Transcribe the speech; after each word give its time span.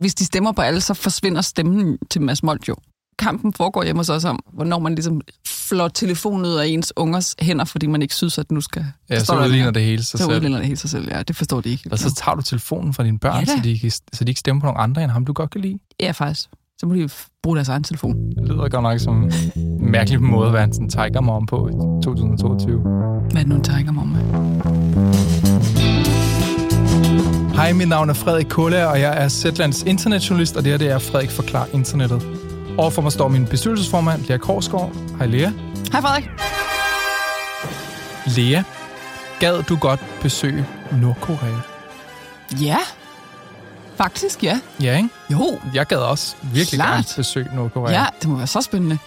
hvis 0.00 0.14
de 0.14 0.24
stemmer 0.24 0.52
på 0.52 0.62
alle, 0.62 0.80
så 0.80 0.94
forsvinder 0.94 1.40
stemmen 1.40 1.98
til 2.10 2.22
Mads 2.22 2.42
Molt 2.42 2.68
jo. 2.68 2.76
Kampen 3.18 3.52
foregår 3.52 3.84
hjemme 3.84 3.98
hos 4.00 4.08
os 4.08 4.24
om, 4.24 4.38
hvornår 4.52 4.78
man 4.78 4.94
ligesom 4.94 5.20
flår 5.48 5.88
telefonen 5.88 6.46
ud 6.46 6.52
af 6.54 6.66
ens 6.66 6.92
ungers 6.96 7.34
hænder, 7.40 7.64
fordi 7.64 7.86
man 7.86 8.02
ikke 8.02 8.14
synes, 8.14 8.38
at 8.38 8.50
nu 8.52 8.60
skal... 8.60 8.84
Ja, 9.10 9.20
så 9.24 9.38
udligner 9.44 9.70
det 9.70 9.82
hele 9.82 10.02
sig 10.04 10.18
Så 10.18 10.24
selv. 10.24 10.36
udligner 10.36 10.58
det 10.58 10.66
helt 10.66 10.78
sig 10.78 10.90
selv, 10.90 11.08
ja. 11.10 11.22
Det 11.22 11.36
forstår 11.36 11.60
de 11.60 11.68
ikke. 11.68 11.88
Og 11.92 11.98
så 11.98 12.14
tager 12.14 12.34
du 12.36 12.42
telefonen 12.42 12.94
fra 12.94 13.04
dine 13.04 13.18
børn, 13.18 13.34
Ja 13.34 13.40
da. 13.40 13.46
så, 13.46 13.60
de, 13.64 13.90
så 13.90 14.24
de 14.24 14.30
ikke 14.30 14.38
stemmer 14.40 14.60
på 14.60 14.66
nogen 14.66 14.80
andre 14.80 15.02
end 15.04 15.10
ham, 15.12 15.24
du 15.24 15.32
godt 15.32 15.50
kan 15.50 15.60
lide. 15.60 15.78
Ja, 16.00 16.10
faktisk. 16.10 16.48
Så 16.78 16.86
må 16.86 16.94
de 16.94 17.08
bruge 17.42 17.56
deres 17.56 17.68
egen 17.68 17.82
telefon. 17.82 18.14
Det 18.30 18.48
lyder 18.48 18.68
godt 18.68 18.82
nok 18.82 19.00
som 19.00 19.30
en 19.56 19.90
mærkelig 19.90 20.22
måde 20.22 20.46
at 20.46 20.52
være 20.52 20.64
en 20.64 20.88
tiger 20.90 21.20
mom 21.20 21.46
på 21.46 21.68
i 21.68 21.72
2022. 22.04 22.80
Hvad 22.80 23.32
er 23.32 23.38
det 23.38 23.46
nu, 23.48 23.54
en 23.54 23.62
tiger 23.64 23.90
mom 23.92 24.08
med? 24.08 25.35
Hej, 27.56 27.72
mit 27.72 27.88
navn 27.88 28.10
er 28.10 28.14
Frederik 28.14 28.46
Kulla, 28.48 28.84
og 28.86 29.00
jeg 29.00 29.24
er 29.24 29.28
Zetlands 29.28 29.82
internetjournalist, 29.82 30.56
og 30.56 30.64
det 30.64 30.72
her 30.72 30.78
det 30.78 30.90
er 30.90 30.98
Frederik 30.98 31.30
Forklar 31.30 31.66
Internettet. 31.72 32.22
Overfor 32.78 33.02
mig 33.02 33.12
står 33.12 33.28
min 33.28 33.46
bestyrelsesformand, 33.46 34.24
Lea 34.24 34.36
Korsgaard. 34.36 34.92
Hej 35.18 35.26
Lea. 35.26 35.50
Hej 35.92 36.00
Frederik. 36.00 36.24
Lea, 38.36 38.62
gad 39.40 39.62
du 39.62 39.76
godt 39.76 40.00
besøge 40.22 40.66
Nordkorea? 40.92 41.60
Ja. 42.60 42.78
Faktisk, 43.96 44.44
ja. 44.44 44.60
Ja, 44.82 44.96
ikke? 44.96 45.08
Jo. 45.32 45.58
Jeg 45.74 45.86
gad 45.86 45.98
også 45.98 46.36
virkelig 46.42 46.78
Klart. 46.78 46.90
gerne 46.90 47.04
besøge 47.16 47.48
Nordkorea. 47.54 47.92
Ja, 48.00 48.06
det 48.22 48.28
må 48.28 48.36
være 48.36 48.46
så 48.46 48.60
spændende. 48.60 48.98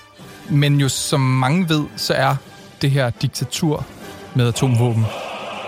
Men 0.49 0.79
jo 0.79 0.89
som 0.89 1.19
mange 1.19 1.69
ved, 1.69 1.83
så 1.95 2.13
er 2.13 2.35
det 2.81 2.91
her 2.91 3.09
diktatur 3.09 3.85
med 4.33 4.47
atomvåben 4.47 5.05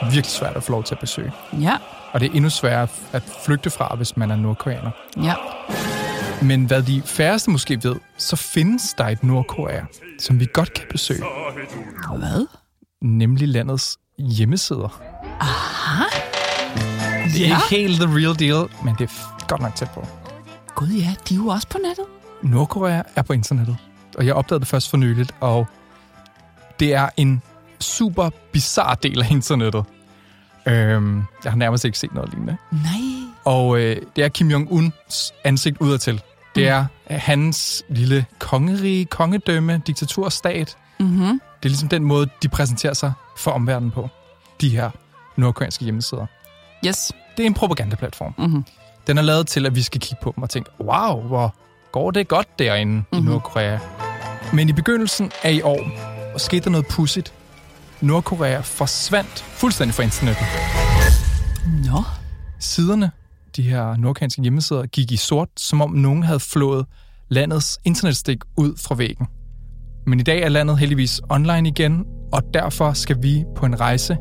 virkelig 0.04 0.26
svært 0.26 0.56
at 0.56 0.64
få 0.64 0.72
lov 0.72 0.84
til 0.84 0.94
at 0.96 1.00
besøge. 1.00 1.32
Ja. 1.62 1.76
Og 2.14 2.20
det 2.20 2.30
er 2.32 2.34
endnu 2.34 2.50
sværere 2.50 2.88
at 3.12 3.24
flygte 3.46 3.70
fra, 3.70 3.96
hvis 3.96 4.18
man 4.18 4.32
er 4.32 4.36
nordkoreaner. 4.36 4.92
Ja. 5.24 5.34
Men 6.42 6.66
hvad 6.66 6.84
de 6.84 7.02
færreste 7.06 7.50
måske 7.52 7.80
ved, 7.84 7.96
så 8.18 8.36
findes 8.36 8.94
der 8.98 9.08
et 9.08 9.24
Nordkorea, 9.24 9.82
som 10.20 10.40
vi 10.40 10.48
godt 10.54 10.74
kan 10.74 10.84
besøge. 10.92 11.24
Hvad? 12.18 12.48
Nemlig 13.02 13.48
landets 13.48 13.98
hjemmesider. 14.18 15.02
Det 17.34 17.46
er 17.46 17.48
Ja. 17.48 17.56
ikke 17.56 17.70
helt 17.70 18.02
the 18.02 18.10
real 18.16 18.40
deal, 18.40 18.70
men 18.84 18.96
det 19.00 19.10
er 19.10 19.46
godt 19.48 19.62
nok 19.62 19.76
tæt 19.76 19.90
på. 19.94 20.08
Gud 20.76 20.88
ja, 20.88 21.14
de 21.30 21.34
er 21.34 21.38
jo 21.38 21.48
også 21.48 21.68
på 21.68 21.78
nettet. 21.88 22.06
Nordkorea 22.44 23.02
er 23.16 23.22
på 23.22 23.34
internettet, 23.34 23.78
og 24.18 24.26
jeg 24.26 24.34
opdagede 24.34 24.60
det 24.60 24.68
først 24.68 24.90
for 24.90 24.98
nyligt, 24.98 25.36
og 25.40 25.68
det 26.80 26.94
er 26.94 27.10
en 27.18 27.42
super 27.80 28.30
bizarre 28.52 28.96
del 29.04 29.22
af 29.22 29.32
internettet. 29.32 29.86
Øhm, 30.68 31.24
jeg 31.44 31.52
har 31.52 31.58
nærmest 31.58 31.86
ikke 31.86 32.00
set 32.00 32.14
noget 32.14 32.30
lignende. 32.30 32.58
Nej. 32.72 32.82
Og 33.46 33.80
øh, 33.80 33.98
det 34.16 34.24
er 34.24 34.30
Kim 34.30 34.52
Jong-uns 34.52 35.34
ansigt 35.44 35.78
udadtil. 35.80 36.22
Det 36.56 36.68
er 36.68 36.86
øh, 37.12 37.18
hans 37.22 37.84
lille 37.90 38.26
kongerige, 38.40 39.06
kongedømme, 39.06 39.82
diktaturstat. 39.88 40.78
Mhm. 41.00 41.20
Det 41.20 41.66
er 41.66 41.70
ligesom 41.70 41.90
den 41.90 42.04
måde, 42.04 42.30
de 42.44 42.50
præsenterer 42.50 42.94
sig 42.94 43.14
for 43.38 43.52
omverdenen 43.52 43.92
på. 43.92 44.10
De 44.62 44.70
her 44.70 44.90
nordkoreanske 45.36 45.84
hjemmesider. 45.84 46.26
Yes. 46.86 47.12
Det 47.38 47.44
er 47.44 47.48
en 47.48 47.54
propagandaplatform. 47.54 48.34
Mhm. 48.38 48.66
Den 49.08 49.18
er 49.18 49.22
lavet 49.22 49.48
til, 49.48 49.66
at 49.66 49.76
vi 49.76 49.82
skal 49.82 50.02
kigge 50.02 50.18
på 50.24 50.34
dem 50.36 50.44
og 50.44 50.50
tænke, 50.50 50.70
wow, 50.80 51.22
hvor 51.22 51.56
går 51.92 52.12
det 52.12 52.28
godt 52.28 52.60
derinde 52.60 52.92
mm-hmm. 52.92 53.18
i 53.18 53.22
Nordkorea. 53.22 53.78
Men 54.54 54.70
i 54.70 54.74
begyndelsen 54.74 55.32
af 55.44 55.52
i 55.52 55.62
år 55.62 55.80
skete 56.38 56.64
der 56.64 56.70
noget 56.70 56.88
pudsigt. 56.88 57.34
Nordkorea 58.02 58.60
forsvandt 58.60 59.40
fuldstændig 59.40 59.96
fra 59.96 60.04
internettet. 60.04 60.44
Nå. 61.92 62.04
Siderne, 62.60 63.12
de 63.56 63.62
her 63.62 63.96
nordkoreanske 63.98 64.42
hjemmesider, 64.42 64.86
gik 64.86 65.12
i 65.12 65.18
sort, 65.18 65.50
som 65.58 65.82
om 65.82 65.92
nogen 65.92 66.24
havde 66.24 66.40
flået 66.40 66.86
landets 67.30 67.80
internetstik 67.86 68.38
ud 68.58 68.74
fra 68.88 68.96
væggen. 68.96 69.28
Men 70.08 70.20
i 70.20 70.24
dag 70.24 70.42
er 70.42 70.50
landet 70.50 70.78
heldigvis 70.78 71.22
online 71.30 71.68
igen, 71.68 72.06
og 72.34 72.42
derfor 72.54 72.94
skal 72.94 73.18
vi 73.24 73.44
på 73.56 73.66
en 73.66 73.80
rejse 73.80 74.18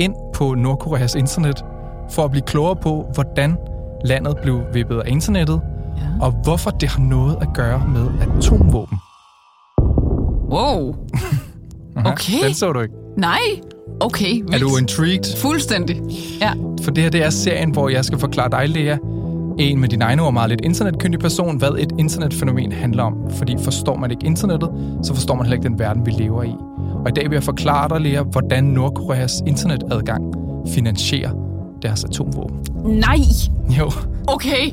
ind 0.00 0.14
på 0.34 0.54
Nordkoreas 0.54 1.14
internet 1.14 1.64
for 2.10 2.24
at 2.24 2.30
blive 2.30 2.44
klogere 2.46 2.76
på, 2.76 3.10
hvordan 3.14 3.56
landet 4.04 4.36
blev 4.42 4.60
vippet 4.72 5.00
af 5.00 5.10
internettet, 5.10 5.60
Ja. 5.96 6.04
og 6.20 6.30
hvorfor 6.44 6.70
det 6.70 6.88
har 6.88 7.00
noget 7.00 7.36
at 7.40 7.48
gøre 7.54 7.88
med 7.88 8.08
atomvåben. 8.20 8.98
Wow. 10.50 10.94
Okay. 12.04 12.44
Den 12.44 12.54
så 12.54 12.72
du 12.72 12.80
ikke. 12.80 12.94
Nej. 13.18 13.38
Okay. 14.00 14.40
Er 14.40 14.44
vildt. 14.50 14.60
du 14.60 14.76
intrigued? 14.76 15.36
Fuldstændig. 15.36 16.00
Ja. 16.40 16.52
For 16.82 16.90
det 16.90 17.02
her 17.02 17.10
det 17.10 17.24
er 17.24 17.30
serien, 17.30 17.70
hvor 17.70 17.88
jeg 17.88 18.04
skal 18.04 18.18
forklare 18.18 18.50
dig, 18.50 18.68
Lea, 18.68 18.96
en 19.58 19.80
med 19.80 19.88
dine 19.88 20.04
egne 20.04 20.22
ord 20.22 20.32
meget 20.32 20.50
lidt 20.50 20.60
internetkyndig 20.60 21.20
person, 21.20 21.56
hvad 21.56 21.70
et 21.78 21.92
internetfænomen 21.98 22.72
handler 22.72 23.02
om. 23.02 23.14
Fordi 23.30 23.56
forstår 23.62 23.96
man 23.96 24.10
ikke 24.10 24.26
internettet, 24.26 24.70
så 25.02 25.14
forstår 25.14 25.34
man 25.34 25.46
heller 25.46 25.56
ikke 25.56 25.68
den 25.68 25.78
verden, 25.78 26.06
vi 26.06 26.10
lever 26.10 26.42
i. 26.42 26.52
Og 27.04 27.08
i 27.08 27.12
dag 27.12 27.24
vil 27.30 27.36
jeg 27.36 27.42
forklare 27.42 27.88
dig, 27.88 28.00
Lea, 28.00 28.22
hvordan 28.22 28.64
Nordkoreas 28.64 29.42
internetadgang 29.46 30.34
finansierer 30.74 31.30
deres 31.82 32.04
atomvåben. 32.04 32.56
Nej. 32.84 33.18
Jo, 33.78 33.90
Okay. 34.26 34.70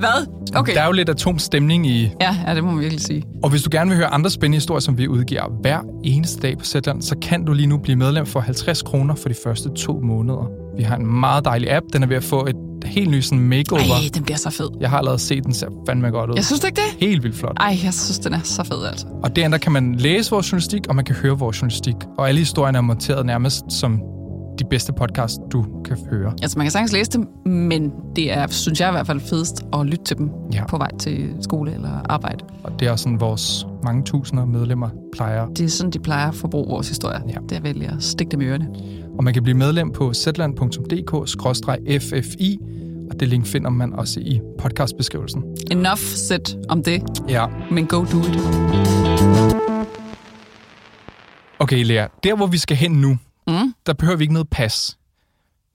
Hvad? 0.00 0.26
Okay. 0.56 0.74
der 0.74 0.80
er 0.80 0.86
jo 0.86 0.92
lidt 0.92 1.08
atomstemning 1.08 1.86
i... 1.86 2.10
Ja, 2.20 2.36
ja, 2.46 2.54
det 2.54 2.64
må 2.64 2.70
man 2.70 2.80
virkelig 2.80 3.00
sige. 3.00 3.22
Og 3.42 3.50
hvis 3.50 3.62
du 3.62 3.68
gerne 3.72 3.90
vil 3.90 3.96
høre 3.96 4.06
andre 4.06 4.30
spændende 4.30 4.56
historier, 4.56 4.80
som 4.80 4.98
vi 4.98 5.08
udgiver 5.08 5.60
hver 5.60 5.80
eneste 6.04 6.42
dag 6.42 6.58
på 6.58 6.64
Zetland, 6.64 7.02
så 7.02 7.16
kan 7.22 7.44
du 7.44 7.52
lige 7.52 7.66
nu 7.66 7.78
blive 7.78 7.96
medlem 7.96 8.26
for 8.26 8.40
50 8.40 8.82
kroner 8.82 9.14
for 9.14 9.28
de 9.28 9.34
første 9.44 9.68
to 9.76 10.00
måneder. 10.02 10.50
Vi 10.76 10.82
har 10.82 10.96
en 10.96 11.06
meget 11.06 11.44
dejlig 11.44 11.72
app. 11.72 11.86
Den 11.92 12.02
er 12.02 12.06
ved 12.06 12.16
at 12.16 12.24
få 12.24 12.46
et 12.46 12.56
helt 12.84 13.10
ny 13.10 13.20
sådan 13.20 13.40
makeover. 13.40 13.82
Ej, 13.82 14.10
den 14.14 14.22
bliver 14.22 14.36
så 14.36 14.50
fed. 14.50 14.68
Jeg 14.80 14.90
har 14.90 14.98
allerede 14.98 15.18
set 15.18 15.44
den, 15.44 15.54
ser 15.54 15.68
fandme 15.88 16.10
godt 16.10 16.30
ud. 16.30 16.34
Jeg 16.36 16.44
synes 16.44 16.60
du 16.60 16.66
ikke 16.66 16.80
det? 16.80 17.06
Helt 17.06 17.22
vildt 17.22 17.36
flot. 17.36 17.56
Ej, 17.60 17.78
jeg 17.84 17.94
synes, 17.94 18.18
den 18.18 18.34
er 18.34 18.40
så 18.44 18.64
fed, 18.64 18.86
altså. 18.90 19.06
Og 19.22 19.36
derinde 19.36 19.52
der 19.52 19.58
kan 19.58 19.72
man 19.72 19.94
læse 19.94 20.30
vores 20.30 20.52
journalistik, 20.52 20.80
og 20.88 20.96
man 20.96 21.04
kan 21.04 21.14
høre 21.14 21.38
vores 21.38 21.62
journalistik. 21.62 21.94
Og 22.18 22.28
alle 22.28 22.38
historierne 22.38 22.78
er 22.78 22.82
monteret 22.82 23.26
nærmest 23.26 23.64
som 23.68 24.00
de 24.60 24.64
bedste 24.70 24.92
podcast, 24.92 25.38
du 25.52 25.64
kan 25.84 25.96
høre. 26.10 26.32
Altså, 26.42 26.58
man 26.58 26.64
kan 26.64 26.70
sagtens 26.70 26.92
læse 26.92 27.10
dem, 27.10 27.26
men 27.46 27.92
det 28.16 28.32
er, 28.32 28.46
synes 28.46 28.80
jeg 28.80 28.88
i 28.88 28.92
hvert 28.92 29.06
fald, 29.06 29.20
fedest 29.20 29.62
at 29.72 29.86
lytte 29.86 30.04
til 30.04 30.18
dem 30.18 30.30
Ja. 30.52 30.66
på 30.66 30.78
vej 30.78 30.90
til 30.98 31.34
skole 31.40 31.74
eller 31.74 31.90
arbejde. 32.08 32.44
Og 32.64 32.72
det 32.80 32.88
er 32.88 32.96
sådan, 32.96 33.20
vores 33.20 33.66
mange 33.84 34.02
tusinder 34.04 34.44
medlemmer 34.44 34.88
plejer. 35.12 35.46
Det 35.46 35.64
er 35.64 35.68
sådan, 35.68 35.90
de 35.90 35.98
plejer 35.98 36.28
at 36.28 36.34
forbruge 36.34 36.68
vores 36.68 36.88
historie. 36.88 37.20
Ja. 37.28 37.34
Det 37.48 37.56
er 37.56 37.60
vælge 37.60 37.86
at 37.86 38.02
stikke 38.02 38.30
dem 38.30 38.40
i 38.40 38.44
ørerne. 38.44 38.68
Og 39.18 39.24
man 39.24 39.34
kan 39.34 39.42
blive 39.42 39.56
medlem 39.56 39.92
på 39.92 40.12
zland.dk-ffi, 41.32 42.58
og 43.10 43.20
det 43.20 43.28
link 43.28 43.46
finder 43.46 43.70
man 43.70 43.92
også 43.92 44.20
i 44.20 44.40
podcastbeskrivelsen. 44.58 45.44
Enough 45.70 45.98
said 46.00 46.66
om 46.68 46.82
det, 46.82 47.02
Ja. 47.28 47.46
men 47.70 47.86
go 47.86 47.96
do 47.96 48.18
it. 48.18 48.38
Okay, 51.58 51.84
Lea. 51.84 52.06
Der, 52.24 52.36
hvor 52.36 52.46
vi 52.46 52.58
skal 52.58 52.76
hen 52.76 52.90
nu, 52.90 53.16
Mm. 53.50 53.74
der 53.86 53.92
behøver 53.92 54.16
vi 54.16 54.24
ikke 54.24 54.34
noget 54.34 54.48
pas. 54.50 54.96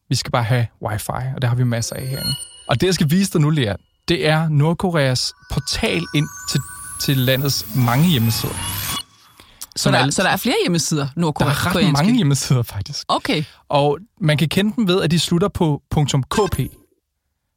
Vi 0.09 0.15
skal 0.15 0.31
bare 0.31 0.43
have 0.43 0.67
wifi, 0.81 1.09
og 1.35 1.41
det 1.41 1.49
har 1.49 1.55
vi 1.55 1.63
masser 1.63 1.95
af 1.95 2.07
herinde. 2.07 2.35
Og 2.67 2.81
det, 2.81 2.87
jeg 2.87 2.93
skal 2.93 3.09
vise 3.11 3.31
dig 3.33 3.41
nu, 3.41 3.49
Lea, 3.49 3.75
det 4.07 4.27
er 4.27 4.49
Nordkoreas 4.49 5.33
portal 5.51 6.03
ind 6.15 6.27
til, 6.49 6.59
til 7.01 7.17
landets 7.17 7.65
mange 7.75 8.07
hjemmesider. 8.09 8.53
Så 9.75 9.91
der, 9.91 9.97
alle- 9.97 10.11
så 10.11 10.23
der 10.23 10.29
er 10.29 10.37
flere 10.37 10.55
hjemmesider, 10.63 11.03
Der 11.03 11.11
nordkoreanske? 11.15 11.69
er 11.69 11.75
ret 11.85 11.91
mange 11.93 12.15
hjemmesider, 12.15 12.63
faktisk. 12.63 13.05
Okay. 13.07 13.43
Og 13.69 13.97
man 14.21 14.37
kan 14.37 14.49
kende 14.49 14.75
dem 14.75 14.87
ved, 14.87 15.01
at 15.01 15.11
de 15.11 15.19
slutter 15.19 15.47
på 15.47 15.81
.kp. 16.29 16.59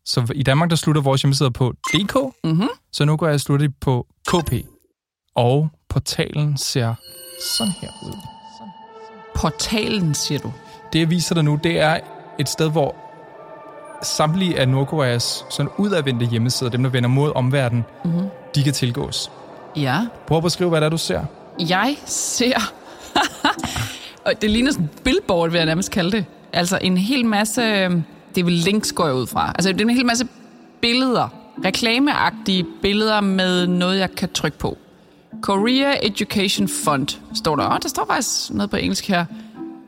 Så 0.04 0.32
i 0.34 0.42
Danmark, 0.42 0.70
der 0.70 0.76
slutter 0.76 1.02
vores 1.02 1.22
hjemmesider 1.22 1.50
på 1.50 1.72
.dk, 1.94 2.16
Mm-hmm. 2.44 2.68
så 2.92 3.04
nu 3.04 3.16
går 3.16 3.28
jeg 3.28 3.40
slutter 3.40 3.68
på 3.80 4.06
KP. 4.28 4.52
Og 5.34 5.68
portalen 5.88 6.56
ser 6.56 6.94
sådan 7.56 7.72
her 7.80 7.88
ud. 8.06 8.37
Portalen, 9.38 10.14
siger 10.14 10.38
du? 10.38 10.52
Det, 10.92 10.98
jeg 10.98 11.10
viser 11.10 11.34
dig 11.34 11.44
nu, 11.44 11.58
det 11.64 11.80
er 11.80 11.98
et 12.38 12.48
sted, 12.48 12.70
hvor 12.70 12.94
samtlige 14.02 14.58
af 14.60 14.68
Nordkoreas 14.68 15.44
sådan 15.50 15.70
udadvendte 15.76 16.26
hjemmesider, 16.26 16.70
dem 16.70 16.82
der 16.82 16.90
vender 16.90 17.08
mod 17.08 17.32
omverdenen, 17.34 17.84
Mm-hmm. 18.04 18.26
de 18.54 18.62
kan 18.62 18.72
tilgås. 18.72 19.30
Ja. 19.76 20.00
Prøv 20.26 20.38
at 20.38 20.44
beskrive, 20.44 20.70
hvad 20.70 20.80
det 20.80 20.86
er, 20.86 20.90
du 20.90 20.96
ser. 20.98 21.20
Jeg 21.68 21.96
ser... 22.06 22.72
og 24.26 24.32
det 24.42 24.50
ligner 24.50 24.72
sådan 24.72 24.84
en 24.84 24.90
billboard, 25.04 25.50
vil 25.50 25.58
jeg 25.58 25.66
nærmest 25.66 25.90
kalde 25.90 26.12
det. 26.12 26.24
Altså 26.52 26.78
en 26.82 26.96
hel 26.96 27.26
masse... 27.26 27.62
Det 28.34 28.40
er 28.40 28.44
vel 28.44 28.52
links, 28.52 28.92
går 28.92 29.06
jeg 29.06 29.14
ud 29.14 29.26
fra. 29.26 29.52
Altså 29.54 29.72
det 29.72 29.80
er 29.80 29.84
en 29.84 29.90
hel 29.96 30.06
masse 30.06 30.26
billeder. 30.80 31.28
Reklameagtige 31.64 32.66
billeder 32.82 33.20
med 33.20 33.66
noget, 33.66 33.98
jeg 33.98 34.10
kan 34.14 34.28
trykke 34.34 34.58
på. 34.58 34.78
Korea 35.42 35.94
Education 36.02 36.68
Fund 36.68 37.08
står 37.34 37.56
der. 37.56 37.64
Og 37.64 37.82
der 37.82 37.88
står 37.88 38.06
faktisk 38.06 38.50
noget 38.50 38.70
på 38.70 38.76
engelsk 38.76 39.08
her. 39.08 39.24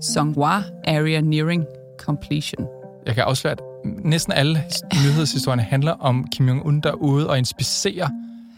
Songhua 0.00 0.62
area 0.86 1.20
nearing 1.20 1.64
completion. 1.98 2.66
Jeg 3.06 3.14
kan 3.14 3.24
afsløre, 3.24 3.52
at 3.52 3.60
næsten 4.04 4.32
alle 4.32 4.64
his- 4.70 5.04
nyhedshistorierne 5.06 5.62
handler 5.62 5.92
om 5.92 6.26
Kim 6.32 6.48
Jong-un 6.48 6.80
derude 6.80 7.28
og 7.30 7.38
inspicerer 7.38 8.08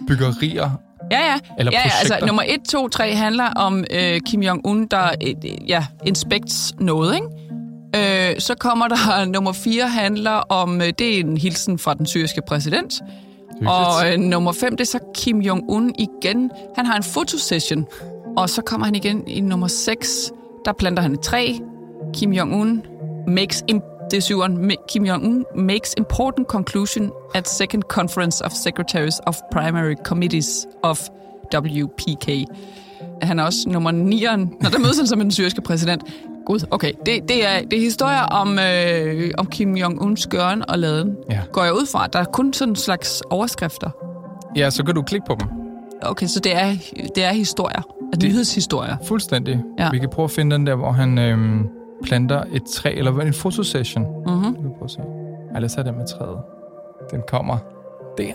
byggerier. 0.07 0.71
Ja, 1.11 1.19
ja. 1.21 1.39
Eller 1.59 1.73
ja, 1.73 1.79
ja 1.85 1.91
altså 2.01 2.27
nummer 2.27 2.43
1, 2.47 2.61
2, 2.69 2.89
3 2.89 3.15
handler 3.15 3.45
om 3.45 3.85
øh, 3.91 4.21
Kim 4.27 4.43
Jong-un, 4.43 4.87
der 4.91 5.09
øh, 5.27 5.69
ja, 5.69 5.87
inspects 6.07 6.75
noget, 6.81 7.15
ikke? 7.15 7.27
Øh, 7.97 8.41
så 8.41 8.55
kommer 8.55 8.89
der 8.89 9.25
nummer 9.35 9.53
4 9.53 9.89
handler 9.89 10.31
om, 10.31 10.81
øh, 10.81 10.93
det 10.99 11.17
er 11.17 11.21
en 11.21 11.37
hilsen 11.37 11.79
fra 11.79 11.95
den 11.95 12.07
syriske 12.07 12.43
præsident. 12.49 12.95
Og 13.67 14.13
øh, 14.13 14.19
nummer 14.19 14.53
5, 14.53 14.77
det 14.77 14.81
er 14.81 14.87
så 14.87 14.99
Kim 15.15 15.41
Jong-un 15.41 15.93
igen. 15.99 16.51
Han 16.77 16.87
har 16.87 16.97
en 16.97 17.03
fotosession. 17.03 17.87
Og 18.37 18.51
så 18.51 18.63
kommer 18.63 18.85
han 18.85 18.95
igen 18.95 19.29
i 19.29 19.41
nummer 19.41 19.67
6. 19.67 20.33
Der 20.65 20.73
planter 20.73 21.03
han 21.03 21.13
et 21.13 21.21
træ. 21.21 21.53
Kim 22.15 22.33
Jong-un 22.33 22.83
makes 23.27 23.65
det 24.11 24.17
er 24.17 24.21
syveren. 24.21 24.71
Kim 24.89 25.05
Jong-un 25.05 25.45
makes 25.55 25.95
important 25.99 26.49
conclusion 26.49 27.11
at 27.35 27.49
second 27.49 27.83
conference 27.83 28.45
of 28.45 28.53
secretaries 28.53 29.21
of 29.27 29.37
primary 29.53 29.95
committees 30.05 30.67
of 30.83 31.09
WPK. 31.55 32.29
Han 33.23 33.39
er 33.39 33.45
også 33.45 33.69
nummer 33.69 33.93
9'eren. 33.93 34.63
Når 34.63 34.71
der 34.71 34.79
mødes 34.79 34.97
han 34.99 35.07
som 35.07 35.19
den 35.19 35.31
syriske 35.31 35.61
præsident. 35.61 36.03
Gud, 36.47 36.67
okay. 36.71 36.93
Det, 37.07 37.29
det, 37.29 37.47
er, 37.47 37.61
det 37.71 37.77
er 37.79 37.81
historier 37.81 38.23
om, 38.23 38.59
øh, 38.59 39.31
om 39.39 39.47
Kim 39.47 39.77
Jong-uns 39.77 40.27
gøren 40.27 40.71
og 40.71 40.79
laden. 40.79 41.17
Ja. 41.31 41.41
Går 41.53 41.65
jeg 41.65 41.73
ud 41.73 41.87
fra. 41.93 42.07
Der 42.07 42.19
er 42.19 42.25
kun 42.25 42.53
sådan 42.53 42.73
en 42.73 42.77
slags 42.77 43.23
overskrifter. 43.31 43.91
Ja, 44.57 44.71
så 44.71 44.85
kan 44.85 44.95
du 44.95 45.03
klikke 45.03 45.27
på 45.27 45.37
dem. 45.41 45.49
Okay, 46.03 46.27
så 46.27 46.41
det 46.41 46.57
er, 46.57 46.73
det 47.15 47.25
er 47.25 47.33
historier. 47.33 47.83
Altså 48.13 48.29
nyhedshistorier. 48.29 48.97
Fuldstændig. 49.05 49.63
Ja. 49.79 49.91
Vi 49.91 49.99
kan 49.99 50.09
prøve 50.11 50.25
at 50.25 50.31
finde 50.31 50.57
den 50.57 50.67
der, 50.67 50.75
hvor 50.75 50.93
han 50.93 51.19
øhm, 51.19 51.69
planter 52.05 52.43
et 52.53 52.63
træ, 52.75 52.95
eller 52.95 53.21
en 53.21 53.35
fotosession. 53.35 54.05
Mm-hmm. 54.27 54.55
Vi 54.65 54.69
prøve 54.79 54.85
at 54.85 54.91
se. 54.91 54.99
Ej, 55.55 55.61
lad 55.61 55.65
os 55.65 55.75
have 55.75 55.87
den 55.89 55.99
med 55.99 56.07
træet. 56.07 56.39
Den 57.11 57.23
kommer 57.29 57.59
der. 58.19 58.33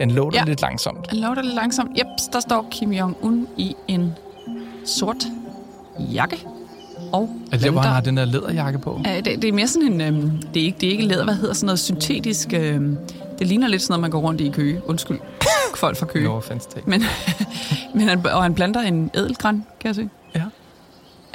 Den 0.00 0.10
låter 0.10 0.38
Ja. 0.38 0.44
lidt 0.44 0.62
langsomt. 0.62 1.12
Lover 1.12 1.34
det 1.34 1.44
lidt 1.44 1.54
langsomt. 1.54 1.90
Yep, 1.98 2.06
der 2.32 2.40
står 2.40 2.66
Kim 2.70 2.90
Jong-un 2.92 3.48
i 3.56 3.76
en 3.88 4.12
sort 4.84 5.24
jakke. 5.98 6.36
Og 7.12 7.36
Er 7.46 7.56
det 7.56 7.62
der, 7.62 7.70
hvor 7.70 7.80
han 7.80 7.90
har 7.92 8.00
den 8.00 8.16
der 8.16 8.24
læderjakke 8.24 8.78
på? 8.78 9.00
Ja, 9.04 9.16
det, 9.16 9.42
det 9.42 9.44
er 9.44 9.52
mere 9.52 9.68
sådan 9.68 9.92
en... 9.92 10.00
Øhm, 10.00 10.42
det, 10.54 10.60
er 10.62 10.66
ikke, 10.66 10.78
det 10.80 10.86
er 10.86 10.90
ikke 10.90 11.04
læder, 11.06 11.24
hvad 11.24 11.34
hedder 11.34 11.54
sådan 11.54 11.66
noget 11.66 11.78
syntetisk... 11.78 12.48
Øhm, 12.54 12.98
det 13.38 13.46
ligner 13.46 13.68
lidt 13.68 13.82
sådan 13.82 13.92
noget, 13.92 14.00
man 14.00 14.10
går 14.10 14.20
rundt 14.20 14.40
i 14.40 14.48
Køge. 14.50 14.82
Undskyld, 14.88 15.18
folk 15.76 15.96
fra 15.96 16.06
Køge. 16.06 16.24
No 16.24 16.36
offense 16.36 16.68
take. 16.70 16.90
Men, 16.90 17.02
men 17.94 18.08
han, 18.08 18.26
og 18.26 18.42
han 18.42 18.54
planter 18.54 18.80
en 18.80 19.10
ædelgran, 19.14 19.54
kan 19.80 19.88
jeg 19.88 19.94
se. 19.94 20.08
Ja. 20.34 20.44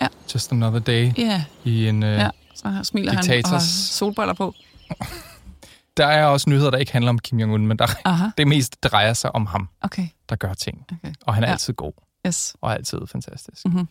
Ja. 0.01 0.07
Just 0.33 0.51
another 0.51 0.79
day 0.79 1.11
Ja, 1.17 1.43
i 1.63 1.87
en... 1.87 2.03
Øh, 2.03 2.17
ja. 2.19 2.29
Så 2.55 2.69
her 2.69 2.83
smiler 2.83 3.11
han 3.13 3.19
og 3.19 3.25
Diktators- 3.35 3.49
har 3.49 3.59
solbriller 3.59 4.33
på. 4.33 4.53
Der 5.97 6.05
er 6.07 6.25
også 6.25 6.49
nyheder, 6.49 6.69
der 6.71 6.77
ikke 6.77 6.91
handler 6.91 7.09
om 7.09 7.19
Kim 7.19 7.39
Jong-un, 7.39 7.57
men 7.57 7.79
der, 7.79 7.87
Aha, 8.05 8.25
det 8.37 8.47
mest 8.47 8.83
drejer 8.83 9.13
sig 9.13 9.35
om 9.35 9.45
ham, 9.45 9.69
okay. 9.81 10.07
der 10.29 10.35
gør 10.35 10.53
ting. 10.53 10.85
okay. 10.91 11.13
Og 11.21 11.33
han 11.33 11.43
er 11.43 11.47
Ja. 11.47 11.51
altid 11.53 11.73
god, 11.73 11.93
Yes. 12.27 12.55
og 12.61 12.73
altid 12.73 12.97
fantastisk. 13.11 13.65
Mhm. 13.65 13.87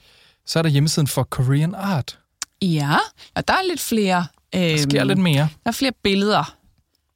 Så 0.46 0.58
er 0.58 0.62
der 0.62 0.70
hjemmesiden 0.70 1.06
for 1.06 1.22
Korean 1.22 1.74
Art. 1.74 2.18
Ja, 2.62 2.96
og 3.34 3.48
der 3.48 3.54
er 3.54 3.68
lidt 3.68 3.80
flere... 3.80 4.26
Øhm, 4.54 4.62
Der 4.62 4.76
sker 4.76 5.04
lidt 5.04 5.18
mere. 5.18 5.42
Der 5.64 5.68
er 5.68 5.70
flere 5.70 5.92
billeder. 6.02 6.56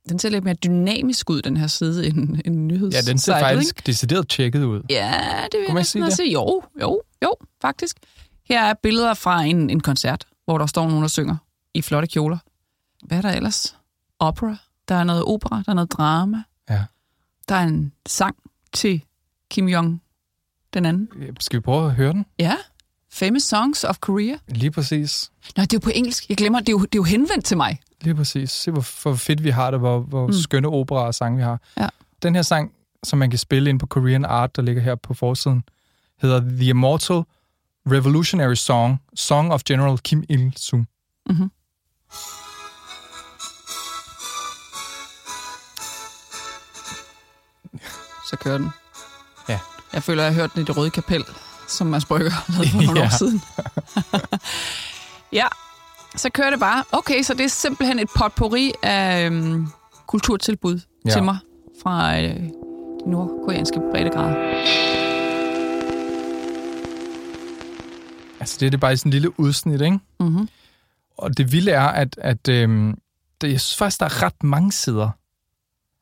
Den 0.08 0.18
ser 0.18 0.28
lidt 0.28 0.44
mere 0.44 0.54
dynamisk 0.54 1.30
ud, 1.30 1.42
den 1.42 1.56
her 1.56 1.66
side, 1.66 2.06
end, 2.06 2.38
end 2.44 2.56
nyheds 2.56 2.94
Ja, 2.94 3.00
den 3.00 3.18
ser 3.18 3.38
faktisk 3.38 3.86
decideret 3.86 4.28
tjekket 4.28 4.64
ud. 4.64 4.82
Ja, 4.90 5.20
det 5.52 5.58
vil 5.58 5.64
jeg 5.66 5.74
man 5.74 5.80
næsten 5.80 5.84
sige 6.00 6.04
også 6.04 6.16
sige. 6.16 6.32
Jo, 6.32 6.62
jo, 6.80 7.02
jo, 7.24 7.34
faktisk. 7.62 7.96
Her 8.44 8.64
er 8.64 8.74
billeder 8.82 9.14
fra 9.14 9.42
en, 9.42 9.70
en 9.70 9.80
koncert, 9.80 10.24
hvor 10.44 10.58
der 10.58 10.66
står 10.66 10.86
nogen, 10.88 11.02
der 11.02 11.08
synger 11.08 11.36
i 11.74 11.82
flotte 11.82 12.08
kjoler. 12.08 12.38
Hvad 13.04 13.18
er 13.18 13.22
der 13.22 13.30
ellers? 13.30 13.76
Opera. 14.18 14.56
Der 14.88 14.94
er 14.94 15.04
noget 15.04 15.24
opera, 15.24 15.56
der 15.66 15.70
er 15.70 15.74
noget 15.74 15.92
drama. 15.92 16.42
Ja. 16.70 16.84
Der 17.48 17.54
er 17.54 17.62
en 17.64 17.92
sang 18.08 18.36
til 18.72 19.02
Kim 19.50 19.68
Jong 19.68 20.02
den 20.74 20.86
anden. 20.86 21.08
Skal 21.40 21.56
vi 21.56 21.60
prøve 21.60 21.86
at 21.86 21.94
høre 21.94 22.12
den? 22.12 22.26
Ja, 22.38 22.56
Famous 23.12 23.42
Songs 23.42 23.84
of 23.84 23.98
Korea. 24.00 24.36
Lige 24.48 24.70
præcis. 24.70 25.30
Nå, 25.56 25.62
det 25.62 25.72
er 25.72 25.76
jo 25.76 25.80
på 25.84 25.90
engelsk. 25.94 26.28
Jeg 26.28 26.36
glemmer, 26.36 26.58
det 26.60 26.68
er 26.68 26.72
jo, 26.72 26.78
det 26.78 26.94
er 26.94 26.98
jo 26.98 27.02
henvendt 27.02 27.44
til 27.44 27.56
mig. 27.56 27.80
Lige 28.00 28.14
præcis. 28.14 28.50
Se, 28.50 28.70
hvor, 28.70 29.02
hvor 29.02 29.14
fedt 29.14 29.44
vi 29.44 29.50
har 29.50 29.70
det, 29.70 29.80
hvor, 29.80 30.00
hvor 30.00 30.26
Mm. 30.26 30.32
skønne 30.32 30.68
opera 30.68 31.06
og 31.06 31.14
sange 31.14 31.36
vi 31.36 31.42
har. 31.42 31.60
Ja. 31.76 31.88
Den 32.22 32.34
her 32.34 32.42
sang, 32.42 32.72
som 33.04 33.18
man 33.18 33.30
kan 33.30 33.38
spille 33.38 33.70
ind 33.70 33.80
på 33.80 33.86
Korean 33.86 34.24
Art, 34.24 34.56
der 34.56 34.62
ligger 34.62 34.82
her 34.82 34.94
på 34.94 35.14
forsiden, 35.14 35.62
hedder 36.22 36.40
The 36.40 36.68
Immortal 36.68 37.22
Revolutionary 37.90 38.54
Song, 38.54 39.02
Song 39.14 39.52
of 39.52 39.62
General 39.64 39.98
Kim 39.98 40.24
Il-sung. 40.28 40.86
Mm-hmm. 41.30 41.50
Så 48.30 48.36
kører 48.36 48.58
den. 48.58 48.68
Ja. 49.48 49.58
Jeg 49.92 50.02
føler, 50.02 50.22
jeg 50.22 50.32
har 50.34 50.40
hørt 50.40 50.54
den 50.54 50.62
i 50.62 50.64
det 50.64 50.76
røde 50.76 50.90
kapel, 50.90 51.24
som 51.70 51.86
Mads 51.86 52.04
Brygger 52.04 52.30
lavede 52.48 52.68
for 52.70 52.76
nogle 52.82 52.98
Ja. 53.00 53.04
år 53.04 53.18
siden. 53.18 53.42
ja, 55.40 55.46
så 56.16 56.30
kører 56.30 56.50
det 56.50 56.60
bare. 56.60 56.84
Okay, 56.92 57.22
så 57.22 57.34
det 57.34 57.44
er 57.44 57.48
simpelthen 57.48 57.98
et 57.98 58.08
potpourri 58.16 58.72
af 58.82 59.26
øhm, 59.26 59.66
kulturtilbud 60.06 60.80
ja. 61.04 61.10
Til 61.10 61.22
mig 61.22 61.38
fra 61.82 62.18
øh, 62.20 62.34
de 62.34 63.10
nordkoreanske 63.10 63.80
breddegrader. 63.92 64.34
Altså, 68.40 68.56
det 68.60 68.66
er 68.66 68.70
det 68.70 68.80
bare 68.80 68.92
i 68.92 68.96
sådan 68.96 69.08
en 69.08 69.12
lille 69.12 69.40
udsnit, 69.40 69.80
ikke? 69.80 69.98
Mm-hmm. 70.20 70.48
Og 71.18 71.36
det 71.36 71.52
vilde 71.52 71.70
er, 71.70 71.80
at, 71.86 72.18
at 72.18 72.48
øhm, 72.48 72.98
det, 73.40 73.52
jeg 73.52 73.60
synes 73.60 73.76
faktisk, 73.76 74.00
der 74.00 74.06
er 74.06 74.22
ret 74.22 74.42
mange 74.42 74.72
sider. 74.72 75.10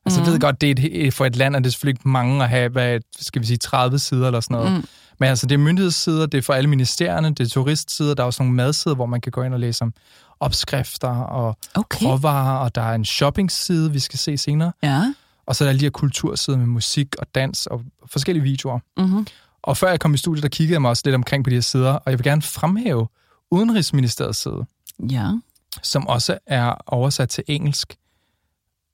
Altså, 0.07 0.21
mm. 0.21 0.25
jeg 0.25 0.27
ved 0.27 0.35
Mhm. 0.35 0.41
godt, 0.41 0.61
det 0.61 0.71
er 0.71 0.89
et, 1.07 1.15
for 1.15 1.27
et 1.27 1.37
land, 1.37 1.57
og 1.57 1.65
det 1.65 1.69
er 1.69 1.73
selvfølgelig 1.73 1.99
ikke 2.01 2.09
mange 2.09 2.43
at 2.43 2.49
have, 2.49 2.69
hvad, 2.69 3.01
skal 3.21 3.43
vi 3.43 3.47
sige, 3.47 3.57
30 3.57 3.99
sider 3.99 4.27
eller 4.27 4.41
sådan 4.41 4.57
noget. 4.57 4.73
Mm. 4.73 4.85
Men 5.21 5.29
altså, 5.29 5.47
det 5.47 5.55
er 5.55 5.59
myndighedssider, 5.59 6.27
det 6.27 6.39
er 6.39 6.43
for 6.43 6.53
alle 6.53 6.71
ministerierne, 6.71 7.29
det 7.35 7.41
er 7.41 7.49
turistsider, 7.49 8.15
der 8.15 8.23
er 8.23 8.27
også 8.27 8.43
nogle 8.43 8.55
madsider, 8.55 8.95
hvor 8.95 9.07
man 9.07 9.21
kan 9.21 9.33
gå 9.33 9.43
ind 9.43 9.55
og 9.55 9.61
læse 9.61 9.83
om 9.83 9.93
opskrifter 10.41 11.09
og 11.09 11.57
Okay. 11.75 12.07
råvarer, 12.07 12.59
og 12.59 12.75
der 12.75 12.83
er 12.83 12.95
en 12.95 13.05
shoppingside, 13.05 13.93
vi 13.93 13.99
skal 13.99 14.19
se 14.19 14.37
senere. 14.37 14.73
Ja. 14.83 15.15
Og 15.47 15.57
så 15.57 15.65
er 15.65 15.69
der 15.69 15.73
lige 15.73 15.83
her 15.85 15.91
kultursider 15.91 16.57
med 16.59 16.67
musik 16.67 17.17
og 17.19 17.27
dans 17.35 17.67
og 17.67 17.83
forskellige 18.07 18.43
videoer. 18.43 18.79
Mm-hmm. 18.97 19.27
Og 19.63 19.77
før 19.77 19.89
jeg 19.91 20.01
kom 20.01 20.15
i 20.15 20.17
studiet, 20.17 20.43
der 20.43 20.49
kiggede 20.49 20.73
jeg 20.75 20.81
mig 20.83 20.89
også 20.91 21.03
lidt 21.05 21.15
omkring 21.15 21.45
på 21.45 21.51
de 21.51 21.55
her 21.55 21.61
sider, 21.61 21.93
og 21.93 22.11
jeg 22.11 22.19
vil 22.19 22.25
gerne 22.25 22.43
fremhæve 22.43 23.09
Udenrigsministeriets 23.51 24.39
side, 24.39 24.67
Ja. 25.11 25.31
som 25.83 26.07
også 26.07 26.39
er 26.47 26.75
oversat 26.87 27.29
til 27.29 27.45
engelsk. 27.47 27.97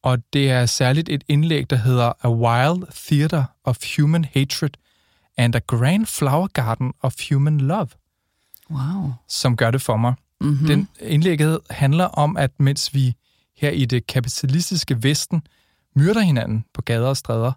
Og 0.03 0.19
det 0.33 0.51
er 0.51 0.67
særligt 0.67 1.09
et 1.09 1.25
indlæg, 1.29 1.71
der 1.71 1.77
hedder 1.77 2.13
A 2.23 2.31
Wild 2.31 2.83
Theater 3.07 3.45
of 3.65 3.79
Human 3.97 4.25
Hatred 4.35 4.71
and 5.37 5.55
a 5.55 5.59
Grand 5.59 6.07
Flower 6.07 6.47
Garden 6.47 6.93
of 7.01 7.15
Human 7.31 7.61
Love, 7.61 7.89
Wow. 8.71 9.13
som 9.29 9.57
gør 9.57 9.71
det 9.71 9.83
for 9.83 9.97
mig. 9.97 10.15
Mm-hmm. 10.41 10.61
Mm. 10.61 10.67
Den 10.67 10.89
indlægget 11.01 11.61
handler 11.71 12.05
om, 12.05 12.37
at 12.37 12.51
mens 12.61 12.95
vi 12.95 13.15
her 13.57 13.71
i 13.71 13.85
det 13.85 14.07
kapitalistiske 14.07 15.03
Vesten 15.03 15.43
myrder 15.97 16.21
hinanden 16.21 16.65
på 16.75 16.83
gader 16.83 17.09
og 17.09 17.17
stræder, 17.17 17.53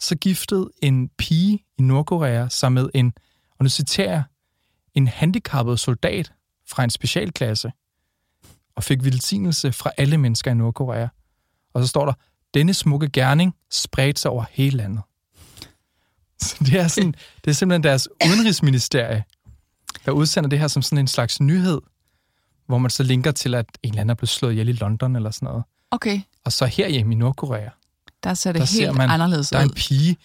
så 0.00 0.16
giftede 0.16 0.70
en 0.82 1.08
pige 1.08 1.64
i 1.78 1.82
Nordkorea 1.82 2.48
sig 2.48 2.72
med 2.72 2.88
en, 2.94 3.12
og 3.58 3.64
nu 3.64 3.68
citerer 3.68 4.10
jeg, 4.12 4.22
en 4.94 5.08
handicappet 5.08 5.80
soldat 5.80 6.32
fra 6.68 6.84
en 6.84 6.90
specialklasse, 6.90 7.72
og 8.76 8.84
fik 8.84 9.04
velsignelse 9.04 9.72
fra 9.72 9.90
alle 9.96 10.18
mennesker 10.18 10.50
i 10.50 10.54
Nordkorea. 10.54 11.08
Og 11.74 11.82
så 11.82 11.88
står 11.88 12.06
der, 12.06 12.12
denne 12.54 12.74
smukke 12.74 13.08
gerning 13.08 13.54
spredte 13.70 14.20
sig 14.20 14.30
over 14.30 14.44
hele 14.50 14.76
landet. 14.76 15.02
Så 16.48 16.56
det 16.60 16.74
er, 16.80 16.88
sådan, 16.88 17.14
det 17.44 17.50
er 17.50 17.54
simpelthen 17.54 17.82
deres 17.84 18.08
udenrigsministerie, 18.26 19.24
der 20.06 20.12
udsender 20.12 20.50
det 20.50 20.58
her 20.58 20.68
som 20.68 20.82
sådan 20.82 20.98
en 20.98 21.08
slags 21.08 21.40
nyhed, 21.40 21.80
hvor 22.66 22.78
man 22.78 22.90
så 22.90 23.02
linker 23.02 23.30
til, 23.32 23.54
at 23.54 23.66
en 23.82 23.88
eller 23.90 24.00
anden 24.00 24.10
er 24.10 24.14
blevet 24.14 24.28
slået 24.28 24.52
ihjel 24.52 24.68
i 24.68 24.72
London 24.72 25.16
eller 25.16 25.30
sådan 25.30 25.46
noget. 25.46 25.64
Okay, 25.90 26.20
Og 26.44 26.52
så 26.52 26.66
herhjemme 26.66 27.12
i 27.12 27.16
Nordkorea, 27.16 27.68
der 28.24 28.34
ser 28.34 28.52
det 28.52 28.60
der 28.60 28.66
helt 28.66 28.70
ser 28.86 28.92
man, 28.92 29.10
anderledes 29.10 29.50
der 29.50 29.58
er 29.58 29.62
en 29.62 29.70
ud. 29.70 29.74
pige, 29.74 30.16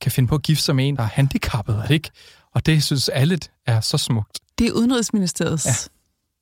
kan 0.00 0.12
finde 0.12 0.28
på 0.28 0.34
at 0.34 0.42
gifte 0.42 0.64
sig 0.64 0.76
med 0.76 0.88
en, 0.88 0.96
der 0.96 1.02
er 1.02 1.06
handicappet, 1.12 1.84
ikke? 1.90 2.10
Og 2.54 2.66
det 2.66 2.82
synes 2.84 3.08
alle 3.08 3.38
er 3.66 3.80
så 3.80 3.98
smukt. 3.98 4.38
Det 4.58 4.66
er 4.66 4.72
Udenrigsministeriets 4.72 5.66
Ja. 5.66 5.72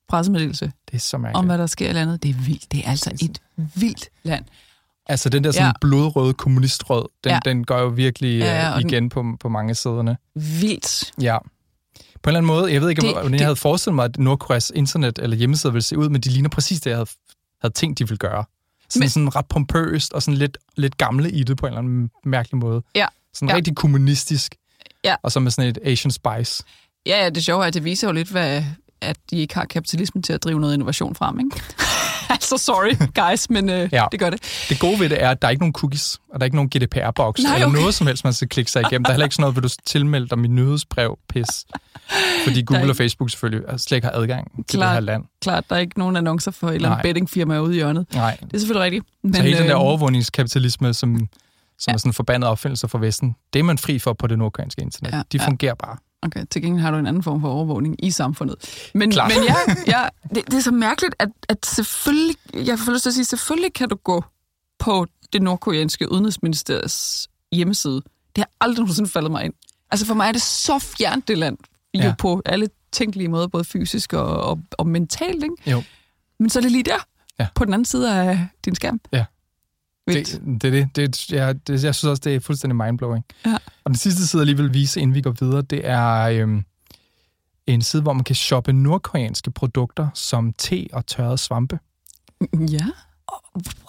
pressemeddelelse 0.09 0.65
Det 0.91 0.95
er 0.95 0.99
så 0.99 1.17
om, 1.17 1.21
mærkeligt. 1.21 1.45
hvad 1.45 1.57
der 1.57 1.67
sker 1.67 1.89
i 1.89 1.93
landet. 1.93 2.23
Det 2.23 2.29
er 2.29 2.33
vildt. 2.33 2.71
Det 2.71 2.85
er 2.85 2.89
altså 2.89 3.11
et 3.21 3.41
vildt 3.75 4.09
land. 4.23 4.45
Altså 5.07 5.29
den 5.29 5.43
der 5.43 5.51
sådan 5.51 5.65
Ja. 5.67 5.71
blodrøde 5.81 6.33
kommunistrød, 6.33 7.05
den, 7.23 7.31
Ja. 7.31 7.39
den 7.45 7.63
går 7.63 7.79
jo 7.79 7.87
virkelig 7.87 8.39
Ja, 8.39 8.45
ja, 8.45 8.61
ja, 8.61 8.73
og 8.73 8.81
den- 8.81 8.89
igen 8.89 9.09
på, 9.09 9.25
på 9.39 9.49
mange 9.49 9.75
siderne. 9.75 10.17
Vildt. 10.35 11.11
Ja. 11.21 11.37
På 12.23 12.29
en 12.29 12.35
eller 12.35 12.37
anden 12.39 12.47
måde, 12.47 12.73
jeg 12.73 12.81
ved 12.81 12.89
ikke, 12.89 13.01
Det- 13.01 13.09
hvordan 13.11 13.31
jeg 13.31 13.39
det- 13.39 13.45
havde 13.45 13.55
forestillet 13.55 13.95
mig, 13.95 14.05
at 14.05 14.17
Nordkoreas 14.19 14.71
internet 14.75 15.19
eller 15.21 15.37
hjemmeside 15.37 15.73
ville 15.73 15.83
se 15.83 15.97
ud, 15.97 16.09
men 16.09 16.21
de 16.21 16.29
ligner 16.29 16.49
præcis 16.49 16.81
det, 16.81 16.89
jeg 16.89 16.97
havde, 16.97 17.09
havde 17.61 17.73
tænkt, 17.73 17.99
de 17.99 18.03
ville 18.07 18.17
gøre. 18.17 18.43
Sådan, 18.89 18.99
men, 18.99 19.09
sådan 19.09 19.35
ret 19.35 19.45
pompøst 19.45 20.13
og 20.13 20.21
sådan 20.23 20.37
lidt, 20.37 20.57
lidt 20.77 20.97
gamle 20.97 21.31
i 21.31 21.43
det 21.43 21.57
på 21.57 21.65
en 21.65 21.69
eller 21.73 21.79
anden 21.79 22.09
mærkelig 22.25 22.57
måde. 22.59 22.81
Ja. 22.95 23.05
Sådan 23.33 23.49
Ja. 23.49 23.55
rigtig 23.55 23.75
kommunistisk. 23.75 24.55
Ja. 25.03 25.15
Og 25.23 25.31
så 25.31 25.39
med 25.39 25.51
sådan 25.51 25.69
et 25.69 25.77
Asian 25.85 26.11
Spice. 26.11 26.63
Ja, 27.05 27.23
ja, 27.23 27.29
det 27.29 27.45
sjove 27.45 27.63
er, 27.63 27.67
at 27.67 27.73
det 27.73 27.83
viser 27.83 28.07
jo 28.07 28.13
lidt, 28.13 28.27
hvad, 28.31 28.63
at 29.01 29.17
de 29.29 29.35
ikke 29.37 29.53
har 29.55 29.65
kapitalismen 29.65 30.23
til 30.23 30.33
at 30.33 30.43
drive 30.43 30.59
noget 30.59 30.73
innovation 30.73 31.15
frem, 31.15 31.39
ikke? 31.39 31.61
altså, 32.35 32.57
sorry, 32.57 32.95
guys, 33.29 33.49
men 33.49 33.69
øh, 33.69 33.75
Ja. 33.75 33.87
ja. 34.01 34.05
det 34.11 34.19
gør 34.19 34.29
det. 34.29 34.65
Det 34.69 34.79
gode 34.79 34.99
ved 34.99 35.09
det 35.09 35.23
er, 35.23 35.29
at 35.29 35.41
der 35.41 35.47
er 35.47 35.49
ikke 35.49 35.61
nogen 35.61 35.73
cookies, 35.73 36.19
og 36.33 36.39
der 36.39 36.43
er 36.43 36.45
ikke 36.45 36.55
nogen 36.57 36.69
GDPR-boks, 36.75 37.43
Nej, 37.43 37.53
eller 37.55 37.67
okay. 37.67 37.79
noget 37.79 37.93
som 37.93 38.07
helst, 38.07 38.23
man 38.23 38.33
skal 38.33 38.49
klikke 38.49 38.71
sig 38.71 38.81
igennem. 38.81 39.03
Der 39.03 39.09
er 39.09 39.13
heller 39.13 39.25
ikke 39.25 39.35
sådan 39.35 39.41
noget, 39.43 39.55
vil 39.55 39.63
du 39.63 39.69
tilmelde 39.85 40.27
dig 40.27 40.39
mit 40.39 40.51
nyhedsbrev, 40.51 41.17
pis. 41.29 41.47
Fordi 42.45 42.63
Google 42.65 42.89
og 42.91 42.95
Facebook 42.95 43.29
selvfølgelig 43.29 43.79
slet 43.79 43.95
ikke 43.97 44.07
har 44.07 44.13
adgang 44.15 44.51
til 44.67 44.77
Klart. 44.79 44.87
det 44.89 44.93
her 44.93 44.99
land. 44.99 45.23
Klart, 45.41 45.63
der 45.69 45.75
er 45.75 45.79
ikke 45.79 45.99
nogen 45.99 46.15
annoncer 46.15 46.51
for 46.51 46.69
et 46.69 46.75
eller 46.75 46.89
andet 46.89 47.03
bettingfirma 47.03 47.59
ude 47.59 47.71
i 47.71 47.75
hjørnet. 47.75 48.05
Nej. 48.13 48.37
Det 48.41 48.53
er 48.53 48.57
selvfølgelig 48.57 48.83
rigtigt. 48.83 49.05
Men, 49.23 49.33
Så 49.33 49.41
hele 49.41 49.57
den 49.57 49.67
der 49.67 49.75
øh, 49.77 49.81
overvågningskapitalisme, 49.85 50.93
som, 50.93 51.15
som 51.17 51.27
Ja. 51.87 51.93
er 51.93 51.97
sådan 51.97 52.09
en 52.09 52.13
forbandet 52.13 52.49
opfindelse 52.49 52.87
fra 52.87 52.99
Vesten, 52.99 53.35
det 53.53 53.59
er 53.59 53.63
man 53.63 53.77
fri 53.77 53.99
for 53.99 54.13
på 54.13 54.27
det 54.27 54.37
nordkoreanske 54.37 54.81
internet. 54.81 55.11
Ja, 55.13 55.21
De 55.31 55.37
ja. 55.37 55.47
fungerer 55.47 55.73
bare. 55.75 55.97
Okay, 56.23 56.45
til 56.51 56.61
gengæld 56.61 56.81
har 56.81 56.91
du 56.91 56.97
en 56.97 57.07
anden 57.07 57.23
form 57.23 57.41
for 57.41 57.49
overvågning 57.49 58.05
i 58.05 58.11
samfundet. 58.11 58.55
Men, 58.93 59.11
Klart. 59.11 59.31
men 59.35 59.43
ja, 59.47 59.55
ja 59.87 60.07
det, 60.35 60.45
det 60.45 60.53
er 60.53 60.61
så 60.61 60.71
mærkeligt, 60.71 61.15
at, 61.19 61.29
at 61.49 61.65
selvfølgelig, 61.65 62.35
jeg 62.53 62.79
får 62.79 62.91
lyst 62.91 63.03
til 63.03 63.09
at 63.09 63.13
sige, 63.13 63.25
selvfølgelig 63.25 63.73
kan 63.73 63.89
du 63.89 63.95
gå 63.95 64.23
på 64.79 65.05
det 65.33 65.41
nordkoreanske 65.41 66.11
udenrigsministeriets 66.11 67.29
hjemmeside. 67.51 67.95
Det 68.35 68.37
har 68.37 68.49
aldrig 68.61 68.79
nogensinde 68.83 69.09
faldet 69.09 69.31
mig 69.31 69.45
ind. 69.45 69.53
Altså 69.91 70.05
for 70.05 70.13
mig 70.13 70.27
er 70.27 70.31
det 70.31 70.41
så 70.41 70.79
fjernt 70.79 71.27
det 71.27 71.37
land, 71.37 71.57
jo 71.93 71.99
Ja. 72.03 72.13
på 72.19 72.41
alle 72.45 72.69
tænkelige 72.91 73.27
måder, 73.27 73.47
både 73.47 73.63
fysisk 73.63 74.13
og, 74.13 74.25
og, 74.43 74.59
og 74.71 74.87
mentalt, 74.87 75.43
ikke? 75.43 75.55
Jo. 75.71 75.83
Men 76.39 76.49
så 76.49 76.59
er 76.59 76.61
det 76.61 76.71
lige 76.71 76.83
der, 76.83 77.05
Ja. 77.39 77.47
på 77.55 77.65
den 77.65 77.73
anden 77.73 77.85
side 77.85 78.13
af 78.15 78.47
din 78.65 78.75
skærm. 78.75 78.99
Ja. 79.13 79.25
Vildt. 80.13 80.41
Det, 80.61 80.73
det, 80.73 80.89
det, 80.95 80.95
det, 80.95 81.31
ja, 81.31 81.53
det, 81.53 81.83
jeg 81.83 81.95
synes 81.95 82.03
også, 82.03 82.21
det 82.23 82.35
er 82.35 82.39
fuldstændig 82.39 82.75
mindblowing. 82.75 83.25
Ja. 83.45 83.53
Og 83.83 83.87
den 83.91 83.95
sidste 83.95 84.27
side, 84.27 84.41
jeg 84.41 84.45
lige 84.45 84.57
vil 84.57 84.73
vise, 84.73 85.01
inden 85.01 85.15
vi 85.15 85.21
går 85.21 85.35
videre, 85.39 85.61
det 85.61 85.81
er 85.83 86.21
øhm, 86.23 86.63
en 87.67 87.81
side, 87.81 88.01
hvor 88.01 88.13
man 88.13 88.23
kan 88.23 88.35
shoppe 88.35 88.73
nordkoreanske 88.73 89.51
produkter 89.51 90.09
som 90.13 90.53
te 90.57 90.87
og 90.93 91.05
tørrede 91.05 91.37
svampe. 91.37 91.79
Ja. 92.53 92.85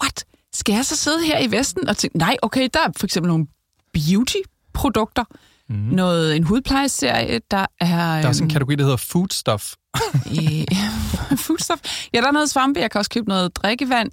What? 0.01 0.25
Skal 0.53 0.73
jeg 0.75 0.85
så 0.85 0.95
sidde 0.95 1.25
her 1.25 1.39
i 1.39 1.51
Vesten 1.51 1.89
og 1.89 1.97
tænke, 1.97 2.17
nej, 2.17 2.37
okay, 2.41 2.69
der 2.73 2.79
er 2.79 2.91
for 2.97 3.05
eksempel 3.05 3.27
nogle 3.27 3.47
beauty-produkter, 3.93 5.23
Mm. 5.69 5.75
noget, 5.75 6.35
en 6.35 6.43
hudplejeserie, 6.43 7.41
der 7.51 7.65
er... 7.79 7.85
Der 7.87 7.95
er 7.95 8.27
også 8.27 8.43
en 8.43 8.45
øhm, 8.47 8.53
kategori, 8.53 8.75
der 8.75 8.83
hedder 8.83 8.97
foodstuff. 8.97 9.73
foodstuff. 11.45 11.81
Ja, 12.13 12.21
der 12.21 12.27
er 12.27 12.31
noget 12.31 12.49
svampe, 12.49 12.79
jeg 12.79 12.91
kan 12.91 12.99
også 12.99 13.11
købe 13.11 13.29
noget 13.29 13.55
drikkevand. 13.55 14.11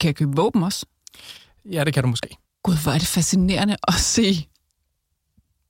Kan 0.00 0.06
jeg 0.06 0.16
købe 0.16 0.36
våben 0.36 0.62
også? 0.62 0.86
Ja, 1.70 1.84
det 1.84 1.94
kan 1.94 2.02
du 2.02 2.08
måske. 2.08 2.36
Gud, 2.62 2.82
hvor 2.82 2.92
er 2.92 2.98
det 2.98 3.06
fascinerende 3.06 3.76
at 3.88 3.94
se 3.94 4.48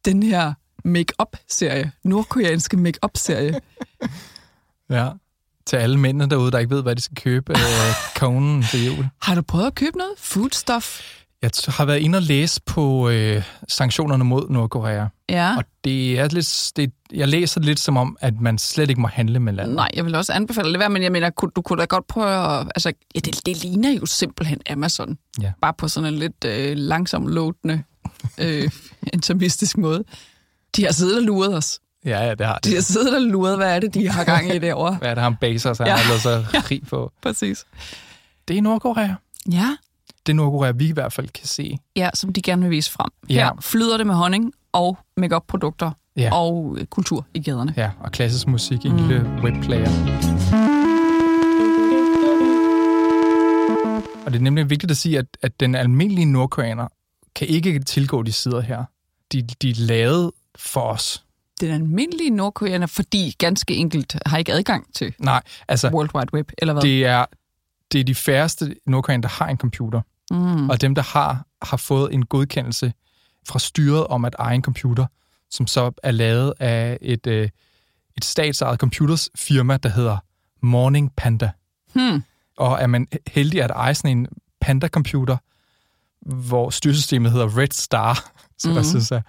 den 0.05 0.23
her 0.23 0.55
make-up-serie, 0.85 1.93
nordkoreanske 2.05 2.77
make-up-serie. 2.77 3.61
Ja. 4.91 5.11
Til 5.67 5.77
alle 5.77 5.99
mændene 5.99 6.31
derude, 6.31 6.51
der 6.51 6.59
ikke 6.59 6.75
ved, 6.75 6.83
hvad 6.83 6.97
de 6.97 7.01
skal 7.01 7.17
købe 7.17 7.53
øh, 7.53 7.95
konen 8.17 8.63
til 8.63 8.87
jul. 8.87 9.09
Har 9.23 9.35
du 9.35 9.43
prøvet 9.43 9.67
at 9.67 9.75
købe 9.75 9.99
noget 9.99 10.13
foodstuff? 10.19 11.03
Jeg 11.43 11.51
har 11.69 11.85
været 11.85 11.99
inde 11.99 12.17
og 12.17 12.23
læse 12.23 12.61
på 12.67 13.09
øh, 13.09 13.43
sanktionerne 13.69 14.25
mod 14.25 14.49
Nordkorea, 14.51 15.07
Ja. 15.29 15.57
og 15.57 15.65
det 15.85 16.19
er 16.19 16.29
lidt, 16.29 16.71
det, 16.77 16.93
jeg 17.13 17.29
læser 17.29 17.61
det 17.61 17.67
lidt 17.67 17.81
som 17.81 17.97
om, 17.97 18.17
at 18.21 18.41
man 18.41 18.59
slet 18.59 18.91
ikke 18.91 19.01
må 19.01 19.09
handle 19.09 19.41
med 19.41 19.53
landet. 19.53 19.77
Nej, 19.77 19.91
jeg 19.95 20.05
vil 20.05 20.15
også 20.15 20.33
anbefale 20.33 20.71
det 20.73 20.79
være, 20.79 20.89
men 20.89 21.03
jeg 21.03 21.13
mener, 21.13 21.31
du 21.57 21.63
kunne 21.63 21.81
da 21.81 21.85
godt 21.85 22.07
prøve 22.07 22.59
at... 22.61 22.67
Altså, 22.75 22.93
ja, 23.15 23.21
det, 23.21 23.47
det 23.47 23.63
ligner 23.63 23.91
jo 23.93 24.07
simpelthen 24.07 24.61
Amazon. 24.71 25.19
Ja. 25.43 25.53
Bare 25.63 25.75
på 25.79 25.89
sådan 25.89 26.13
en 26.13 26.19
lidt 26.19 26.45
øh, 26.45 26.77
langsom, 26.77 27.27
loadende, 27.27 27.83
øh, 28.39 28.71
intermistisk 29.15 29.79
måde. 29.79 30.05
De 30.77 30.85
har 30.85 30.93
siddet 30.93 31.17
og 31.17 31.23
luret 31.23 31.57
os. 31.57 31.79
Ja, 32.05 32.25
ja, 32.25 32.35
det 32.35 32.47
har 32.47 32.59
De 32.65 32.69
det. 32.69 32.75
har 32.77 32.83
siddet 32.83 33.15
og 33.15 33.23
luret, 33.23 33.57
hvad 33.57 33.77
er 33.77 33.81
det, 33.81 33.95
de 33.95 34.09
har 34.09 34.25
gang 34.25 34.55
i 34.55 34.59
derovre. 34.59 34.95
Hvad 34.95 35.11
er 35.11 35.15
det, 35.15 35.23
han 35.23 35.37
baser 35.41 35.73
sig, 35.73 35.87
Ja. 35.87 35.91
han 35.97 35.99
har 36.01 36.09
lavet 36.09 36.23
sig 36.53 36.63
krig 36.63 36.83
på? 36.91 37.13
Præcis. 37.23 37.65
Det 38.49 38.59
er 38.59 38.63
Nordkorea. 38.63 39.15
Ja. 39.53 39.77
Det 40.27 40.37
Nordkorea, 40.37 40.71
vi 40.71 40.89
i 40.89 40.93
hvert 40.93 41.13
fald 41.13 41.29
kan 41.29 41.47
se. 41.47 41.79
ja, 41.97 42.11
som 42.15 42.33
de 42.33 42.43
gerne 42.43 42.63
vil 42.63 42.71
vise 42.71 42.91
frem. 42.93 43.11
Ja. 43.29 43.35
Her 43.35 43.51
flyder 43.61 43.97
det 43.97 44.07
med 44.07 44.15
honning 44.15 44.53
og 44.73 44.99
make-up-produkter 45.17 45.91
Ja. 46.17 46.31
og 46.35 46.77
øh, 46.81 46.87
kultur 46.87 47.27
i 47.35 47.43
gaderne. 47.43 47.75
Ja, 47.77 47.91
og 48.01 48.13
klassisk 48.13 48.47
musik 48.47 48.85
i 48.85 48.89
en 48.89 48.97
lille 48.97 49.25
webplayer. 49.43 49.89
Og 54.27 54.33
det 54.33 54.39
er 54.39 54.43
nemlig 54.43 54.71
vigtigt 54.71 54.91
at 54.91 54.97
sige, 54.97 55.19
at, 55.19 55.27
at 55.43 55.61
den 55.61 55.75
almindelige 55.75 56.25
nordkoreaner 56.25 56.89
kan 57.35 57.49
ikke 57.49 57.79
tilgå 57.81 58.23
de 58.23 58.33
sider 58.33 58.61
her. 58.61 58.85
De, 59.33 59.43
de 59.43 59.71
er 59.71 59.75
lavet 59.77 60.31
for 60.57 60.81
os. 60.81 61.25
Den 61.61 61.71
almindelige 61.71 62.31
nordkoreaner, 62.31 62.87
fordi 62.87 63.35
ganske 63.39 63.75
enkelt 63.77 64.17
har 64.27 64.39
ikke 64.39 64.53
adgang 64.53 64.95
til 64.95 65.15
Nej, 65.19 65.43
altså, 65.69 65.89
World 65.93 66.11
Wide 66.15 66.35
Web, 66.35 66.51
eller 66.59 66.75
hvad? 66.75 66.83
det 66.83 67.07
er, 67.07 67.25
det 67.93 68.01
er 68.01 68.05
de 68.05 68.15
færreste 68.15 68.75
nordkoreanere, 68.87 69.23
der 69.23 69.29
har 69.45 69.49
en 69.51 69.57
computer. 69.57 70.01
Mm. 70.33 70.71
Og 70.71 70.81
dem, 70.81 70.95
der 70.95 71.03
har, 71.03 71.47
har 71.63 71.77
fået 71.77 72.15
en 72.15 72.27
godkendelse 72.27 72.93
fra 73.49 73.59
styret 73.59 74.07
om 74.07 74.25
at 74.25 74.35
eje 74.39 74.55
en 74.55 74.63
computer, 74.63 75.07
som 75.51 75.67
så 75.67 75.93
er 76.03 76.11
lavet 76.11 76.55
af 76.61 76.99
et, 77.03 77.27
øh, 77.27 77.49
et 78.17 78.25
statsejet 78.25 78.81
computersfirma, 78.81 79.77
der 79.77 79.89
hedder 79.89 80.17
Morning 80.63 81.13
Panda. 81.17 81.51
Hmm. 81.95 82.25
Og 82.57 82.81
er 82.81 82.87
man 82.87 83.07
heldig 83.27 83.63
at 83.63 83.71
eje 83.71 83.95
sådan 83.95 84.19
en 84.19 84.27
Panda-computer, 84.61 85.37
hvor 86.27 86.71
styresystemet 86.71 87.33
hedder 87.33 87.59
Red 87.59 87.73
Star, 87.73 88.33
som 88.61 88.71
mm. 88.71 88.77
jeg 88.77 88.87
synes 88.87 89.11
er 89.11 89.21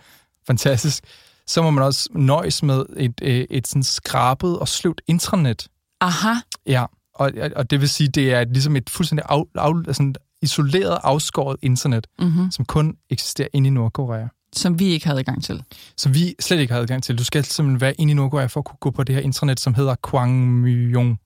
fantastisk, 0.47 1.03
så 1.47 1.61
må 1.61 1.71
man 1.71 1.83
også 1.83 2.09
nøjes 2.11 2.63
med 2.63 2.85
et, 2.97 3.13
et, 3.21 3.47
et 3.49 3.67
sådan 3.67 3.83
skrabet 3.83 4.59
og 4.59 4.67
sløvt 4.67 5.01
intranet. 5.07 5.67
Aha. 6.01 6.33
Ja, 6.65 6.85
og, 7.15 7.31
og 7.55 7.69
det 7.69 7.81
vil 7.81 7.89
sige, 7.89 8.07
det 8.09 8.33
er 8.33 8.43
ligesom 8.43 8.75
et 8.75 8.89
fuldstændig 8.89 9.25
af, 9.29 9.43
af, 9.55 9.95
sådan 9.95 10.15
isoleret, 10.43 10.97
afskåret 11.03 11.57
internet, 11.61 12.07
Mm-hmm. 12.19 12.51
som 12.51 12.65
kun 12.65 12.95
eksisterer 13.09 13.47
inde 13.53 13.67
i 13.67 13.69
Nordkorea. 13.69 14.27
Som 14.55 14.79
vi 14.79 14.85
ikke 14.85 15.05
havde 15.05 15.19
adgang 15.19 15.43
til. 15.43 15.63
Som 15.97 16.13
vi 16.13 16.35
slet 16.39 16.59
ikke 16.59 16.73
har 16.73 16.81
adgang 16.81 17.03
til. 17.03 17.17
Du 17.17 17.23
skal 17.23 17.43
simpelthen 17.45 17.81
være 17.81 17.93
inde 17.93 18.11
i 18.11 18.13
Nordkorea 18.13 18.45
for 18.45 18.59
at 18.59 18.65
kunne 18.65 18.77
gå 18.79 18.91
på 18.91 19.03
det 19.03 19.15
her 19.15 19.21
internet, 19.21 19.59
som 19.59 19.73
hedder 19.73 19.95
Kwangmyong. 20.03 21.19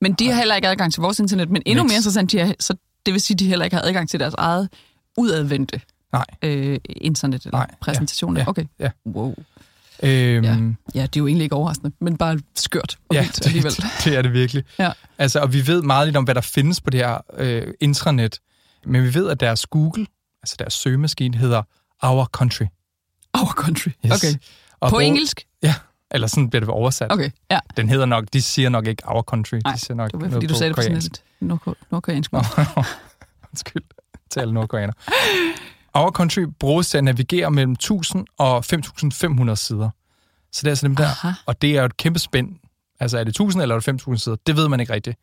Men 0.00 0.12
de 0.12 0.26
har 0.30 0.34
heller 0.38 0.54
ikke 0.56 0.68
adgang 0.68 0.92
til 0.92 1.00
vores 1.00 1.18
internet, 1.20 1.50
men 1.50 1.62
endnu 1.66 1.82
Niks. 1.84 1.92
mere 1.92 1.96
interessant, 1.98 2.32
de 2.32 2.38
har, 2.38 2.54
så 2.60 2.74
det 3.06 3.12
vil 3.14 3.20
sige, 3.20 3.34
at 3.34 3.38
de 3.38 3.46
heller 3.48 3.64
ikke 3.64 3.76
har 3.76 3.82
adgang 3.84 4.08
til 4.08 4.20
deres 4.20 4.34
eget 4.38 4.68
udadvendte 5.18 5.80
Nej. 6.12 6.24
øh, 6.42 6.78
internet 6.86 7.44
eller 7.44 7.58
Nej, 7.58 7.66
ja, 7.70 7.74
præsentationer. 7.80 8.40
ja, 8.40 8.48
okay. 8.48 8.64
ja. 8.78 8.90
Wow. 9.06 9.34
Øhm, 10.02 10.44
Ja. 10.44 10.50
Ja, 10.94 11.02
det 11.02 11.16
er 11.16 11.20
jo 11.20 11.26
egentlig 11.26 11.44
ikke 11.44 11.54
overraskende, 11.56 11.92
men 12.00 12.16
bare 12.16 12.38
skørt 12.56 12.98
og 13.08 13.14
Ja, 13.14 13.20
vildt 13.20 13.36
det, 13.36 13.46
alligevel. 13.46 13.72
det, 13.76 13.84
det 14.04 14.16
er 14.16 14.22
det 14.22 14.32
virkelig. 14.32 14.64
Ja. 14.78 14.92
Altså, 15.18 15.40
og 15.40 15.52
vi 15.52 15.66
ved 15.66 15.82
meget 15.82 16.06
lidt 16.08 16.16
om, 16.16 16.24
hvad 16.24 16.34
der 16.34 16.40
findes 16.40 16.80
på 16.80 16.90
det 16.90 17.00
her 17.00 17.18
øh, 17.36 17.66
intranet, 17.80 18.38
men 18.86 19.02
vi 19.02 19.14
ved, 19.14 19.28
at 19.30 19.40
deres 19.40 19.66
Google, 19.66 20.06
altså 20.42 20.56
deres 20.58 20.72
søgemaskine, 20.74 21.36
hedder 21.36 21.62
Our 22.02 22.24
Country. 22.24 22.64
Our 23.34 23.52
country. 23.56 23.88
Yes. 24.06 24.12
Okay. 24.12 24.34
Og 24.80 24.88
På 24.90 24.94
hvor- 24.96 25.00
engelsk? 25.00 25.46
Ja, 25.62 25.74
eller 26.10 26.26
sådan 26.26 26.50
bliver 26.50 26.60
det 26.60 26.68
oversat. 26.68 27.12
Okay, 27.12 27.30
ja. 27.50 27.58
Den 27.76 27.88
hedder 27.88 28.06
nok, 28.06 28.24
de 28.32 28.42
siger 28.42 28.68
nok 28.68 28.86
ikke 28.86 29.02
Our 29.06 29.22
Country, 29.22 29.56
Nej, 29.64 29.72
de 29.74 29.80
siger 29.80 29.94
nok 29.94 30.12
Det 30.12 30.20
var 30.20 30.28
fordi, 30.30 30.46
du 30.46 30.54
sagde 30.54 30.68
det 30.68 30.76
på 30.76 30.82
sådan 30.82 30.96
et 30.96 31.22
nordko- 31.42 31.74
nordkoreansk 31.90 32.32
Nå, 32.32 32.38
måde. 32.56 32.66
undskyld 33.52 33.82
til 34.30 34.40
alle 34.40 34.54
nordkoreaner. 34.54 34.92
Our 35.94 36.10
Country 36.10 36.40
bruges 36.58 36.88
til 36.90 36.98
at 36.98 37.04
navigere 37.04 37.50
mellem 37.50 37.72
1000 37.72 38.26
og 38.38 38.64
5500 38.64 39.56
sider. 39.56 39.90
Så 40.52 40.60
det 40.60 40.66
er 40.66 40.70
altså 40.70 40.86
dem 40.86 40.96
der, 40.96 41.04
Aha. 41.06 41.32
og 41.46 41.62
det 41.62 41.70
er 41.76 41.80
jo 41.80 41.86
et 41.86 41.96
kæmpe 41.96 42.18
spænd. 42.18 42.56
Altså 43.00 43.18
er 43.18 43.24
det 43.24 43.30
1000 43.30 43.62
eller 43.62 43.74
er 43.74 43.80
det 43.80 44.02
5.000 44.08 44.16
sider? 44.16 44.36
Det 44.46 44.56
ved 44.56 44.68
man 44.68 44.80
ikke 44.80 44.92
rigtigt. 44.92 45.18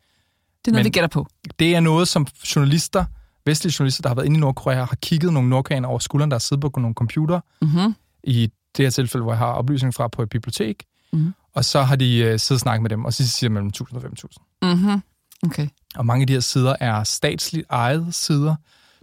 Det 0.64 0.70
er 0.70 0.72
noget, 0.72 0.84
Men- 0.84 0.84
vi 0.84 0.90
gætter 0.90 1.08
på. 1.08 1.26
Det 1.58 1.74
er 1.76 1.80
noget, 1.80 2.08
som 2.08 2.26
journalister, 2.56 3.04
vestlige 3.46 3.74
journalister, 3.78 4.02
der 4.02 4.08
har 4.08 4.14
været 4.14 4.26
inde 4.26 4.36
i 4.36 4.40
Nordkorea, 4.40 4.84
har 4.84 4.96
kigget 5.02 5.32
nogle 5.32 5.48
nordkoreanere 5.48 5.90
over 5.90 5.98
skulderen, 5.98 6.30
der 6.30 6.34
har 6.34 6.38
siddet 6.40 6.72
på 6.72 6.80
nogle 6.80 6.94
computer, 6.94 7.40
Mm-hmm. 7.62 7.94
i 8.24 8.50
det 8.76 8.84
her 8.84 8.90
tilfælde, 8.90 9.22
hvor 9.22 9.32
jeg 9.32 9.38
har 9.38 9.46
oplysninger 9.52 9.92
fra 9.92 10.08
på 10.08 10.22
et 10.22 10.28
bibliotek, 10.28 10.84
Mhm. 11.12 11.34
og 11.54 11.64
så 11.64 11.82
har 11.82 11.96
de 11.96 12.16
øh, 12.18 12.38
siddet 12.38 12.50
og 12.56 12.60
snakket 12.60 12.82
med 12.82 12.90
dem, 12.90 13.04
og 13.04 13.12
så 13.14 13.28
siger 13.28 13.50
mellem 13.50 13.68
1000 13.68 13.96
og 13.96 14.02
5000. 14.02 14.44
Mm-hmm. 14.62 15.02
Okay. 15.42 15.68
Og 15.96 16.06
mange 16.06 16.22
af 16.22 16.26
de 16.26 16.32
her 16.32 16.40
sider 16.40 16.76
er 16.80 17.04
statsligt 17.04 17.66
ejede 17.70 18.06
sider. 18.12 18.54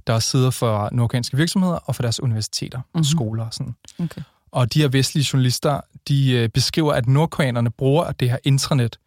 Der 0.08 0.14
er 0.14 0.20
sider 0.20 0.50
for 0.50 0.90
nordkoreanske 0.92 1.38
virksomheder 1.38 1.76
og 1.76 1.96
for 1.96 2.02
deres 2.04 2.20
universiteter 2.20 2.78
og 2.78 2.86
Mhm. 3.00 3.04
skoler 3.04 3.46
og 3.46 3.54
sådan. 3.54 3.76
okay. 4.00 4.22
Og 4.52 4.74
de 4.74 4.82
her 4.82 4.88
vestlige 4.88 5.28
journalister, 5.34 5.82
de 6.08 6.32
øh, 6.32 6.50
beskriver, 6.50 6.94
at 6.94 7.08
nordkoreanerne 7.08 7.72
bruger 7.72 8.12
det 8.12 8.30
her 8.30 8.38
intranet 8.44 9.00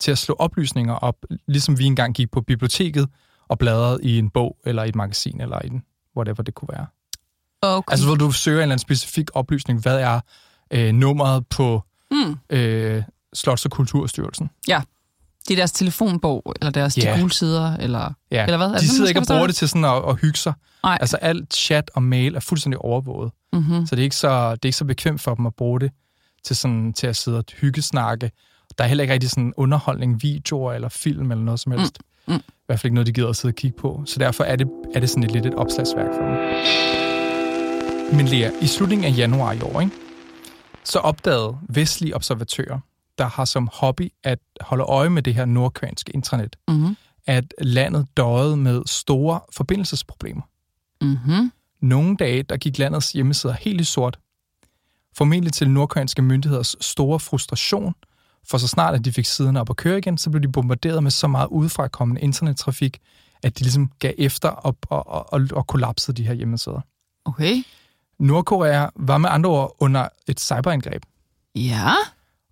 til 0.00 0.10
at 0.10 0.18
slå 0.18 0.36
oplysninger 0.38 0.94
op, 0.94 1.16
ligesom 1.48 1.78
vi 1.78 1.84
engang 1.84 2.14
gik 2.14 2.30
på 2.30 2.40
biblioteket 2.40 3.08
og 3.48 3.58
bladrede 3.58 3.98
i 4.02 4.18
en 4.18 4.30
bog, 4.30 4.56
eller 4.64 4.84
i 4.84 4.88
et 4.88 4.94
magasin, 4.94 5.40
eller 5.40 5.58
i 5.64 5.66
en 5.66 5.82
whatever 6.16 6.42
det 6.42 6.54
kunne 6.54 6.68
være. 6.72 6.86
Okay. 7.62 7.92
Altså, 7.92 8.06
hvor 8.06 8.14
du 8.14 8.30
søger 8.32 8.58
en 8.58 8.62
eller 8.62 8.72
anden 8.72 8.78
specifik 8.78 9.26
oplysning. 9.34 9.82
Hvad 9.82 9.98
er 10.00 10.20
øh, 10.70 10.92
nummeret 10.94 11.46
på 11.46 11.82
mm. 12.10 12.36
øh, 12.50 13.02
Slots- 13.36 13.64
og 13.64 13.70
Kulturstyrelsen? 13.70 14.50
Det 15.48 15.54
er 15.54 15.56
deres 15.56 15.72
telefonbog, 15.72 16.54
eller 16.60 16.70
deres 16.70 16.98
Ja. 16.98 17.14
de 17.14 17.20
gule 17.20 17.32
sider, 17.32 17.76
eller... 17.76 18.12
Ja, 18.30 18.44
Eller 18.44 18.56
hvad? 18.56 18.66
Er 18.66 18.72
de 18.72 18.78
sådan, 18.78 18.88
sidder 18.88 19.08
ikke 19.08 19.20
og 19.20 19.26
bruger 19.26 19.40
det? 19.40 19.48
det 19.48 19.56
til 19.56 19.68
sådan 19.68 19.84
at, 19.84 20.02
at 20.08 20.16
hygge 20.20 20.38
sig. 20.38 20.52
Nej. 20.84 20.98
Altså, 21.00 21.16
alt 21.16 21.54
chat 21.54 21.90
og 21.94 22.02
mail 22.02 22.34
er 22.34 22.40
fuldstændig 22.40 22.78
overvåget. 22.78 23.32
Mm-hmm. 23.52 23.86
Så 23.86 23.96
det 23.96 24.02
er 24.02 24.04
ikke 24.04 24.16
så, 24.16 24.50
det 24.50 24.64
er 24.64 24.66
ikke 24.66 24.76
så 24.78 24.84
bekvemt 24.84 25.20
for 25.20 25.34
dem 25.34 25.46
at 25.46 25.54
bruge 25.54 25.80
det 25.80 25.90
til, 26.44 26.56
sådan, 26.56 26.92
til 26.92 27.06
at 27.06 27.16
sidde 27.16 27.38
og 27.38 27.44
hyggesnakke. 27.60 28.30
Der 28.78 28.84
er 28.84 28.88
heller 28.88 29.02
ikke 29.02 29.14
rigtig 29.14 29.30
sådan 29.30 29.52
underholdning, 29.56 30.22
videoer 30.22 30.72
eller 30.72 30.88
film 30.88 31.30
eller 31.30 31.44
noget 31.44 31.60
som 31.60 31.72
helst. 31.72 31.98
Mm, 32.28 32.34
mm. 32.34 32.40
I 32.40 32.42
hvert 32.66 32.80
fald 32.80 32.84
ikke 32.84 32.94
noget, 32.94 33.06
de 33.06 33.12
gider 33.12 33.28
at 33.28 33.36
sidde 33.36 33.52
og 33.52 33.56
kigge 33.56 33.76
på. 33.80 34.02
Så 34.06 34.18
derfor 34.18 34.44
er 34.44 34.56
det, 34.56 34.66
er 34.94 35.00
det 35.00 35.10
sådan 35.10 35.22
et 35.22 35.30
lidt 35.30 35.46
et 35.46 35.54
opslagsværk 35.54 36.06
for 36.14 36.22
dem. 36.22 36.36
Men 38.16 38.26
Lea, 38.28 38.50
i 38.60 38.66
slutningen 38.66 39.04
af 39.14 39.16
januar 39.18 39.52
i 39.52 39.60
år, 39.60 39.80
ikke, 39.80 39.92
så 40.84 40.98
opdagede 40.98 41.56
vestlige 41.68 42.14
observatører, 42.14 42.78
der 43.18 43.26
har 43.26 43.44
som 43.44 43.68
hobby 43.72 44.12
at 44.24 44.38
holde 44.60 44.84
øje 44.84 45.10
med 45.10 45.22
det 45.22 45.34
her 45.34 45.44
nordkoreanske 45.44 46.12
intranet, 46.12 46.56
Mm-hmm. 46.68 46.96
at 47.26 47.54
landet 47.58 48.06
døjede 48.16 48.56
med 48.56 48.82
store 48.86 49.40
forbindelsesproblemer. 49.52 50.42
Mm-hmm. 51.00 51.52
Nogle 51.80 52.16
dage, 52.16 52.42
der 52.42 52.56
gik 52.56 52.78
landets 52.78 53.12
hjemmesider 53.12 53.54
helt 53.54 53.80
i 53.80 53.84
sort. 53.84 54.18
Formentlig 55.16 55.52
til 55.52 55.70
nordkoreanske 55.70 56.22
myndigheders 56.22 56.76
store 56.80 57.20
frustration, 57.20 57.94
for 58.50 58.58
så 58.58 58.68
snart 58.68 58.94
at 58.94 59.04
de 59.04 59.12
fik 59.12 59.26
siderne 59.26 59.60
op 59.60 59.70
at 59.70 59.76
køre 59.76 59.98
igen, 59.98 60.18
så 60.18 60.30
blev 60.30 60.42
de 60.42 60.52
bombarderet 60.52 61.02
med 61.02 61.10
så 61.10 61.26
meget 61.28 61.46
udefrakommende 61.48 62.20
internettrafik, 62.20 62.98
at 63.42 63.58
de 63.58 63.62
ligesom 63.64 63.90
gav 63.98 64.12
efter 64.18 64.48
og, 64.48 64.76
og, 64.88 65.32
og, 65.32 65.48
og, 65.52 65.66
kollapsede 65.66 66.16
de 66.16 66.26
her 66.26 66.34
hjemmesider. 66.34 66.80
Okay. 67.24 67.62
Nordkorea 68.18 68.86
var 68.96 69.18
med 69.18 69.30
andre 69.32 69.50
ord 69.50 69.76
under 69.78 70.08
et 70.28 70.40
cyberangreb, 70.40 71.02
Ja. 71.54 71.92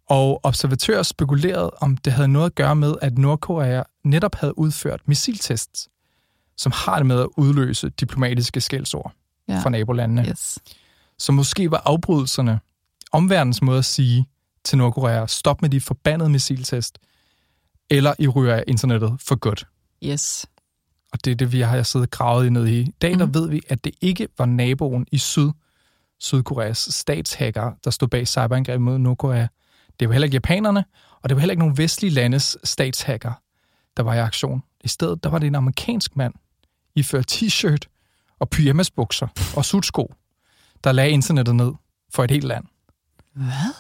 Og 0.08 0.40
observatører 0.42 1.02
spekulerede, 1.02 1.70
om 1.70 1.96
det 1.96 2.12
havde 2.12 2.28
noget 2.28 2.46
at 2.46 2.54
gøre 2.54 2.76
med, 2.76 2.94
at 3.02 3.18
Nordkorea 3.18 3.82
netop 4.04 4.34
havde 4.34 4.58
udført 4.58 5.00
missiltests, 5.06 5.88
som 6.56 6.72
har 6.74 6.96
det 6.96 7.06
med 7.06 7.20
at 7.20 7.28
udløse 7.36 7.88
diplomatiske 7.88 8.60
skældsord 8.60 9.12
Ja. 9.48 9.60
fra 9.60 9.70
nabolandene. 9.70 10.28
Yes. 10.28 10.58
Så 11.18 11.32
måske 11.32 11.70
var 11.70 11.82
afbrydelserne 11.84 12.60
omverdens 13.12 13.62
måde 13.62 13.78
at 13.78 13.84
sige 13.84 14.26
til 14.64 14.78
Nordkorea, 14.78 15.26
stop 15.26 15.62
med 15.62 15.70
de 15.70 15.80
forbandede 15.80 16.30
missiltest, 16.30 16.98
eller 17.90 18.14
I 18.18 18.28
ryger 18.28 18.54
af 18.54 18.64
internettet 18.66 19.16
for 19.20 19.34
godt. 19.36 19.66
Yes. 20.04 20.46
Og 21.12 21.24
det 21.24 21.30
er 21.30 21.34
det, 21.34 21.52
vi 21.52 21.60
har 21.60 21.82
siddet 21.82 22.10
gravet 22.10 22.46
i 22.46 22.50
ned 22.50 22.66
i. 22.66 22.80
I 22.80 22.90
dag 23.02 23.18
der 23.18 23.24
Mhm. 23.26 23.34
ved 23.34 23.48
vi, 23.48 23.60
at 23.68 23.84
det 23.84 23.94
ikke 24.00 24.28
var 24.38 24.46
naboen 24.46 25.06
i 25.12 25.18
syd, 25.18 25.50
Sydkoreas 26.18 26.78
statshacker, 26.90 27.72
der 27.84 27.90
stod 27.90 28.08
bag 28.08 28.28
cyberangrebet 28.28 28.80
mod 28.82 28.98
Nordkorea. 28.98 29.46
Det 30.00 30.08
var 30.08 30.12
heller 30.12 30.24
ikke 30.26 30.34
japanerne, 30.34 30.84
og 31.22 31.28
det 31.28 31.36
var 31.36 31.40
heller 31.40 31.52
ikke 31.52 31.58
nogen 31.62 31.78
vestlige 31.78 32.10
landes 32.14 32.56
statshacker, 32.64 33.32
der 33.96 34.02
var 34.02 34.14
i 34.14 34.18
aktion. 34.18 34.62
I 34.84 34.88
stedet 34.88 35.24
der 35.24 35.30
var 35.30 35.38
det 35.38 35.46
en 35.46 35.54
amerikansk 35.54 36.16
mand, 36.16 36.34
iført 36.94 37.32
t-shirt 37.32 37.88
og 38.38 38.50
pyjamasbukser 38.50 39.26
og 39.56 39.64
sutsko, 39.64 40.14
der 40.84 40.92
lagde 40.92 41.10
internettet 41.10 41.54
ned 41.54 41.72
for 42.14 42.24
et 42.24 42.30
helt 42.30 42.44
land. 42.44 42.64
Hvad? 43.34 43.74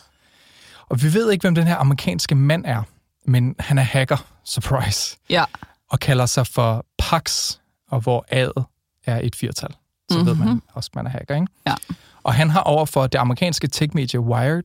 Og 0.88 1.02
vi 1.02 1.14
ved 1.14 1.30
ikke, 1.32 1.42
hvem 1.42 1.54
den 1.54 1.66
her 1.66 1.76
amerikanske 1.76 2.34
mand 2.34 2.64
er, 2.66 2.82
men 3.26 3.54
han 3.58 3.78
er 3.78 3.82
hacker, 3.82 4.26
surprise, 4.44 5.16
Ja. 5.30 5.44
og 5.90 6.00
kalder 6.00 6.26
sig 6.26 6.46
for 6.46 6.86
Pax, 6.98 7.56
og 7.90 8.00
hvor 8.00 8.26
A'et 8.32 8.62
er 9.06 9.20
et 9.22 9.36
firtal. 9.36 9.70
Så 10.10 10.18
mm-hmm. 10.18 10.26
ved 10.26 10.34
man 10.46 10.62
også, 10.72 10.90
at 10.92 10.96
man 10.96 11.06
er 11.06 11.10
hacker, 11.10 11.34
ikke? 11.34 11.46
Ja. 11.66 11.74
Og 12.22 12.34
han 12.34 12.50
har 12.50 12.60
overfor 12.60 13.06
det 13.06 13.18
amerikanske 13.18 13.66
tech-medie 13.66 14.20
Wired 14.20 14.62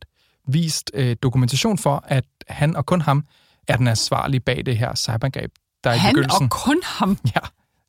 vist 0.54 0.92
øh, 0.94 1.16
dokumentation 1.24 1.78
for, 1.78 2.04
at 2.08 2.26
han 2.48 2.76
og 2.76 2.86
kun 2.86 3.02
ham 3.02 3.24
er 3.68 3.78
den 3.78 3.88
ansvarlige 3.88 4.40
bag 4.40 4.66
det 4.66 4.78
her 4.78 4.96
cyberangreb, 4.96 5.52
der 5.84 5.94
i 5.94 5.98
Han 5.98 6.14
begyndelsen... 6.14 6.44
og 6.44 6.50
kun 6.50 6.80
ham. 6.84 7.18
Ja, 7.36 7.40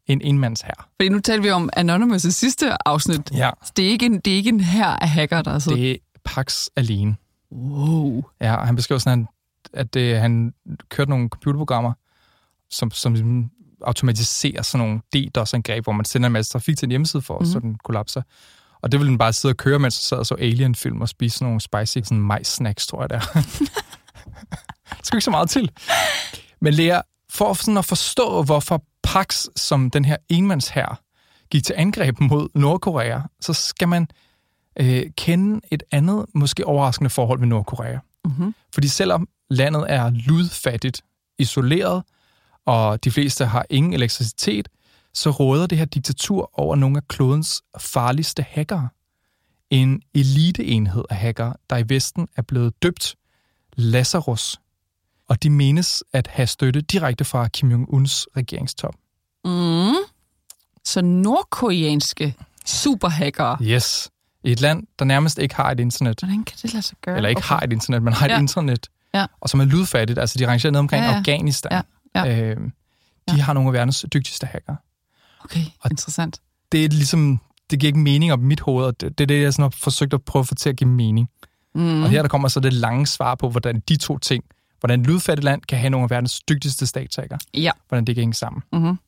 en 0.07 0.21
enmands 0.21 0.61
her. 0.61 0.89
Fordi 0.97 1.09
nu 1.09 1.21
talte 1.21 1.43
vi 1.43 1.51
om 1.51 1.71
Anonymous 1.73 2.25
i 2.25 2.31
sidste 2.31 2.89
afsnit. 2.89 3.31
Ja, 3.35 3.51
Så 3.65 3.73
det 3.77 3.85
er 3.85 3.89
ikke 3.89 4.07
en, 4.07 4.21
det 4.21 4.33
er 4.33 4.37
ikke 4.37 4.49
en 4.49 4.61
her 4.61 4.87
af 4.87 5.09
hacker, 5.09 5.43
der 5.43 5.51
er 5.51 5.59
siddet. 5.59 5.79
det 5.79 5.91
er 5.91 5.97
Pax 6.25 6.67
alene. 6.77 7.17
Wow. 7.53 8.23
Ja, 8.41 8.55
og 8.55 8.67
han 8.67 8.77
beskriver 8.77 8.99
sådan, 8.99 9.27
at 9.73 9.95
det, 9.95 10.21
han 10.21 10.55
kørte 10.89 11.11
nogle 11.11 11.29
computerprogrammer, 11.29 11.93
som, 12.71 12.91
som 12.91 13.13
ligesom 13.13 13.51
automatiserer 13.83 14.63
sådan 14.63 14.87
nogle 14.87 15.01
DDoS-angreb, 15.15 15.85
hvor 15.85 15.93
man 15.93 16.05
sender 16.05 16.27
en 16.27 16.33
masse 16.33 16.53
trafik 16.53 16.79
til 16.79 16.87
en 16.87 16.91
hjemmeside 16.91 17.23
for, 17.23 17.39
mm. 17.39 17.45
så 17.45 17.59
den 17.59 17.79
kollapser. 17.85 18.23
Og 18.83 18.93
det 18.93 19.01
ville 19.01 19.09
den 19.09 19.19
bare 19.19 19.33
sidde 19.33 19.53
og 19.53 19.57
køre, 19.57 19.79
mens 19.79 19.99
jeg 19.99 20.03
sad 20.03 20.19
og 20.19 20.27
så 20.27 20.35
Alien-film 20.35 21.01
og 21.01 21.09
spise 21.09 21.39
sådan 21.39 21.47
nogle 21.47 21.61
spicy 21.61 21.99
sådan 22.05 22.31
majs-snacks, 22.31 22.87
tror 22.87 23.03
jeg 23.03 23.11
der. 23.11 23.21
det 24.97 25.03
skal 25.07 25.17
ikke 25.17 25.25
så 25.25 25.31
meget 25.31 25.51
til. 25.51 25.71
Men 26.61 26.75
Lea, 26.75 27.01
for 27.31 27.53
sådan 27.53 27.79
at 27.79 27.85
forstå, 27.85 28.43
hvorfor 28.43 28.85
Pax, 29.03 29.47
som 29.57 29.91
den 29.91 30.05
her 30.05 30.17
enmandsherr, 30.29 31.01
gik 31.51 31.65
til 31.65 31.75
angreb 31.79 32.21
mod 32.21 32.49
Nordkorea, 32.55 33.21
så 33.41 33.53
skal 33.53 33.89
man 33.89 34.09
øh, 34.81 35.03
kende 35.17 35.61
et 35.71 35.83
andet, 35.91 36.27
måske 36.35 36.67
overraskende 36.67 37.11
forhold 37.11 37.39
ved 37.39 37.47
Nordkorea. 37.47 37.99
Mm-hmm. 38.25 38.55
Fordi 38.75 38.89
selvom 38.89 39.29
landet 39.51 39.85
er 39.89 40.11
ludfattigt, 40.11 41.03
isoleret, 41.39 42.03
og 42.67 43.05
de 43.05 43.11
fleste 43.11 43.45
har 43.45 43.67
ingen 43.71 43.93
elektricitet, 43.93 44.69
så 45.15 45.31
råder 45.31 45.67
det 45.67 45.79
her 45.79 45.85
diktatur 45.85 46.51
over 46.61 46.77
nogle 46.77 46.97
af 46.97 47.09
klodens 47.09 47.63
farligste 47.79 48.43
hackere. 48.43 48.89
En 49.71 50.03
eliteenhed 50.15 51.05
af 51.11 51.17
hackere, 51.17 51.55
der 51.71 51.77
i 51.77 51.85
Vesten 51.89 52.29
er 52.37 52.43
blevet 52.43 52.83
døbt 52.83 53.17
Lazarus. 53.77 54.61
Og 55.29 55.43
de 55.43 55.51
menes 55.51 56.05
at 56.13 56.27
have 56.27 56.47
støtte 56.47 56.81
direkte 56.81 57.25
fra 57.25 57.49
Kim 57.49 57.71
Jong-uns 57.71 58.27
regeringstop. 58.37 58.95
Mm. 59.45 59.95
Så 60.85 61.03
nordkoreanske 61.03 62.35
superhackere. 62.67 63.59
Yes. 63.63 64.11
I 64.45 64.53
et 64.53 64.61
land, 64.61 64.87
der 64.99 65.05
nærmest 65.05 65.39
ikke 65.39 65.55
har 65.55 65.71
et 65.71 65.81
internet. 65.81 66.21
Hvordan 66.21 66.45
kan 66.45 66.57
det 66.63 66.73
lade 66.73 66.83
sig 66.83 66.97
gøre? 67.03 67.17
Eller 67.17 67.29
ikke 67.29 67.43
har 67.43 67.61
et 67.61 67.73
internet, 67.73 68.03
men 68.03 68.13
har 68.13 68.27
et 68.27 68.31
Ja. 68.31 68.39
internet. 68.39 68.87
Ja. 69.15 69.27
Og 69.41 69.49
som 69.49 69.61
er 69.61 69.65
lydfattigt. 69.65 70.19
Altså, 70.19 70.39
de 70.39 70.47
rangerer 70.47 70.71
ned 70.71 70.81
omkring 70.81 71.05
Ja, 71.05 71.11
ja. 71.11 71.17
Afghanistan. 71.19 71.83
Ja, 72.15 72.25
ja. 72.25 72.43
Øh, 72.43 72.57
de 73.31 73.41
har 73.41 73.53
nogle 73.53 73.69
af 73.69 73.73
verdens 73.73 74.05
dygtigste 74.13 74.47
hackere. 74.47 74.77
Okay, 75.45 75.65
Og- 75.81 75.91
interessant. 75.91 76.41
Det 76.73 76.85
er 76.85 76.89
ligesom, 76.89 77.41
det 77.71 77.81
giver 77.81 77.89
ikke 77.89 77.99
mening 77.99 78.33
op 78.33 78.41
i 78.41 78.45
mit 78.45 78.61
hoved, 78.61 78.85
og 78.87 79.01
det, 79.01 79.19
det 79.19 79.25
er 79.25 79.27
det, 79.27 79.43
jeg 79.43 79.53
sådan 79.53 79.63
har 79.63 79.75
forsøgt 79.83 80.15
at 80.15 80.23
prøve 80.23 80.41
at 80.41 80.49
få 80.49 80.55
til 80.55 80.69
at 80.69 80.77
give 80.77 80.91
mening. 80.91 81.29
Mm. 81.75 82.03
Og 82.03 82.09
her 82.11 82.23
der 82.23 82.29
kommer 82.29 82.49
så 82.49 82.61
det 82.61 82.73
lange 82.73 83.07
svar 83.07 83.35
på, 83.35 83.49
hvordan 83.51 83.83
de 83.89 83.97
to 83.97 84.19
ting, 84.19 84.45
hvordan 84.81 85.01
et 85.01 85.07
lydfattigt 85.07 85.45
land 85.45 85.63
kan 85.63 85.79
have 85.79 85.91
nogle 85.91 86.05
af 86.05 86.11
verdens 86.11 86.41
dygtigste 86.41 86.87
statshacker, 86.87 87.39
Ja. 87.55 87.71
hvordan 87.89 88.05
det 88.05 88.15
kan 88.15 88.23
hænge 88.23 88.35
sammen. 88.35 88.63
Mm-hmm. 88.73 88.99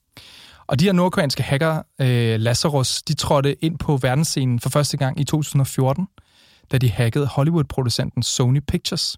Og 0.66 0.79
de 0.81 0.85
her 0.85 0.92
nordkoreanske 0.92 1.42
hacker, 1.42 1.83
øh, 2.01 2.40
Lazarus, 2.40 3.03
de 3.03 3.14
trådte 3.14 3.64
ind 3.64 3.79
på 3.79 3.97
verdensscenen 3.97 4.61
for 4.61 4.71
første 4.71 4.97
gang 4.97 5.21
i 5.21 5.25
2014, 5.25 6.07
da 6.73 6.79
de 6.79 6.90
hackede 6.90 7.27
Hollywood-producenten 7.27 8.23
Sony 8.23 8.61
Pictures. 8.68 9.16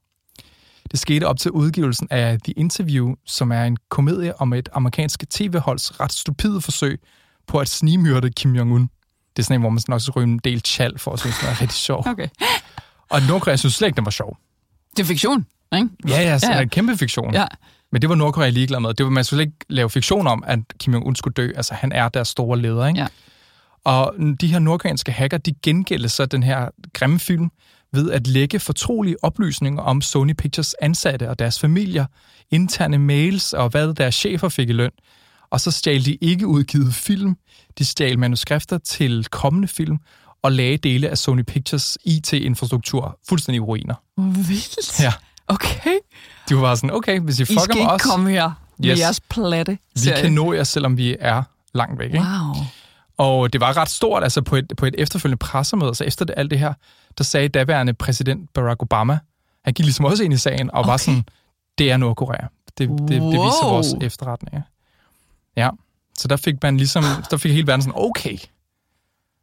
Det 0.91 1.01
skete 1.01 1.27
op 1.27 1.39
til 1.39 1.51
udgivelsen 1.51 2.09
af 2.11 2.39
The 2.45 2.53
Interview, 2.53 3.15
som 3.27 3.53
er 3.53 3.65
en 3.65 3.77
komedie 3.89 4.41
om 4.41 4.53
et 4.53 4.69
amerikansk 4.73 5.31
tv-holds 5.31 6.01
ret 6.01 6.13
stupide 6.13 6.61
forsøg 6.61 7.01
på 7.47 7.59
at 7.59 7.69
snigmyrde 7.69 8.31
Kim 8.31 8.57
Jong-un. 8.57 8.89
Det 9.37 9.43
er 9.43 9.43
sådan 9.43 9.55
en, 9.55 9.61
hvor 9.61 9.71
man 9.71 9.81
sådan 9.81 9.93
også 9.93 10.13
ryger 10.17 10.27
en 10.27 10.39
del 10.39 10.61
chal 10.65 10.99
for 10.99 11.13
at 11.13 11.21
synes, 11.21 11.39
det 11.39 11.49
er 11.49 11.61
rigtig 11.61 11.79
sjov. 11.79 12.05
Okay. 12.09 12.29
Og 13.11 13.23
Nordkorea 13.29 13.57
synes 13.57 13.75
slet 13.75 13.87
ikke, 13.89 13.97
den 13.97 14.05
var 14.05 14.11
sjov. 14.11 14.37
Det 14.97 15.03
er 15.03 15.07
fiktion, 15.07 15.47
ikke? 15.77 15.89
Ja, 16.09 16.23
ja, 16.23 16.39
så 16.39 16.47
Ja, 16.47 16.57
ja, 16.57 16.63
en 16.63 16.69
kæmpe 16.69 16.97
fiktion. 16.97 17.35
Ja. 17.35 17.47
Men 17.93 18.03
det 18.03 18.11
var 18.11 18.15
Nordkorea 18.17 18.51
ligeglad 18.51 18.81
med. 18.81 18.95
Det 18.95 19.05
var, 19.05 19.11
man 19.11 19.25
skulle 19.25 19.43
ikke 19.43 19.57
lave 19.69 19.91
fiktion 19.91 20.27
om, 20.27 20.45
at 20.47 20.59
Kim 20.79 20.95
Jong-un 20.95 21.15
skulle 21.15 21.35
dø. 21.35 21.51
Altså, 21.57 21.75
han 21.75 21.93
er 21.93 22.09
deres 22.09 22.29
store 22.29 22.59
leder, 22.59 22.87
ikke? 22.87 23.01
Ja. 23.01 23.07
Og 23.85 24.15
de 24.41 24.47
her 24.47 24.59
nordkoreanske 24.59 25.13
hacker, 25.13 25.39
de 25.39 25.55
gengældte 25.63 26.09
så 26.09 26.27
den 26.27 26.43
her 26.43 26.69
grimme 26.93 27.19
film 27.19 27.51
ved 27.95 28.11
at 28.11 28.27
lægge 28.27 28.61
fortrolige 28.61 29.17
oplysninger 29.25 29.83
om 29.83 30.01
Sony 30.03 30.33
Pictures 30.33 30.75
ansatte 30.81 31.31
og 31.31 31.39
deres 31.39 31.61
familier, 31.61 32.07
interne 32.51 32.99
mails 32.99 33.53
og 33.53 33.69
hvad 33.69 33.95
deres 33.95 34.15
chefer 34.15 34.49
fik 34.49 34.69
i 34.69 34.73
løn. 34.73 34.91
Og 35.51 35.61
så 35.61 35.71
stjal 35.71 36.05
de 36.05 36.15
ikke 36.15 36.47
udgivet 36.47 36.95
film. 36.95 37.37
De 37.79 37.85
stjal 37.85 38.19
manuskrifter 38.19 38.79
til 38.79 39.27
kommende 39.31 39.69
film 39.69 39.99
og 40.43 40.53
lagde 40.53 40.77
dele 40.77 41.09
af 41.09 41.19
Sony 41.19 41.43
Pictures 41.43 41.99
IT-infrastruktur 42.05 43.19
fuldstændig 43.29 43.57
i 43.57 43.61
ruiner. 43.61 43.95
Vildt. 44.17 45.01
Ja. 45.01 45.13
Okay. 45.49 45.99
De 46.49 46.55
var 46.55 46.61
bare 46.61 46.77
sådan, 46.77 46.91
okay, 46.91 47.21
hvis 47.21 47.39
I 47.39 47.43
I 47.43 47.45
fucker 47.45 47.61
skal 47.63 47.75
med 47.75 47.83
ikke 47.83 47.93
os, 47.93 48.03
komme 48.03 48.31
her 48.31 48.51
med 48.79 48.89
Yes. 48.91 48.99
jeres 48.99 49.21
platte. 49.21 49.79
vi 50.05 50.11
kan 50.21 50.33
nå 50.33 50.53
jer, 50.53 50.65
selvom 50.65 50.97
vi 50.97 51.17
er 51.21 51.43
langt 51.75 51.99
væk. 51.99 52.07
Ikke? 52.15 52.25
Og 53.17 53.53
det 53.53 53.61
var 53.61 53.77
ret 53.77 53.89
stort, 53.89 54.23
altså 54.23 54.43
på 54.43 54.57
et, 54.57 54.73
på 54.77 54.87
et 54.87 54.95
efterfølgende 54.99 55.37
pressemøde, 55.39 55.95
så 55.95 56.05
efter 56.05 56.25
det, 56.25 56.35
alt 56.39 56.51
det 56.51 56.59
her, 56.59 56.75
der 57.19 57.25
sagde 57.25 57.49
daværende 57.49 57.93
præsident 57.95 58.53
Barack 58.53 58.83
Obama, 58.83 59.19
han 59.65 59.75
gik 59.75 59.85
ligesom 59.87 60.05
også 60.05 60.25
ind 60.25 60.35
i 60.35 60.37
sagen 60.37 60.71
og 60.71 60.79
okay. 60.81 60.91
var 60.91 60.97
sådan, 60.97 61.25
det 61.79 61.91
er 61.91 61.97
Nordkorea. 61.97 62.47
Det, 62.79 62.89
det, 62.89 63.09
det 63.09 63.21
viser 63.21 63.63
Wow. 63.65 63.73
vores 63.73 63.87
efterretninger. 64.01 64.63
Ja, 65.57 65.71
så 66.19 66.29
der 66.29 66.37
fik 66.37 66.63
man 66.63 66.77
ligesom, 66.77 67.05
der 67.31 67.37
fik 67.37 67.53
hele 67.53 67.67
verden 67.67 67.83
sådan, 67.83 68.01
okay, 68.01 68.39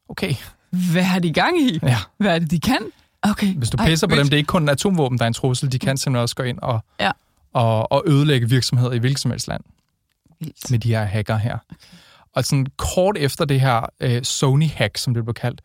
okay, 0.09 0.33
Hvad 0.69 1.03
har 1.03 1.19
de 1.19 1.33
gang 1.33 1.61
i? 1.61 1.79
ja. 1.83 1.97
Hvad 2.17 2.35
er 2.35 2.39
det, 2.39 2.51
de 2.51 2.59
kan? 2.59 2.77
Okay. 3.21 3.53
Hvis 3.55 3.69
du 3.69 3.77
Ej, 3.79 3.85
pisser 3.87 4.07
på 4.07 4.15
dem, 4.15 4.23
det 4.25 4.33
er 4.33 4.37
ikke 4.37 4.47
kun 4.47 4.69
atomvåben, 4.69 5.17
der 5.17 5.23
er 5.25 5.27
en 5.27 5.33
trussel, 5.33 5.71
de 5.71 5.79
kan 5.79 5.97
simpelthen 5.97 6.21
også 6.21 6.35
gå 6.35 6.43
ind 6.43 6.59
og, 6.59 6.79
Ja. 6.99 7.11
og, 7.53 7.91
og 7.91 8.03
ødelægge 8.07 8.49
virksomheder 8.49 8.91
i 8.91 8.97
hvilket 8.97 9.19
som 9.19 9.31
helst 9.31 9.47
land. 9.47 9.61
Vildt. 10.39 10.71
med 10.71 10.79
de 10.79 10.87
her 10.89 11.05
hacker 11.05 11.37
her. 11.37 11.53
Okay. 11.53 11.75
Og 12.35 12.43
sådan 12.43 12.65
kort 12.77 13.17
efter 13.17 13.45
det 13.45 13.61
her 13.61 13.81
øh, 13.99 14.21
Sony-hack, 14.23 14.97
som 14.97 15.13
det 15.13 15.23
blev 15.23 15.33
kaldt, 15.33 15.61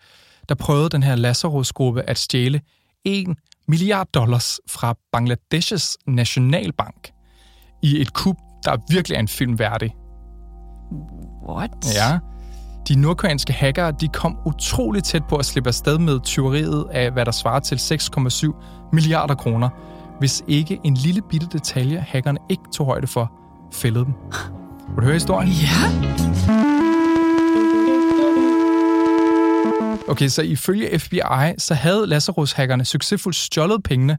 der 0.49 0.55
prøvede 0.55 0.89
den 0.89 1.03
her 1.03 1.15
Lazarus-gruppe 1.15 2.03
at 2.03 2.19
stjæle 2.19 2.61
1 3.05 3.27
milliard 3.69 4.09
dollars 4.15 4.61
fra 4.69 4.95
Bangladeshs 5.13 5.97
nationalbank 6.07 7.11
i 7.83 8.01
et 8.01 8.13
kup, 8.13 8.37
der 8.65 8.77
virkelig 8.91 9.17
er 9.17 9.21
en 9.21 9.29
film 9.29 9.59
værdig. 9.59 9.95
What? 11.49 11.71
Ja. 11.95 12.19
De 12.89 13.01
nordkoreanske 13.01 13.53
hackere 13.53 13.93
de 14.01 14.09
kom 14.09 14.39
utrolig 14.47 15.05
tæt 15.05 15.23
på 15.29 15.37
at 15.37 15.47
slippe 15.47 15.69
afsted 15.69 15.99
med 15.99 16.21
tyveriet 16.21 16.87
af, 16.93 17.11
hvad 17.11 17.25
der 17.25 17.33
svarer 17.33 17.61
til 17.61 17.77
6,7 17.77 18.91
milliarder 18.93 19.35
kroner, 19.35 19.69
hvis 20.19 20.43
ikke 20.49 20.81
en 20.85 20.95
lille 20.95 21.23
bitte 21.31 21.47
detalje, 21.53 21.99
hackerne 22.09 22.39
ikke 22.51 22.63
tog 22.73 22.87
højde 22.87 23.07
for, 23.07 23.33
fældede 23.73 24.05
dem. 24.05 24.15
Vil 24.89 24.97
du 24.97 25.03
høre 25.03 25.13
historien? 25.15 25.49
Ja. 25.49 25.91
Okay, 30.09 30.29
så 30.29 30.43
ifølge 30.43 30.99
FBI, 30.99 31.21
så 31.59 31.75
havde 31.75 32.07
Lazarus-hackerne 32.07 32.85
succesfuldt 32.85 33.37
stjålet 33.37 33.83
pengene 33.83 34.19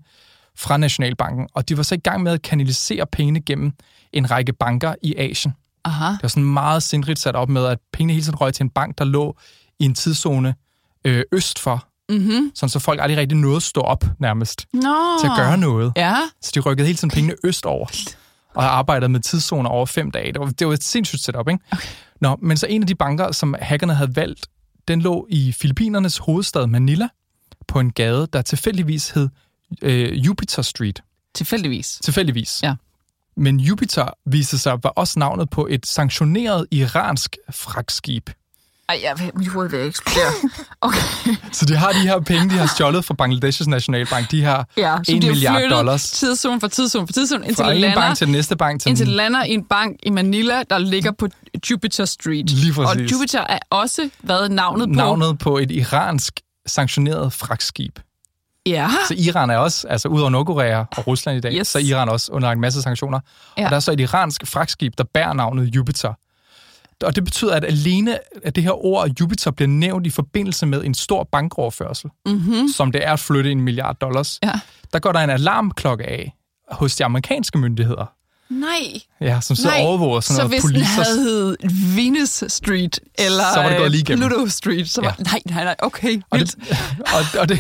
fra 0.56 0.78
Nationalbanken, 0.78 1.48
og 1.54 1.70
de 1.70 1.78
var 1.78 1.84
så 1.84 1.96
i 1.96 1.98
gang 1.98 2.24
med 2.24 2.32
at 2.32 2.42
kanalisere 2.42 3.06
pengene 3.12 3.42
gennem 3.42 3.72
en 4.14 4.32
række 4.32 4.54
banker 4.54 4.96
i 5.02 5.16
Asien. 5.18 5.54
Aha. 5.86 6.06
Det 6.12 6.20
var 6.22 6.28
sådan 6.30 6.44
meget 6.44 6.84
sindrigt 6.84 7.20
sat 7.20 7.36
op 7.36 7.50
med, 7.50 7.66
at 7.66 7.78
pengene 7.94 8.14
hele 8.14 8.24
tiden 8.26 8.42
røg 8.42 8.54
til 8.54 8.64
en 8.64 8.70
bank, 8.70 8.98
der 8.98 9.06
lå 9.06 9.38
i 9.80 9.86
en 9.86 9.96
tidszone 9.96 10.56
øh, 11.06 11.24
øst 11.32 11.60
for, 11.60 11.88
Mhm. 12.10 12.52
sådan 12.56 12.70
så 12.70 12.80
folk 12.80 13.00
aldrig 13.02 13.18
rigtig 13.18 13.38
nåede 13.38 13.56
at 13.56 13.64
stå 13.64 13.82
op 13.82 14.06
nærmest 14.20 14.66
Nå. 14.74 14.80
til 15.22 15.28
at 15.28 15.34
gøre 15.38 15.58
noget. 15.58 15.94
Ja. 15.96 16.16
Så 16.42 16.52
de 16.56 16.60
rykkede 16.60 16.86
hele 16.88 16.98
tiden 16.98 17.10
pengene 17.10 17.36
østover 17.44 17.88
og 18.58 18.78
arbejdede 18.78 19.10
med 19.10 19.20
tidszoner 19.20 19.70
over 19.70 19.86
fem 19.86 20.12
dage. 20.12 20.34
Det 20.34 20.40
var, 20.40 20.46
det 20.46 20.68
var 20.68 20.74
et 20.74 20.84
sindssygt 20.84 21.24
setup, 21.24 21.48
ikke? 21.48 21.64
Okay. 21.72 21.88
Nå, 22.22 22.38
men 22.42 22.58
så 22.58 22.68
en 22.68 22.84
af 22.84 22.88
de 22.88 22.96
banker, 22.96 23.32
som 23.32 23.56
hackerne 23.62 23.94
havde 23.94 24.16
valgt, 24.16 24.48
den 24.88 25.02
lå 25.02 25.28
i 25.30 25.52
Filippinernes 25.52 26.18
hovedstad 26.18 26.68
Manila, 26.68 27.08
på 27.68 27.80
en 27.80 27.92
gade, 27.92 28.28
der 28.34 28.42
tilfældigvis 28.42 29.10
hed 29.10 29.30
øh, 29.82 30.26
Jupiter 30.26 30.62
Street. 30.62 31.04
Tilfældigvis. 31.34 32.00
Tilfældigvis. 32.04 32.64
Ja. 32.64 32.76
Men 33.38 33.60
Jupiter 33.60 34.10
viste 34.26 34.58
sig 34.58 34.84
var 34.84 34.90
også 34.90 35.20
navnet 35.20 35.50
på 35.50 35.68
et 35.70 35.86
sanktioneret 35.86 36.68
iransk 36.72 37.38
fragtskib. 37.52 38.30
Ej, 38.90 39.00
jeg, 39.04 39.32
mit 39.36 39.48
hoved 39.48 39.70
vil 39.70 39.80
eksplodere. 39.88 40.32
Okay. 40.82 41.36
Så 41.52 41.66
de 41.66 41.76
har 41.76 41.92
de 41.92 42.00
her 42.00 42.20
penge, 42.20 42.50
de 42.50 42.54
har 42.60 42.66
stjålet 42.68 43.06
fra 43.06 43.14
Bangladeshs 43.14 43.68
nationalbank. 43.68 44.32
De 44.32 44.44
har 44.44 44.68
Ja, 44.78 44.96
1 44.96 45.08
de 45.08 45.14
milliard 45.28 45.70
dollars 45.70 46.12
Tidszone 46.12 46.60
for 46.60 46.68
tidszone 46.68 47.08
for 47.08 47.14
tidszone, 47.14 47.46
indtil 47.48 47.64
fra 47.64 47.72
det 47.72 47.80
lander, 47.82 47.96
bank 48.02 48.18
til 48.18 48.30
næste 48.30 48.56
bank. 48.56 48.82
Til 48.82 48.90
indtil 48.90 49.06
den, 49.06 49.10
det 49.12 49.18
lander 49.18 49.44
i 49.44 49.52
en 49.54 49.64
bank 49.64 49.96
i 50.04 50.10
Manila, 50.10 50.64
der 50.70 50.78
ligger 50.78 51.12
på 51.12 51.28
Jupiter 51.72 52.06
Street. 52.06 52.50
Lige 52.50 52.82
Og 52.82 52.86
præcis. 52.96 53.12
Jupiter 53.12 53.42
er 53.50 53.60
også 53.70 54.10
været 54.24 54.52
navnet 54.52 54.88
på... 54.88 54.94
navnet 54.94 55.40
på 55.40 55.58
et 55.58 55.72
iransk 55.72 56.40
sanktioneret 56.68 57.34
fragtskib. 57.34 58.00
Ja. 58.66 58.90
Så 59.08 59.14
Iran 59.18 59.50
er 59.50 59.58
også, 59.58 59.88
altså 59.88 60.08
ud 60.08 60.22
over 60.22 60.30
Nordkorea 60.30 60.80
og 60.98 61.08
Rusland 61.08 61.38
i 61.38 61.42
dag, 61.42 61.54
Yes. 61.54 61.68
så 61.68 61.78
er 61.78 61.82
Iran 61.84 62.10
også 62.10 62.32
under 62.32 62.52
en 62.52 62.62
masse 62.62 62.82
sanktioner. 62.82 63.20
Ja. 63.58 63.64
Og 63.66 63.70
der 63.70 63.76
er 63.76 63.80
så 63.80 63.92
et 63.92 64.00
iransk 64.00 64.48
fragtskib, 64.48 64.94
der 64.98 65.04
bærer 65.14 65.34
navnet 65.34 65.76
Jupiter. 65.76 66.14
Og 67.04 67.16
det 67.16 67.24
betyder, 67.24 67.56
at 67.56 67.66
alene 67.66 68.18
at 68.44 68.56
det 68.56 68.64
her 68.64 68.86
ord 68.86 69.10
Jupiter 69.20 69.52
bliver 69.52 69.68
nævnt 69.68 70.08
i 70.08 70.10
forbindelse 70.10 70.66
med 70.66 70.84
en 70.84 70.94
stor 70.94 71.24
bankoverførsel, 71.32 72.10
mm-hmm. 72.26 72.68
som 72.68 72.92
det 72.92 73.08
er 73.08 73.14
at 73.14 73.20
flytte 73.20 73.52
en 73.52 73.62
milliard 73.62 73.96
dollars. 73.96 74.40
Ja. 74.44 74.52
Der 74.94 75.00
går 75.00 75.12
der 75.12 75.20
en 75.20 75.30
alarmklokke 75.30 76.04
af 76.04 76.34
hos 76.72 76.96
de 76.96 77.06
amerikanske 77.06 77.58
myndigheder, 77.58 78.06
Nej. 78.50 79.02
ja, 79.22 79.42
som 79.42 79.56
så 79.56 79.68
Nej. 79.68 79.82
overvåger 79.82 80.20
sådan 80.20 80.36
så 80.36 80.42
noget 80.42 80.52
hvis 80.52 80.72
den 80.72 81.04
havde 81.04 81.58
Venus 81.96 82.44
Street, 82.48 83.00
eller 83.20 83.44
Så 83.54 83.60
var 83.62 83.70
det 83.70 83.78
gået 83.78 83.86
øh, 83.86 83.92
lige 83.92 84.02
igennem. 84.02 84.30
Pluto 84.30 84.48
Street, 84.48 84.90
så 84.90 85.02
var... 85.02 85.16
Ja. 85.20 85.24
Nej, 85.24 85.42
nej, 85.46 85.64
nej, 85.64 85.76
okay. 85.80 86.22
Og 86.30 86.40
vildt. 86.40 86.56
det, 86.56 86.78
og, 87.16 87.42
og 87.42 87.50
det, 87.50 87.60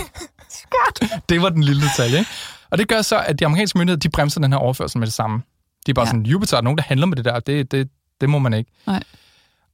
det 1.30 1.42
var 1.42 1.50
den 1.50 1.64
lille 1.64 1.82
detalje. 1.82 2.20
Ikke? 2.20 2.32
Og 2.70 2.78
det 2.78 2.88
gør 2.88 3.02
så, 3.02 3.20
at 3.20 3.40
de 3.40 3.46
amerikanske 3.46 3.78
myndigheder, 3.78 4.00
de 4.00 4.10
bremser 4.10 4.42
den 4.42 4.52
her 4.52 4.60
overførsel 4.60 5.00
med 5.00 5.08
det 5.08 5.14
samme. 5.14 5.42
De 5.86 5.92
er 5.92 5.94
bare 5.94 6.06
ja. 6.06 6.10
sådan, 6.10 6.26
Jupiter, 6.26 6.58
er 6.58 6.62
der 6.62 6.64
nogen, 6.64 6.78
der 6.78 6.84
handler 6.84 7.08
med 7.08 7.16
det 7.16 7.26
der? 7.26 7.40
Det, 7.40 7.72
det, 7.72 7.90
det 8.22 8.30
må 8.30 8.40
man 8.40 8.54
ikke. 8.54 8.72
Nej. 8.88 9.04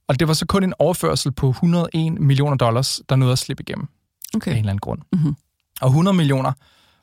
Og 0.08 0.20
det 0.20 0.28
var 0.28 0.34
så 0.34 0.46
kun 0.46 0.64
en 0.64 0.74
overførsel 0.78 1.32
på 1.32 1.48
101 1.48 2.20
millioner 2.20 2.56
dollars, 2.56 3.00
der 3.08 3.16
nåede 3.16 3.32
at 3.32 3.38
slippe 3.38 3.62
igennem 3.62 3.82
af 3.84 3.88
en 4.34 4.36
Okay. 4.36 4.50
eller 4.50 4.62
anden 4.70 4.78
grund. 4.78 5.00
Mhm. 5.12 5.36
Og 5.80 5.88
100 5.88 6.16
millioner 6.16 6.52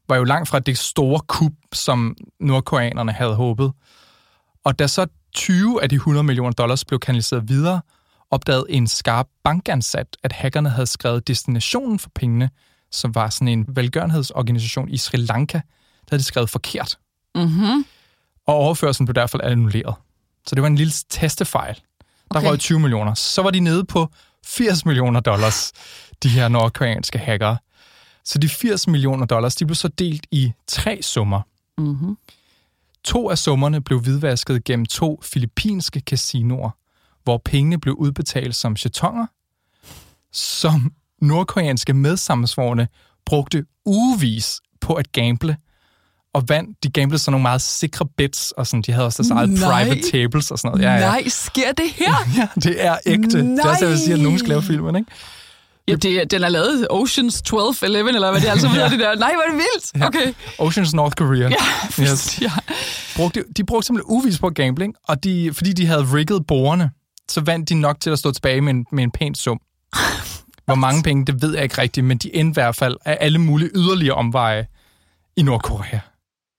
var 0.10 0.16
jo 0.16 0.24
langt 0.24 0.50
fra 0.50 0.60
det 0.60 0.78
store 0.78 1.20
kup, 1.28 1.52
som 1.74 2.16
nordkoreanerne 2.40 3.12
havde 3.12 3.36
håbet. 3.36 3.72
Og 4.64 4.80
da 4.80 4.88
så 4.88 5.08
20 5.36 5.84
af 5.84 5.90
de 5.90 5.96
100 5.96 6.24
millioner 6.24 6.52
dollars 6.52 6.86
blev 6.86 7.00
kanaliseret 7.00 7.50
videre, 7.50 7.82
opdagede 8.32 8.66
en 8.70 8.88
skarp 8.88 9.28
bankansat, 9.44 10.18
at 10.24 10.34
hackerne 10.34 10.70
havde 10.70 10.88
skrevet 10.88 11.28
destinationen 11.28 12.00
for 12.00 12.10
pengene, 12.16 12.50
som 12.92 13.16
var 13.16 13.30
sådan 13.30 13.48
en 13.48 13.66
velgørenhedsorganisation 13.76 14.90
i 14.90 14.98
Sri 14.98 15.18
Lanka, 15.18 15.58
der 15.58 16.08
havde 16.10 16.20
de 16.20 16.26
skrevet 16.26 16.50
forkert. 16.50 16.98
Mm-hmm. 17.36 17.86
Og 18.48 18.56
overførselen 18.56 19.06
blev 19.06 19.14
derfor 19.16 19.40
annulleret. 19.44 19.96
Så 20.48 20.56
det 20.56 20.62
var 20.62 20.68
en 20.68 20.76
lille 20.76 20.94
testefejl. 21.10 21.80
Der 22.34 22.40
Okay. 22.40 22.50
røg 22.50 22.60
20 22.60 22.80
millioner. 22.80 23.14
Så 23.14 23.42
var 23.42 23.52
de 23.52 23.60
nede 23.60 23.86
på 23.86 24.10
80 24.46 24.86
millioner 24.86 25.20
dollars, 25.20 25.72
de 26.24 26.30
her 26.30 26.48
nordkoreanske 26.48 27.18
hackere. 27.20 27.58
Så 28.26 28.40
de 28.40 28.50
80 28.50 28.88
millioner 28.88 29.26
dollars, 29.26 29.56
de 29.56 29.66
blev 29.66 29.76
så 29.76 29.88
delt 29.88 30.28
i 30.32 30.54
tre 30.68 31.02
summer. 31.02 31.42
Mm-hmm. 31.78 32.18
To 33.04 33.30
af 33.30 33.38
summerne 33.38 33.82
blev 33.82 34.00
hvidvasket 34.00 34.64
gennem 34.64 34.86
to 34.86 35.20
filippinske 35.24 36.00
casinoer, 36.00 36.70
hvor 37.24 37.42
pengene 37.46 37.80
blev 37.80 37.94
udbetalt 37.96 38.56
som 38.56 38.78
chatonger, 38.78 39.26
som 40.32 40.94
nordkoreanske 41.22 41.94
medsammensvorne 41.94 42.88
brugte 43.26 43.66
ugevis 43.86 44.62
på 44.82 44.94
at 44.94 45.12
gamble, 45.12 45.58
og 46.34 46.50
vandt. 46.50 46.84
De 46.84 46.90
gamblede 46.92 47.20
sådan 47.22 47.32
nogle 47.32 47.42
meget 47.44 47.62
sikre 47.62 48.06
bets, 48.18 48.52
og 48.58 48.68
sådan, 48.68 48.82
de 48.82 48.92
havde 48.92 49.06
også 49.06 49.24
deres 49.24 49.32
eget 49.32 49.50
Nej. 49.50 49.84
private 49.84 50.12
tables 50.12 50.52
og 50.52 50.60
sådan 50.60 50.72
noget. 50.78 50.84
Ja, 50.84 50.94
ja. 50.94 51.00
Nej, 51.00 51.28
sker 51.28 51.72
det 51.72 51.86
her? 51.96 52.14
Ja, 52.38 52.48
det 52.56 52.86
er 52.86 52.98
ægte. 53.06 53.38
Det 53.42 53.60
er 53.66 53.70
også, 53.70 53.86
jeg 53.86 53.90
vil 53.90 54.00
sige, 54.00 54.14
at 54.14 54.20
nogen 54.20 54.40
skal 54.40 54.50
lave 54.50 54.62
filmen, 54.64 54.96
ikke? 54.96 55.12
Ja, 55.88 55.96
det, 55.96 56.12
er- 56.22 56.26
den 56.26 56.44
er 56.44 56.50
lavet 56.50 56.88
Oceans 56.90 57.42
12, 57.42 57.76
11, 57.84 58.10
eller 58.10 58.32
hvad 58.32 58.42
det 58.42 58.48
altså 58.48 58.68
hedder, 58.68 58.90
det 58.96 59.00
der. 59.00 59.16
Nej, 59.16 59.32
hvor 59.34 59.42
er 59.44 59.48
det 59.50 59.56
vildt. 59.58 59.92
Ja. 60.02 60.08
Okay. 60.08 60.34
Oceans 60.60 60.94
North 60.94 61.16
Korea. 61.16 61.50
Ja, 61.50 62.04
Yes. 62.04 62.42
ja. 62.42 62.52
brugte, 63.16 63.44
de 63.58 63.64
brugte 63.64 63.86
simpelthen 63.88 64.16
uvis 64.18 64.40
på 64.40 64.50
gambling, 64.50 64.94
og 65.08 65.24
de, 65.24 65.54
fordi 65.54 65.74
de 65.74 65.86
havde 65.88 66.02
rigget 66.14 66.48
borgerne, 66.48 66.92
så 67.30 67.42
vandt 67.42 67.70
de 67.70 67.76
nok 67.76 68.00
til 68.00 68.10
at 68.10 68.20
stå 68.20 68.32
tilbage 68.32 68.62
med 68.62 68.74
en, 68.74 68.86
med 68.92 69.04
en 69.04 69.12
pæn 69.12 69.36
sum. 69.36 69.60
Hvor 70.66 70.76
mange 70.76 71.04
penge, 71.04 71.26
det 71.26 71.42
ved 71.42 71.54
jeg 71.54 71.64
ikke 71.64 71.82
rigtigt, 71.82 72.06
men 72.06 72.18
de 72.18 72.36
endte 72.36 72.52
i 72.52 72.64
hvert 72.64 72.76
fald 72.76 72.96
af 73.06 73.18
alle 73.20 73.40
mulige 73.40 73.70
yderligere 73.76 74.16
omveje 74.16 74.68
i 75.38 75.42
Nordkorea. 75.44 76.00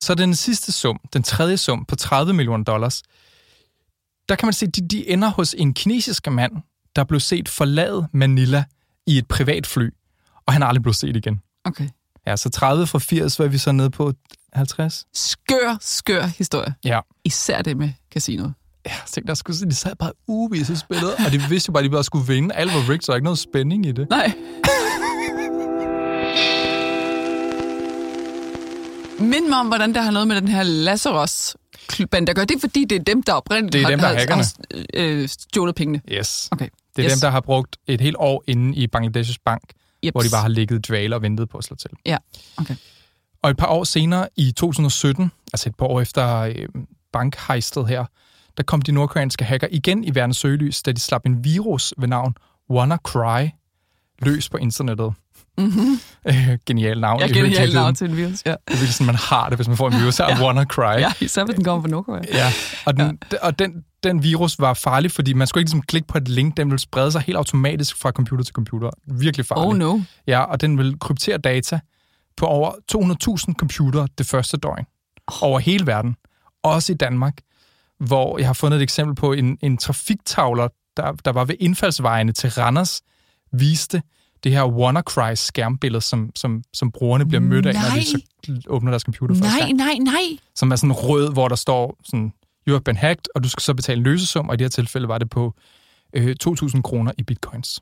Så 0.03 0.15
den 0.15 0.35
sidste 0.35 0.73
sum, 0.73 1.01
den 1.13 1.23
tredje 1.23 1.57
sum 1.57 1.85
på 1.85 1.97
30 1.97 2.33
millioner 2.33 2.65
dollars, 2.65 3.03
der 4.29 4.37
kan 4.37 4.47
man 4.47 4.53
se, 4.53 4.67
de, 4.67 4.89
de 4.89 5.09
ender 5.11 5.29
hos 5.29 5.55
en 5.59 5.75
kinesisk 5.75 6.31
mand, 6.31 6.53
der 6.97 7.05
blev 7.05 7.21
set 7.21 7.49
forlade 7.49 8.09
Manila 8.13 8.65
i 9.07 9.19
et 9.19 9.29
privat 9.29 9.67
fly, 9.67 9.91
og 10.47 10.53
han 10.53 10.63
er 10.63 10.67
aldrig 10.67 10.83
blevet 10.83 10.97
set 10.97 11.17
igen. 11.17 11.41
Okay. 11.65 11.89
Ja, 12.27 12.37
så 12.37 12.51
30 12.51 12.87
fra 12.87 12.99
80, 12.99 13.37
hvad 13.37 13.47
er 13.47 13.51
vi 13.51 13.59
så 13.59 13.73
nede 13.73 13.91
på 13.91 14.13
50? 14.53 15.07
Skør, 15.15 15.77
skør 15.81 16.27
historie. 16.27 16.75
Ja. 16.85 17.01
Især 17.25 17.63
det 17.63 17.77
med 17.77 17.91
casinoet. 18.13 18.55
Ja, 18.87 18.91
jeg 18.91 19.01
tænkte, 19.13 19.29
der 19.29 19.35
skulle, 19.35 19.71
de 19.71 19.75
sad 19.75 19.95
bare 19.97 20.13
ugevis 20.27 20.71
og 20.71 20.77
spillede, 20.77 21.15
og 21.27 21.33
de 21.33 21.43
vidste 21.49 21.69
jo 21.69 21.73
bare, 21.73 21.85
at 21.85 21.85
de 21.85 21.91
bare 21.91 22.05
skulle 22.05 22.27
vinde. 22.27 22.55
Alt 22.55 22.75
var 22.75 22.81
rigged, 22.81 23.01
så 23.01 23.07
der 23.07 23.13
er 23.13 23.17
ikke 23.17 23.25
noget 23.25 23.39
spænding 23.39 23.87
i 23.87 23.93
det. 23.93 24.11
Nej. 24.11 24.33
Mind 29.21 29.49
mig 29.49 29.59
om, 29.59 29.67
hvordan 29.67 29.95
det 29.95 30.03
har 30.03 30.11
noget 30.11 30.29
med 30.29 30.37
den 30.37 30.49
her 30.49 30.63
Lazarus 30.63 31.57
band 32.11 32.27
der 32.27 32.33
gør. 32.33 32.45
Det 32.45 32.61
fordi, 32.61 32.85
det 32.85 32.97
er 32.97 33.03
dem, 33.03 33.23
der 33.23 33.33
oprindeligt 33.33 33.73
Det 33.73 33.79
er 33.79 33.85
har, 33.85 33.91
dem, 33.91 34.01
der 34.01 34.09
er 34.09 34.35
har, 34.35 34.37
har 34.37 34.85
øh, 34.95 35.29
stjålet 35.29 35.75
pengene. 35.75 36.01
Yes. 36.13 36.49
Okay. 36.51 36.69
Det 36.97 37.05
er 37.05 37.11
yes. 37.11 37.13
dem, 37.13 37.21
der 37.21 37.31
har 37.31 37.41
brugt 37.41 37.77
et 37.87 38.01
helt 38.01 38.17
år 38.19 38.45
inde 38.47 38.77
i 38.77 38.87
Bangladeshs 38.87 39.39
bank, 39.39 39.63
Jeps. 40.05 40.13
hvor 40.13 40.21
de 40.21 40.29
bare 40.31 40.43
har 40.43 40.49
ligget 40.49 40.79
i 40.79 40.81
dvale 40.81 41.17
og 41.17 41.23
ventet 41.23 41.49
på 41.49 41.59
at 41.59 41.65
slå 41.65 41.77
til. 41.77 41.91
Ja, 42.07 42.17
okay. 42.57 42.75
Og 43.43 43.51
et 43.51 43.57
par 43.57 43.67
år 43.67 43.85
senere, 43.85 44.29
i 44.37 44.53
2017, 44.53 45.33
altså 45.53 45.69
et 45.69 45.77
par 45.77 45.87
år 45.87 46.01
efter 46.01 46.39
øh, 46.39 46.69
bankhejstet 47.13 47.89
her, 47.89 48.05
der 48.57 48.63
kom 48.63 48.83
de 48.83 48.93
nordkoreanske 48.93 49.45
hacker 49.45 49.69
igen 49.71 50.05
i 50.05 50.15
verdens 50.15 50.37
søgelys, 50.37 50.83
da 50.83 50.93
de 50.93 51.01
slap 51.01 51.27
en 51.27 51.45
virus 51.45 51.95
ved 51.99 52.09
navn 52.09 52.35
WannaCry 52.71 53.49
løs 54.19 54.49
på 54.49 54.57
internettet. 54.57 55.13
Mm-hmm. 55.59 56.01
Øh, 56.29 56.59
genial 56.67 57.01
navn. 57.01 57.21
Helt 57.21 57.35
virkeligheden. 57.35 57.75
navn 57.75 57.95
til 57.95 58.11
en 58.11 58.17
virus. 58.17 58.43
Ja. 58.47 58.51
Det 58.51 58.59
er 58.67 58.71
virkelig 58.71 58.95
sådan, 58.95 59.07
man 59.07 59.15
har 59.15 59.49
det, 59.49 59.59
hvis 59.59 59.69
man 59.69 59.77
får 59.77 59.89
en 59.89 60.01
virus 60.01 60.21
af 60.21 60.29
ja. 60.39 60.45
WannaCry. 60.45 60.83
ja, 60.83 61.13
især 61.21 61.45
hvis 61.45 61.55
den 61.55 61.65
kommer 61.65 61.83
fra 61.83 61.89
Nordkorea. 61.89 62.23
Ja, 62.33 62.53
og, 62.87 62.97
den, 62.97 63.19
ja. 63.33 63.39
og 63.47 63.59
den, 63.59 63.85
den 64.03 64.23
virus 64.23 64.59
var 64.59 64.75
farlig, 64.75 65.11
fordi 65.11 65.33
man 65.33 65.47
skulle 65.47 65.61
ikke 65.61 65.69
ligesom 65.69 65.83
klikke 65.83 66.09
på 66.09 66.19
et 66.19 66.29
link, 66.29 66.57
den 66.57 66.71
ville 66.71 66.81
sprede 66.81 67.13
sig 67.13 67.21
helt 67.21 67.37
automatisk 67.37 67.97
fra 67.97 68.11
computer 68.11 68.45
til 68.45 68.53
computer. 68.53 68.91
Virkelig 69.07 69.47
farlig. 69.47 69.67
Oh 69.67 69.77
no. 69.77 70.01
Ja, 70.27 70.41
og 70.41 70.61
den 70.61 70.79
vil 70.79 70.99
kryptere 70.99 71.39
data 71.39 71.81
på 72.37 72.47
over 72.47 72.71
200.000 73.49 73.55
computere 73.55 74.09
det 74.19 74.27
første 74.27 74.57
døgn. 74.57 74.87
Over 75.43 75.59
hele 75.59 75.87
verden. 75.87 76.17
Også 76.63 76.93
i 76.93 76.97
Danmark, 76.97 77.39
hvor 78.01 78.39
jeg 78.39 78.47
har 78.47 78.53
fundet 78.55 78.77
et 78.77 78.83
eksempel 78.83 79.15
på 79.15 79.33
en, 79.33 79.59
en 79.63 79.79
trafiktavler, 79.79 80.69
der, 80.97 81.13
der 81.13 81.33
var 81.33 81.45
ved 81.45 81.55
indfaldsvejene 81.61 82.33
til 82.33 82.51
Randers, 82.51 83.01
viste 83.53 84.03
det 84.45 84.53
her 84.53 84.65
WannaCry 84.65 85.35
skærmbillede, 85.35 86.01
som, 86.01 86.31
som, 86.35 86.63
som 86.75 86.93
brugerne 86.93 87.27
bliver 87.29 87.41
mødt 87.41 87.67
af, 87.67 87.75
når 87.75 87.81
de 88.01 88.05
så 88.05 88.21
åbner 88.67 88.91
deres 88.91 89.03
computer 89.03 89.35
første 89.35 89.49
Nej, 89.59 89.67
gang. 89.67 89.73
nej, 89.73 89.95
nej. 90.01 90.39
Som 90.55 90.73
er 90.73 90.77
sådan 90.77 90.93
rød, 90.93 91.33
hvor 91.33 91.49
der 91.49 91.57
står 91.57 91.99
sådan, 92.05 92.33
you 92.69 92.75
have 92.75 92.81
been 92.81 92.97
hacked, 92.97 93.25
og 93.35 93.45
du 93.45 93.49
skal 93.49 93.63
så 93.63 93.75
betale 93.75 93.97
en 93.99 94.05
løsesum, 94.05 94.49
og 94.49 94.55
i 94.55 94.57
det 94.57 94.65
her 94.65 94.69
tilfælde 94.71 95.09
var 95.09 95.19
det 95.19 95.31
på 95.31 95.55
øh, 96.13 96.37
2.000 96.47 96.81
kroner 96.83 97.13
i 97.19 97.23
bitcoins. 97.23 97.81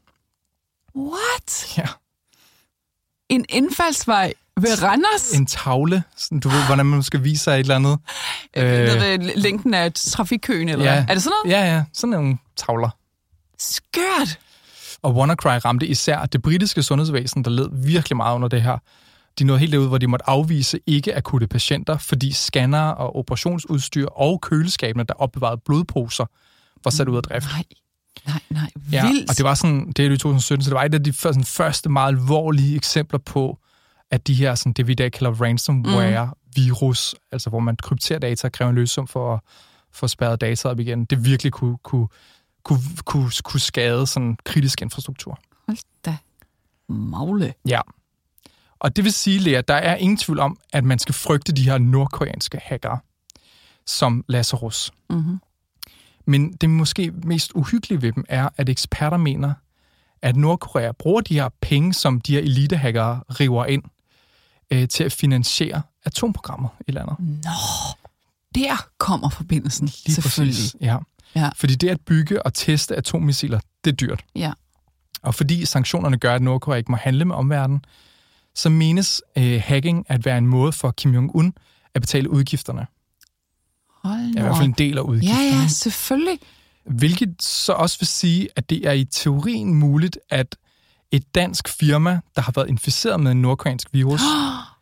What? 0.96 1.78
Ja. 1.78 1.86
En 3.28 3.44
indfaldsvej 3.48 4.32
ved 4.60 4.82
Randers? 4.82 5.32
En 5.32 5.46
tavle, 5.46 6.02
sådan, 6.16 6.40
du 6.40 6.48
ved, 6.48 6.66
hvordan 6.66 6.86
man 6.86 7.02
skal 7.02 7.24
vise 7.24 7.44
sig 7.44 7.52
et 7.54 7.58
eller 7.60 7.76
andet. 7.76 7.98
Øh, 8.56 8.64
ved 8.64 9.18
længden 9.36 9.74
af 9.74 9.92
trafikkøen, 9.92 10.68
eller 10.68 10.84
ja. 10.84 11.04
Er 11.08 11.14
det 11.14 11.22
sådan 11.22 11.32
noget? 11.44 11.56
Ja, 11.56 11.74
ja, 11.74 11.84
sådan 11.92 12.10
nogle 12.10 12.38
tavler. 12.56 12.90
Skørt. 13.58 14.38
Og 15.02 15.14
WannaCry 15.14 15.58
ramte 15.64 15.86
især 15.86 16.26
det 16.26 16.42
britiske 16.42 16.82
sundhedsvæsen, 16.82 17.44
der 17.44 17.50
led 17.50 17.68
virkelig 17.72 18.16
meget 18.16 18.34
under 18.34 18.48
det 18.48 18.62
her. 18.62 18.78
De 19.38 19.44
nåede 19.44 19.60
helt 19.60 19.72
derud, 19.72 19.88
hvor 19.88 19.98
de 19.98 20.06
måtte 20.06 20.28
afvise 20.28 20.80
ikke-akutte 20.86 21.46
patienter, 21.46 21.98
fordi 21.98 22.32
scanner 22.32 22.88
og 22.88 23.16
operationsudstyr 23.16 24.06
og 24.06 24.40
køleskabene, 24.40 25.04
der 25.04 25.14
opbevarede 25.14 25.60
blodposer, 25.64 26.24
var 26.84 26.90
sat 26.90 27.08
ud 27.08 27.16
af 27.16 27.22
drift. 27.22 27.46
Nej, 27.46 27.64
nej, 28.26 28.40
nej. 28.50 28.70
Ja, 28.92 29.06
Vildt. 29.06 29.30
og 29.30 29.36
det 29.36 29.44
var 29.44 29.54
sådan, 29.54 29.86
det 29.86 29.98
er 29.98 30.06
jo 30.06 30.14
i 30.14 30.18
2017, 30.18 30.64
så 30.64 30.70
det 30.70 30.74
var 30.74 30.84
et 30.84 30.94
af 30.94 31.04
de 31.04 31.12
første, 31.12 31.34
sådan, 31.34 31.44
første 31.44 31.88
meget 31.88 32.08
alvorlige 32.08 32.76
eksempler 32.76 33.18
på, 33.18 33.58
at 34.10 34.26
de 34.26 34.34
her, 34.34 34.54
sådan, 34.54 34.72
det 34.72 34.86
vi 34.86 34.92
i 34.92 34.94
dag 34.94 35.12
kalder 35.12 35.32
ransomware-virus, 35.32 37.14
mm. 37.14 37.26
altså 37.32 37.50
hvor 37.50 37.60
man 37.60 37.76
krypterer 37.76 38.18
data 38.18 38.46
og 38.46 38.52
kræver 38.52 38.68
en 38.68 38.74
løsning 38.74 39.08
for 39.08 39.34
at 39.34 39.40
få 39.92 40.08
spærret 40.08 40.40
data 40.40 40.68
op 40.68 40.80
igen, 40.80 41.04
det 41.04 41.24
virkelig 41.24 41.52
kunne, 41.52 41.76
kunne, 41.82 42.08
kunne, 42.62 42.80
kunne, 43.04 43.30
kunne 43.44 43.60
skade 43.60 44.06
sådan 44.06 44.36
kritisk 44.44 44.82
infrastruktur. 44.82 45.38
Hold 45.66 45.78
da 46.04 46.16
magle. 46.88 47.54
Ja. 47.68 47.80
Og 48.78 48.96
det 48.96 49.04
vil 49.04 49.12
sige, 49.12 49.38
Lea, 49.38 49.60
der 49.68 49.74
er 49.74 49.96
ingen 49.96 50.16
tvivl 50.16 50.38
om, 50.38 50.58
at 50.72 50.84
man 50.84 50.98
skal 50.98 51.14
frygte 51.14 51.52
de 51.52 51.64
her 51.64 51.78
nordkoreanske 51.78 52.58
hackere, 52.62 52.98
som 53.86 54.24
Lazarus. 54.28 54.92
Mm-hmm. 55.10 55.40
Men 56.26 56.52
det 56.52 56.70
måske 56.70 57.10
mest 57.10 57.52
uhyggelige 57.54 58.02
ved 58.02 58.12
dem 58.12 58.24
er, 58.28 58.48
at 58.56 58.68
eksperter 58.68 59.16
mener, 59.16 59.54
at 60.22 60.36
Nordkorea 60.36 60.92
bruger 60.92 61.20
de 61.20 61.34
her 61.34 61.48
penge, 61.60 61.94
som 61.94 62.20
de 62.20 62.32
her 62.32 62.40
elitehackere 62.40 63.20
river 63.28 63.66
ind, 63.66 63.82
øh, 64.70 64.88
til 64.88 65.04
at 65.04 65.12
finansiere 65.12 65.82
atomprogrammer 66.04 66.68
i 66.88 66.92
landet. 66.92 67.16
Nå, 67.18 67.50
der 68.54 68.86
kommer 68.98 69.30
forbindelsen, 69.30 69.86
Lige 69.86 70.14
selvfølgelig. 70.14 70.54
Præcis, 70.54 70.76
ja. 70.80 70.96
Ja. 71.34 71.50
Fordi 71.56 71.74
det 71.74 71.88
at 71.88 72.00
bygge 72.00 72.42
og 72.46 72.54
teste 72.54 72.96
atommissiler, 72.96 73.60
det 73.84 73.90
er 73.92 73.96
dyrt. 73.96 74.24
Ja. 74.34 74.52
Og 75.22 75.34
fordi 75.34 75.64
sanktionerne 75.64 76.16
gør, 76.18 76.34
at 76.34 76.42
Nordkorea 76.42 76.76
ikke 76.78 76.90
må 76.92 76.96
handle 76.96 77.24
med 77.24 77.34
omverdenen, 77.36 77.84
så 78.54 78.68
menes 78.68 79.22
øh, 79.38 79.62
hacking 79.64 80.06
at 80.08 80.24
være 80.24 80.38
en 80.38 80.46
måde 80.46 80.72
for 80.72 80.90
Kim 80.90 81.14
Jong-un 81.14 81.52
at 81.94 82.00
betale 82.02 82.30
udgifterne. 82.30 82.86
Hold 84.02 84.20
I 84.36 84.40
hvert 84.40 84.56
fald 84.56 84.66
en 84.68 84.74
del 84.78 84.98
af 84.98 85.02
Ja, 85.02 85.06
udgifterne. 85.08 85.60
ja, 85.62 85.68
selvfølgelig. 85.68 86.38
Hvilket 86.84 87.42
så 87.42 87.72
også 87.72 87.98
vil 88.00 88.06
sige, 88.06 88.48
at 88.56 88.70
det 88.70 88.86
er 88.88 88.92
i 88.92 89.04
teorien 89.04 89.74
muligt, 89.74 90.18
at 90.30 90.56
et 91.10 91.34
dansk 91.34 91.68
firma, 91.68 92.20
der 92.36 92.42
har 92.42 92.52
været 92.56 92.68
inficeret 92.68 93.20
med 93.20 93.32
en 93.32 93.42
nordkoreansk 93.42 93.88
virus, 93.92 94.20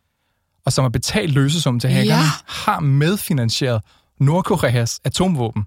og 0.65 0.73
som 0.73 0.83
har 0.83 0.89
betalt 0.89 1.33
løsesum 1.33 1.79
til 1.79 1.89
hackerne, 1.89 2.21
Ja. 2.21 2.27
har 2.47 2.79
medfinansieret 2.79 3.81
Nordkoreas 4.19 4.99
atomvåben. 5.03 5.65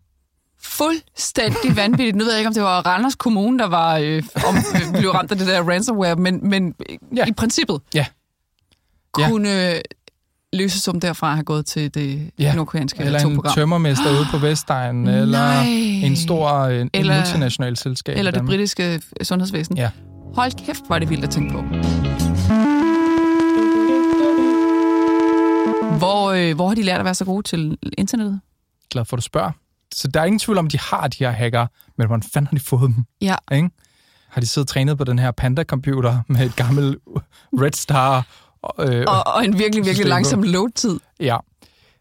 Fuldstændig 0.64 1.76
vanvittigt. 1.76 2.16
Nu 2.16 2.24
ved 2.24 2.32
jeg 2.32 2.40
ikke, 2.40 2.48
om 2.48 2.54
det 2.54 2.62
var 2.62 2.86
Randers 2.86 3.14
Kommune, 3.14 3.58
der 3.58 3.66
var 3.66 3.96
øh, 3.98 4.22
om, 4.48 4.56
øh, 4.56 4.98
blev 4.98 5.10
ramt 5.10 5.30
af 5.32 5.38
det 5.38 5.46
der 5.46 5.62
ransomware, 5.68 6.16
men, 6.16 6.48
men 6.50 6.74
Ja. 6.90 6.94
ja. 7.16 7.24
i 7.26 7.32
princippet 7.32 7.80
Ja. 7.94 8.06
Ja. 9.18 9.28
kunne 9.28 9.74
øh, 9.74 9.80
løsesum 10.52 11.00
derfra 11.00 11.34
have 11.34 11.44
gået 11.44 11.66
til 11.66 11.94
det 11.94 12.30
Ja. 12.38 12.44
ja. 12.44 12.54
nordkoreanske 12.54 13.02
Eller 13.02 13.20
en 13.26 13.42
tømmermester 13.54 14.10
ude 14.10 14.26
på 14.30 14.38
Vestegnen, 14.38 15.08
eller 15.22 15.38
Nej. 15.38 15.64
en 16.06 16.16
stor 16.16 16.48
øh, 16.58 16.80
en 16.80 16.90
Eller- 16.94 17.16
multinational 17.16 17.76
selskab. 17.76 18.18
Eller 18.18 18.30
det 18.30 18.44
britiske 18.46 19.02
sundhedsvæsen. 19.22 19.76
Ja. 19.76 19.90
Hold 20.34 20.66
kæft, 20.66 20.82
var 20.88 20.98
det 20.98 21.10
vildt 21.10 21.24
at 21.24 21.30
tænke 21.30 21.52
på. 21.52 21.62
Hvor, 25.98 26.30
øh, 26.30 26.54
hvor 26.54 26.68
har 26.68 26.74
de 26.74 26.82
lært 26.82 26.98
at 26.98 27.04
være 27.04 27.14
så 27.14 27.24
gode 27.24 27.42
til 27.42 27.78
internettet? 27.98 28.40
Glad 28.90 29.04
for, 29.04 29.16
at 29.16 29.18
du 29.18 29.22
spørger. 29.22 29.50
Så 29.92 30.08
der 30.08 30.20
er 30.20 30.24
ingen 30.24 30.38
tvivl 30.38 30.58
om, 30.58 30.66
at 30.66 30.72
de 30.72 30.78
har 30.78 31.08
de 31.08 31.24
her 31.24 31.30
hacker, 31.30 31.66
men 31.98 32.06
hvordan 32.06 32.22
fanden 32.22 32.46
har 32.46 32.56
de 32.58 32.64
fået 32.64 32.82
dem? 32.82 33.04
Ja. 33.20 33.36
Ikke? 33.52 33.70
Har 34.28 34.40
de 34.40 34.46
siddet 34.46 34.68
og 34.70 34.74
trænet 34.74 34.98
på 34.98 35.04
den 35.04 35.18
her 35.18 35.30
Panda-computer 35.30 36.18
med 36.28 36.46
et 36.46 36.56
gammelt 36.56 36.98
Red 37.52 37.72
Star? 37.72 38.26
Øh, 38.80 39.04
Og, 39.08 39.26
og 39.34 39.44
en 39.44 39.58
virkelig, 39.58 39.84
virkelig 39.84 40.06
langsom 40.06 40.42
load-tid. 40.42 41.00
Ja. 41.20 41.36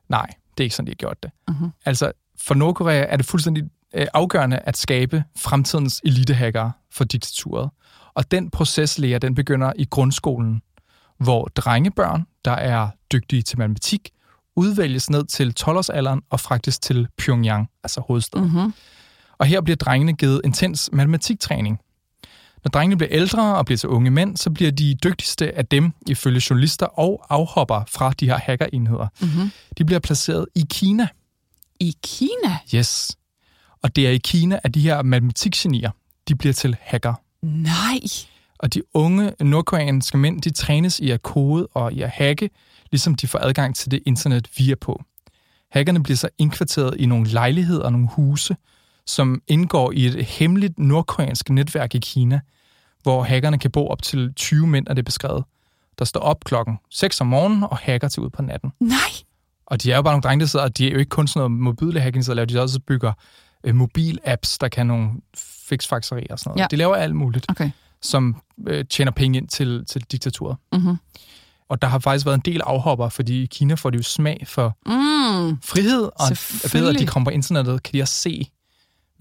Nej, 0.09 0.25
det 0.57 0.63
er 0.63 0.65
ikke 0.65 0.75
sådan, 0.75 0.87
de 0.87 0.91
har 0.91 0.95
gjort 0.95 1.23
det. 1.23 1.31
Mhm. 1.47 1.69
Altså, 1.85 2.11
for 2.41 2.53
Nordkorea 2.53 3.05
er 3.09 3.17
det 3.17 3.25
fuldstændig 3.25 3.63
øh, 3.95 4.07
afgørende 4.13 4.57
at 4.57 4.77
skabe 4.77 5.23
fremtidens 5.37 6.01
elitehackere 6.05 6.71
for 6.91 7.03
diktaturet. 7.03 7.69
Og 8.13 8.31
den 8.31 8.49
proces, 8.49 8.97
Lea, 8.99 9.17
den 9.17 9.35
begynder 9.35 9.73
i 9.75 9.85
grundskolen, 9.85 10.61
hvor 11.17 11.45
drengebørn, 11.55 12.25
der 12.45 12.51
er 12.51 12.89
dygtige 13.11 13.41
til 13.41 13.57
matematik, 13.57 14.09
udvælges 14.55 15.09
ned 15.09 15.25
til 15.25 15.53
12-årsalderen 15.59 16.27
og 16.29 16.39
fragtes 16.39 16.79
til 16.79 17.07
Pyongyang, 17.17 17.69
altså 17.83 18.01
hovedstaden. 18.07 18.45
Mm-hmm. 18.45 18.73
Og 19.37 19.45
her 19.45 19.61
bliver 19.61 19.77
drengene 19.77 20.13
givet 20.13 20.41
intens 20.43 20.89
matematiktræning. 20.93 21.79
Når 22.63 22.69
drengene 22.69 22.97
bliver 22.97 23.11
ældre 23.11 23.55
og 23.55 23.65
bliver 23.65 23.77
til 23.77 23.89
unge 23.89 24.11
mænd, 24.11 24.37
så 24.37 24.49
bliver 24.49 24.71
de 24.71 24.95
dygtigste 25.03 25.57
af 25.57 25.65
dem, 25.65 25.91
ifølge 26.07 26.41
journalister 26.49 26.85
og 26.85 27.25
afhopper 27.29 27.83
fra 27.89 28.13
de 28.19 28.25
her 28.25 28.37
hackerenheder, 28.37 29.07
Mm-hmm. 29.21 29.51
de 29.77 29.85
bliver 29.85 29.99
placeret 29.99 30.45
i 30.55 30.65
Kina. 30.69 31.07
I 31.79 31.95
Kina? 32.03 32.57
Yes. 32.75 33.17
Og 33.83 33.95
det 33.95 34.07
er 34.07 34.11
i 34.11 34.17
Kina, 34.17 34.59
at 34.63 34.73
de 34.73 34.81
her 34.81 35.01
matematikgenier, 35.01 35.91
de 36.27 36.35
bliver 36.35 36.53
til 36.53 36.75
hacker. 36.81 37.13
Nej. 37.43 37.99
Og 38.61 38.73
de 38.73 38.81
unge 38.93 39.33
nordkoreanske 39.39 40.17
mænd, 40.17 40.41
de 40.41 40.49
trænes 40.49 40.99
i 40.99 41.11
at 41.11 41.21
kode 41.21 41.67
og 41.67 41.93
i 41.93 42.01
at 42.01 42.09
hacke, 42.09 42.49
ligesom 42.91 43.15
de 43.15 43.27
får 43.27 43.39
adgang 43.39 43.75
til 43.75 43.91
det 43.91 44.03
internet, 44.05 44.47
vi 44.57 44.71
er 44.71 44.75
på. 44.75 45.01
Hackerne 45.71 46.03
bliver 46.03 46.17
så 46.17 46.29
indkvarteret 46.37 46.95
i 46.99 47.05
nogle 47.05 47.27
lejligheder 47.27 47.83
og 47.83 47.91
nogle 47.91 48.07
huse, 48.11 48.55
som 49.05 49.41
indgår 49.47 49.91
i 49.91 50.05
et 50.05 50.25
hemmeligt 50.25 50.79
nordkoreansk 50.79 51.49
netværk 51.49 51.95
i 51.95 51.99
Kina, 51.99 52.39
hvor 53.03 53.23
hackerne 53.23 53.59
kan 53.59 53.71
bo 53.71 53.87
op 53.87 54.01
til 54.01 54.33
20 54.35 54.67
mænd, 54.67 54.87
er 54.89 54.93
det 54.93 55.05
beskrevet, 55.05 55.43
der 55.99 56.05
står 56.05 56.19
op 56.19 56.43
klokken 56.43 56.77
6 56.89 57.21
om 57.21 57.27
morgenen 57.27 57.63
og 57.63 57.77
hacker 57.77 58.07
til 58.07 58.23
ud 58.23 58.29
på 58.29 58.41
natten. 58.41 58.71
Nej. 58.79 58.97
Og 59.65 59.83
de 59.83 59.91
er 59.91 59.95
jo 59.95 60.01
bare 60.01 60.13
nogle 60.13 60.21
drenge, 60.21 60.41
der 60.41 60.47
sidder, 60.47 60.65
og 60.65 60.77
de 60.77 60.87
er 60.87 60.91
jo 60.91 60.97
ikke 60.97 61.09
kun 61.09 61.27
sådan 61.27 61.39
noget 61.39 61.51
mobile 61.51 61.99
hacking, 62.01 62.25
så 62.25 62.33
laver 62.33 62.45
de 62.45 62.61
også 62.61 62.79
bygger 62.79 63.13
øh, 63.63 63.75
mobil-apps, 63.75 64.57
der 64.61 64.67
kan 64.67 64.87
nogle 64.87 65.09
fixfaxerier 65.67 66.27
og 66.29 66.39
sådan 66.39 66.49
noget. 66.49 66.59
Ja. 66.59 66.67
De 66.71 66.75
laver 66.75 66.95
alt 66.95 67.15
muligt, 67.15 67.45
Okay. 67.49 67.71
Som 68.01 68.35
øh, 68.67 68.85
tjener 68.85 69.11
penge 69.11 69.37
ind 69.37 69.47
til, 69.47 69.85
til 69.85 70.01
diktaturet. 70.11 70.57
Mm-hmm. 70.73 70.95
Og 71.69 71.81
der 71.81 71.87
har 71.87 71.99
faktisk 71.99 72.25
været 72.25 72.35
en 72.35 72.41
del 72.53 72.61
afhopper, 72.61 73.09
fordi 73.09 73.43
i 73.43 73.45
Kina 73.45 73.73
får 73.73 73.89
de 73.89 73.97
jo 73.97 74.03
smag 74.03 74.43
for 74.47 74.77
Mm. 74.85 75.57
frihed, 75.63 76.03
og 76.03 76.29
ved 76.73 76.89
at 76.89 76.99
de 76.99 77.05
kommer 77.05 77.25
på 77.25 77.33
internettet, 77.33 77.83
kan 77.83 77.93
de 77.93 78.01
også 78.01 78.13
se, 78.13 78.49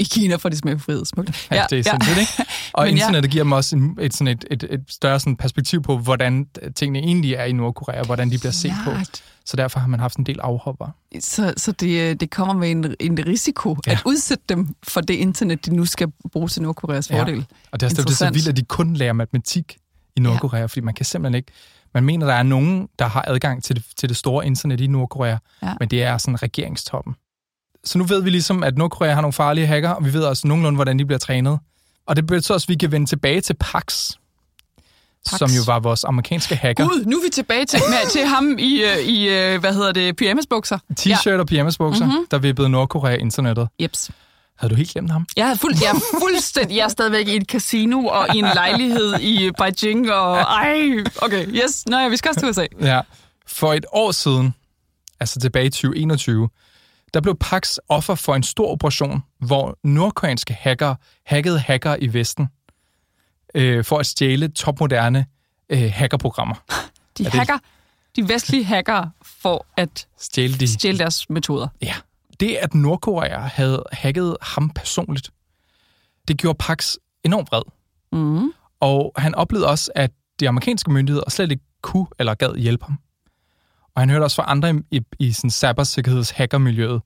I 0.01 0.05
Kina 0.05 0.37
får 0.37 0.49
de 0.49 0.57
smag 0.57 0.81
frihed. 0.81 1.05
Smukt. 1.05 1.49
Ja, 1.51 1.65
det 1.71 1.79
er 1.79 1.91
sindssygt, 1.91 2.19
ikke? 2.19 2.33
Og 2.75 2.85
Men 2.87 2.97
ja. 2.97 3.01
internettet 3.01 3.31
giver 3.31 3.45
dem 3.45 3.53
også 3.53 3.77
en, 3.77 3.99
et, 4.01 4.15
sådan 4.15 4.29
et, 4.29 4.45
et, 4.51 4.63
et 4.71 4.81
større 4.89 5.21
sådan 5.21 5.37
perspektiv 5.37 5.83
på, 5.83 5.99
hvordan 5.99 6.47
tingene 6.77 6.99
egentlig 6.99 7.35
er 7.35 7.45
i 7.45 7.53
Nordkorea, 7.53 8.01
og 8.01 8.07
hvordan 8.07 8.31
de 8.31 8.39
bliver 8.39 8.53
set 8.53 8.73
på. 8.85 8.91
Klart. 8.91 9.23
Så 9.45 9.57
derfor 9.57 9.81
har 9.81 9.89
man 9.89 10.01
haft 10.01 10.17
en 10.17 10.27
del 10.27 10.41
afhopper. 10.41 10.87
Så, 11.21 11.55
så 11.57 11.73
det, 11.73 12.11
øh, 12.11 12.17
det 12.21 12.31
kommer 12.31 12.55
med 12.55 12.71
en, 12.71 12.95
en 13.01 13.19
risiko 13.27 13.77
ja. 13.87 13.91
Ja. 13.93 13.97
at 13.97 14.03
udsætte 14.07 14.45
dem 14.49 14.75
for 14.83 15.01
det 15.01 15.15
internet, 15.15 15.67
de 15.67 15.77
nu 15.77 15.85
skal 15.85 16.09
bruge 16.33 16.49
til 16.49 16.63
Nordkoreas 16.63 17.09
fordel. 17.09 17.47
Og 17.71 17.81
det 17.81 17.87
er 17.87 17.91
det 18.03 18.11
er 18.11 18.13
så 18.13 18.31
vildt, 18.33 18.49
at 18.49 18.57
de 18.57 18.63
kun 18.63 18.95
lærer 18.95 19.13
matematik 19.13 19.77
i 20.17 20.21
Nordkorea, 20.21 20.61
ja. 20.61 20.67
fordi 20.67 20.81
man 20.81 20.95
kan 20.95 21.07
simpelthen 21.07 21.35
ikke... 21.35 21.53
Man 21.95 22.05
mener, 22.05 22.27
der 22.27 22.35
er 22.35 22.43
nogen, 22.43 22.89
der 22.99 23.07
har 23.07 23.25
adgang 23.29 23.63
til 23.63 23.77
det, 23.77 23.85
til 23.97 24.09
det 24.09 24.17
store 24.17 24.47
internet 24.47 24.81
i 24.81 24.87
Nordkorea, 24.87 25.37
Ja. 25.63 25.75
men 25.81 25.89
det 25.89 26.03
er 26.03 26.19
sådan 26.19 26.43
regeringstoppen. 26.43 27.15
Så 27.85 27.99
nu 27.99 28.05
ved 28.05 28.23
vi 28.23 28.31
ligesom, 28.31 28.63
at 28.63 28.79
Nordkorea 28.79 29.15
har 29.15 29.21
nogle 29.21 29.33
farlige 29.33 29.67
hacker, 29.67 29.91
og 29.91 30.05
vi 30.05 30.13
ved 30.13 30.23
også 30.23 30.47
nogenlunde, 30.49 30.77
hvordan 30.77 30.99
de 30.99 31.05
bliver 31.07 31.19
trænet. 31.19 31.59
Og 32.07 32.17
det 32.17 32.27
betyder 32.27 32.55
også, 32.55 32.65
at 32.65 32.69
vi 32.69 32.75
kan 32.75 32.93
vende 32.93 33.07
tilbage 33.07 33.41
til 33.41 33.55
Pax, 33.61 34.11
Pax. 35.31 35.39
som 35.39 35.51
jo 35.51 35.63
var 35.67 35.79
vores 35.81 36.05
amerikanske 36.05 36.57
hacker. 36.57 36.85
Gud, 36.89 37.05
nu 37.07 37.17
er 37.17 37.23
vi 37.25 37.31
tilbage 37.31 37.65
til, 37.67 37.81
med, 37.89 38.11
til 38.11 38.27
ham 38.27 38.57
i, 38.59 38.83
øh, 38.83 38.99
i 38.99 39.29
øh, 39.29 39.61
hvad 39.61 39.75
hedder 39.75 39.93
det, 39.93 40.17
pyjamasbukser. 40.17 40.79
T-shirt 41.01 41.39
og 41.41 41.47
pyjamasbukser, 41.47 42.05
Mhm. 42.05 42.13
mm-hmm. 42.13 42.27
der 42.31 42.39
vippede 42.39 42.69
Nordkorea 42.69 43.15
internettet. 43.17 43.69
Jeps. 43.83 44.11
Havde 44.59 44.71
du 44.71 44.77
helt 44.77 44.91
glemt 44.91 45.11
ham? 45.11 45.27
Jeg 45.37 45.51
er, 45.51 45.55
fuld, 45.55 45.75
jeg 45.83 45.91
er 45.91 46.19
fuldstændig, 46.21 46.77
jeg 46.77 46.85
er 46.85 46.89
stadigvæk 46.89 47.29
i 47.29 47.37
et 47.37 47.43
casino 47.47 48.05
og 48.07 48.35
i 48.35 48.39
en 48.39 48.45
lejlighed 48.55 49.21
i 49.21 49.51
Beijing, 49.59 50.13
og 50.13 50.37
ej, 50.39 50.81
okay, 51.23 51.47
yes, 51.49 51.87
nej, 51.89 52.09
vi 52.09 52.17
skal 52.17 52.29
også 52.29 52.41
til 52.41 52.49
USA. 52.49 52.67
Ja. 52.81 53.01
For 53.47 53.73
et 53.75 53.87
år 53.93 54.13
siden, 54.13 54.55
altså 55.21 55.41
tilbage 55.41 55.67
i 55.67 55.71
2021, 55.71 56.49
der 57.15 57.21
blev 57.21 57.37
Pax 57.41 57.77
offer 57.89 58.15
for 58.15 58.35
en 58.35 58.43
stor 58.43 58.71
operation, 58.73 59.23
hvor 59.39 59.79
nordkoreanske 59.85 60.55
hacker 60.55 60.95
hackede 61.27 61.59
hackere 61.59 62.03
i 62.03 62.13
Vesten 62.13 62.49
øh, 63.55 63.85
for 63.85 63.99
at 63.99 64.07
stjæle 64.07 64.49
topmoderne 64.49 65.27
øh, 65.71 65.91
hackerprogrammer. 65.95 66.55
De 67.19 67.25
det- 67.25 67.33
hacker, 67.33 67.59
de 68.17 68.29
vestlige 68.29 68.65
hackere, 68.65 69.11
for 69.23 69.67
at 69.77 70.07
Stjæle 70.19 70.55
de... 70.55 70.69
stjæle 70.69 70.99
deres 70.99 71.31
metoder. 71.31 71.69
Ja. 71.83 71.95
Det, 72.41 72.55
at 72.57 72.75
Nordkorea 72.75 73.39
havde 73.39 73.85
hacket 73.93 74.37
ham 74.43 74.71
personligt, 74.71 75.31
det 76.29 76.39
gjorde 76.39 76.57
Pax 76.61 76.95
enormt 77.25 77.49
vred. 77.51 77.63
Mm. 78.13 78.53
Og 78.81 79.13
han 79.17 79.35
oplevede 79.35 79.69
også, 79.69 79.91
at 79.95 80.11
de 80.41 80.49
amerikanske 80.49 80.91
myndigheder 80.91 81.31
slet 81.31 81.51
ikke 81.51 81.65
kunne 81.83 82.07
eller 82.19 82.35
gad 82.35 82.57
hjælpe 82.57 82.85
ham. 82.85 82.99
Og 83.95 84.03
han 84.03 84.11
hørte 84.11 84.25
også 84.25 84.37
fra 84.37 84.45
andre 84.47 84.71
i, 84.71 84.97
i, 84.97 85.01
i 85.19 85.33
sådan 85.33 85.51
cybersikkerheds 85.51 86.31
hackermiljøet, 86.31 87.03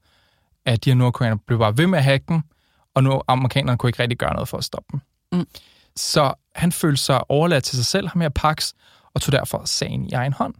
at 0.65 0.85
de 0.85 0.89
her 0.89 0.95
nordkoreanere 0.95 1.39
blev 1.47 1.59
bare 1.59 1.77
ved 1.77 1.87
med 1.87 1.99
at 1.99 2.03
hacke 2.03 2.25
dem, 2.29 2.41
og 2.93 3.03
nu 3.03 3.21
amerikanerne 3.27 3.77
kunne 3.77 3.89
ikke 3.89 3.99
rigtig 3.99 4.17
gøre 4.17 4.33
noget 4.33 4.47
for 4.47 4.57
at 4.57 4.63
stoppe 4.63 4.87
dem. 4.91 5.01
Mm. 5.31 5.47
Så 5.95 6.33
han 6.55 6.71
følte 6.71 7.03
sig 7.03 7.31
overladt 7.31 7.63
til 7.63 7.77
sig 7.77 7.85
selv, 7.85 8.07
ham 8.07 8.21
her 8.21 8.29
Pax, 8.29 8.71
og 9.13 9.21
tog 9.21 9.31
derfor 9.31 9.61
sagen 9.65 10.05
i 10.05 10.11
egen 10.11 10.33
hånd. 10.33 10.53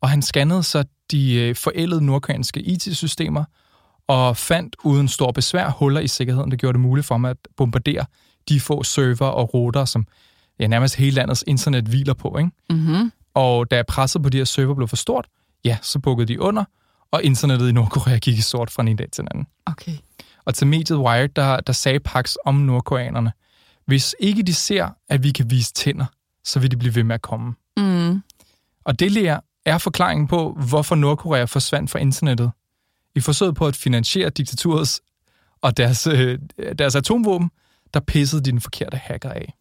Og 0.00 0.10
han 0.10 0.22
scannede 0.22 0.62
så 0.62 0.84
de 1.10 1.34
øh, 1.34 1.56
forældede 1.56 2.06
nordkoreanske 2.06 2.60
IT-systemer, 2.60 3.44
og 4.08 4.36
fandt 4.36 4.76
uden 4.84 5.08
stor 5.08 5.32
besvær 5.32 5.70
huller 5.70 6.00
i 6.00 6.08
sikkerheden, 6.08 6.50
der 6.50 6.56
gjorde 6.56 6.72
det 6.72 6.80
muligt 6.80 7.06
for 7.06 7.14
ham 7.14 7.24
at 7.24 7.36
bombardere 7.56 8.04
de 8.48 8.60
få 8.60 8.82
server 8.82 9.26
og 9.26 9.54
router, 9.54 9.84
som 9.84 10.06
ja, 10.58 10.66
nærmest 10.66 10.96
hele 10.96 11.14
landets 11.14 11.44
internet 11.46 11.84
hviler 11.84 12.14
på. 12.14 12.38
Ikke? 12.38 12.50
Mm-hmm. 12.70 13.12
Og 13.34 13.70
da 13.70 13.82
presset 13.82 14.22
på 14.22 14.28
de 14.28 14.36
her 14.36 14.44
server 14.44 14.74
blev 14.74 14.88
for 14.88 14.96
stort, 14.96 15.26
ja, 15.64 15.78
så 15.82 15.98
bukkede 15.98 16.28
de 16.28 16.40
under, 16.40 16.64
og 17.10 17.22
internettet 17.22 17.68
i 17.68 17.72
Nordkorea 17.72 18.18
gik 18.18 18.38
i 18.38 18.42
sort 18.42 18.70
fra 18.70 18.82
en 18.82 18.96
dag 18.96 19.10
til 19.12 19.22
den 19.22 19.28
anden. 19.30 19.46
Okay. 19.66 19.92
Og 20.44 20.54
til 20.54 20.66
mediet 20.66 20.98
Wired, 20.98 21.28
der, 21.28 21.60
der 21.60 21.72
sagde 21.72 22.00
Pax 22.00 22.34
om 22.44 22.54
nordkoreanerne, 22.54 23.32
hvis 23.86 24.14
ikke 24.20 24.42
de 24.42 24.54
ser, 24.54 24.88
at 25.08 25.22
vi 25.22 25.30
kan 25.30 25.50
vise 25.50 25.72
tænder, 25.72 26.06
så 26.44 26.60
vil 26.60 26.70
de 26.70 26.76
blive 26.76 26.94
ved 26.94 27.04
med 27.04 27.14
at 27.14 27.22
komme. 27.22 27.54
Mm. 27.76 28.22
Og 28.84 28.98
det 28.98 29.12
lærer 29.12 29.40
er 29.64 29.78
forklaringen 29.78 30.26
på, 30.26 30.58
hvorfor 30.68 30.94
Nordkorea 30.94 31.44
forsvandt 31.44 31.90
fra 31.90 31.98
internettet. 31.98 32.52
I 33.14 33.20
forsøget 33.20 33.54
på 33.54 33.66
at 33.66 33.76
finansiere 33.76 34.30
diktaturets 34.30 35.00
og 35.62 35.76
deres, 35.76 36.06
øh, 36.06 36.38
deres 36.78 36.96
atomvåben, 36.96 37.50
der 37.94 38.00
pissede 38.00 38.42
de 38.42 38.50
den 38.50 38.60
forkerte 38.60 38.96
hacker 38.96 39.30
af. 39.30 39.54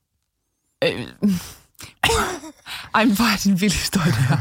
Øh. 0.83 1.07
Ej, 2.95 3.05
men 3.05 3.15
hvor 3.15 3.25
er 3.25 3.35
det 3.37 3.45
en 3.45 3.61
vild 3.61 3.71
historie, 3.71 4.05
det 4.11 4.15
her. 4.15 4.37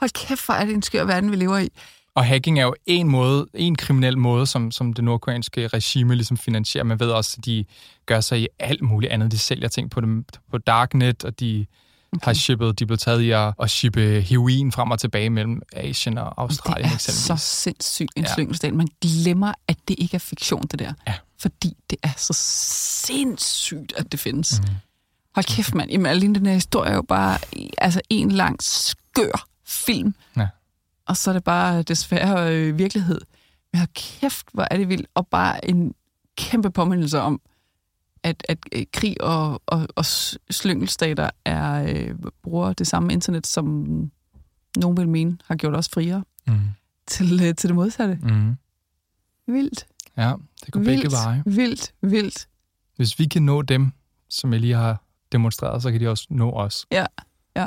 Hold 0.00 0.10
kæft, 0.26 0.46
hvor 0.46 0.54
er 0.54 0.64
det 0.64 0.74
en 0.74 0.82
skør 0.82 1.04
verden, 1.04 1.30
vi 1.30 1.36
lever 1.36 1.58
i. 1.58 1.68
Og 2.14 2.24
hacking 2.26 2.58
er 2.58 2.62
jo 2.62 2.74
en 2.86 3.08
måde, 3.08 3.46
en 3.54 3.76
kriminel 3.76 4.18
måde, 4.18 4.46
som, 4.46 4.70
som 4.70 4.92
det 4.92 5.04
nordkoreanske 5.04 5.68
regime 5.68 6.14
ligesom 6.14 6.36
finansierer. 6.36 6.84
Man 6.84 7.00
ved 7.00 7.10
også, 7.10 7.34
at 7.38 7.44
de 7.44 7.64
gør 8.06 8.20
sig 8.20 8.40
i 8.40 8.48
alt 8.58 8.82
muligt 8.82 9.12
andet. 9.12 9.32
De 9.32 9.38
sælger 9.38 9.68
ting 9.68 9.90
på, 9.90 10.00
dem, 10.00 10.24
på 10.50 10.58
Darknet, 10.58 11.24
og 11.24 11.40
de 11.40 11.66
okay. 12.12 12.24
har 12.24 12.32
shippet, 12.34 12.78
de 12.78 12.86
blev 12.86 12.98
taget 12.98 13.20
i 13.20 13.30
at, 13.30 13.54
at 13.62 13.70
shippe 13.70 14.20
heroin 14.20 14.72
frem 14.72 14.90
og 14.90 15.00
tilbage 15.00 15.30
mellem 15.30 15.62
Asien 15.72 16.18
og 16.18 16.34
Australien 16.42 16.84
det 16.84 16.90
er 16.90 16.94
eksempelvis. 16.94 17.24
så 17.24 17.36
sindssygt 17.36 18.10
en 18.16 18.22
Ja. 18.24 18.34
slyngelstat. 18.34 18.74
Man 18.74 18.88
glemmer, 19.02 19.52
at 19.68 19.76
det 19.88 19.96
ikke 19.98 20.14
er 20.14 20.18
fiktion, 20.18 20.62
det 20.62 20.78
der. 20.78 20.92
Ja. 21.06 21.14
Fordi 21.40 21.76
det 21.90 21.98
er 22.02 22.12
så 22.16 22.32
sindssygt, 23.06 23.92
at 23.96 24.12
det 24.12 24.20
findes. 24.20 24.60
Mm. 24.60 24.68
Hold 25.34 25.44
kæft, 25.56 25.74
mand. 25.74 25.90
Jamen, 25.90 26.06
alene 26.06 26.34
den 26.34 26.46
her 26.46 26.54
historie 26.54 26.90
er 26.90 26.94
jo 26.94 27.02
bare 27.02 27.38
altså, 27.78 28.00
en 28.10 28.30
lang 28.32 28.62
skør 28.62 29.46
film. 29.66 30.14
Ja. 30.36 30.48
Og 31.06 31.16
så 31.16 31.30
er 31.30 31.34
det 31.34 31.44
bare 31.44 31.82
desværre 31.82 32.56
øh, 32.56 32.78
virkelighed. 32.78 33.20
Men 33.72 33.78
hold 33.78 33.88
kæft, 33.94 34.46
hvor 34.52 34.66
er 34.70 34.76
det 34.76 34.88
vildt. 34.88 35.06
Og 35.14 35.26
bare 35.26 35.68
en 35.70 35.94
kæmpe 36.36 36.70
påmindelse 36.70 37.20
om, 37.20 37.40
at, 38.22 38.44
at 38.48 38.58
øh, 38.72 38.82
krig 38.92 39.20
og, 39.22 39.62
og, 39.66 39.88
og 39.96 40.04
slyngelstater 40.50 41.30
er, 41.44 41.82
øh, 41.94 42.14
bruger 42.42 42.72
det 42.72 42.86
samme 42.86 43.12
internet, 43.12 43.46
som 43.46 43.64
nogen 44.76 44.96
vil 44.96 45.08
mene 45.08 45.38
har 45.44 45.54
gjort 45.56 45.76
os 45.76 45.88
friere 45.88 46.24
Mm. 46.46 46.58
til, 47.06 47.32
øh, 47.42 47.54
til 47.54 47.68
det 47.68 47.74
modsatte. 47.74 48.18
Mm. 48.22 48.54
Vildt. 49.46 49.86
Ja, 50.16 50.32
det 50.64 50.72
går 50.72 50.80
begge 50.80 51.10
veje. 51.10 51.42
Vildt, 51.46 51.94
vildt. 52.02 52.48
Hvis 52.96 53.18
vi 53.18 53.26
kan 53.26 53.42
nå 53.42 53.62
dem, 53.62 53.92
som 54.28 54.52
jeg 54.52 54.60
lige 54.60 54.74
har 54.74 55.01
demonstreret, 55.32 55.82
så 55.82 55.90
kan 55.90 56.00
de 56.00 56.08
også 56.08 56.26
nå 56.30 56.50
os. 56.50 56.86
Ja, 56.92 57.06
ja. 57.56 57.66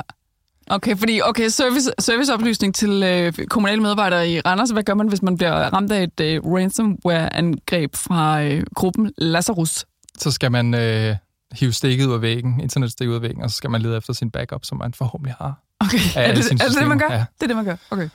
Okay, 0.70 0.96
fordi 0.96 1.20
okay, 1.24 1.48
service, 1.48 1.90
serviceoplysning 1.98 2.74
til 2.74 3.02
øh, 3.02 3.32
kommunale 3.48 3.82
medarbejdere 3.82 4.30
i 4.30 4.40
Randers. 4.40 4.70
Hvad 4.70 4.82
gør 4.82 4.94
man, 4.94 5.08
hvis 5.08 5.22
man 5.22 5.36
bliver 5.36 5.52
ramt 5.52 5.92
af 5.92 6.02
et 6.02 6.20
øh, 6.20 6.44
ransomware-angreb 6.44 7.96
fra 7.96 8.42
øh, 8.42 8.62
gruppen 8.74 9.12
Lazarus? 9.18 9.84
Så 10.18 10.30
skal 10.30 10.52
man 10.52 10.74
øh, 10.74 11.16
hive 11.52 11.72
stikket 11.72 12.06
ud 12.06 12.14
af 12.14 12.22
væggen, 12.22 12.60
internetstikket 12.60 13.10
ud 13.10 13.16
af 13.16 13.22
væggen, 13.22 13.42
og 13.42 13.50
så 13.50 13.56
skal 13.56 13.70
man 13.70 13.82
lede 13.82 13.96
efter 13.96 14.12
sin 14.12 14.30
backup, 14.30 14.64
som 14.64 14.78
man 14.78 14.94
forhåbentlig 14.94 15.34
har. 15.38 15.62
Okay, 15.80 15.98
er, 16.16 16.34
det, 16.34 16.52
er 16.52 16.68
det 16.68 16.78
det, 16.78 16.88
man 16.88 16.98
gør? 16.98 17.08
ja. 17.10 17.24
Det 17.34 17.42
er 17.42 17.46
det, 17.46 17.56
man 17.56 17.64
gør. 17.64 17.76
Okay. 17.90 18.08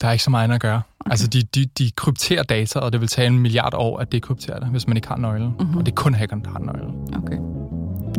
Der 0.00 0.08
er 0.08 0.12
ikke 0.12 0.24
så 0.24 0.30
meget 0.30 0.50
at 0.50 0.60
gøre. 0.60 0.82
Okay. 1.00 1.10
Altså, 1.10 1.26
de, 1.26 1.42
de, 1.42 1.66
de 1.78 1.90
krypterer 1.96 2.42
data, 2.42 2.78
og 2.78 2.92
det 2.92 3.00
vil 3.00 3.08
tage 3.08 3.26
en 3.26 3.38
milliard 3.38 3.74
år 3.74 3.98
at 3.98 4.12
dekryptere 4.12 4.60
det, 4.60 4.68
hvis 4.68 4.86
man 4.86 4.96
ikke 4.96 5.08
har 5.08 5.16
nøglen. 5.16 5.48
Mhm. 5.48 5.60
Mm-hmm. 5.60 5.76
Og 5.76 5.86
det 5.86 5.92
er 5.92 5.96
kun 5.96 6.14
hackeren, 6.14 6.44
der 6.44 6.50
har 6.50 6.58
nøglen. 6.58 7.14
okay. 7.14 7.65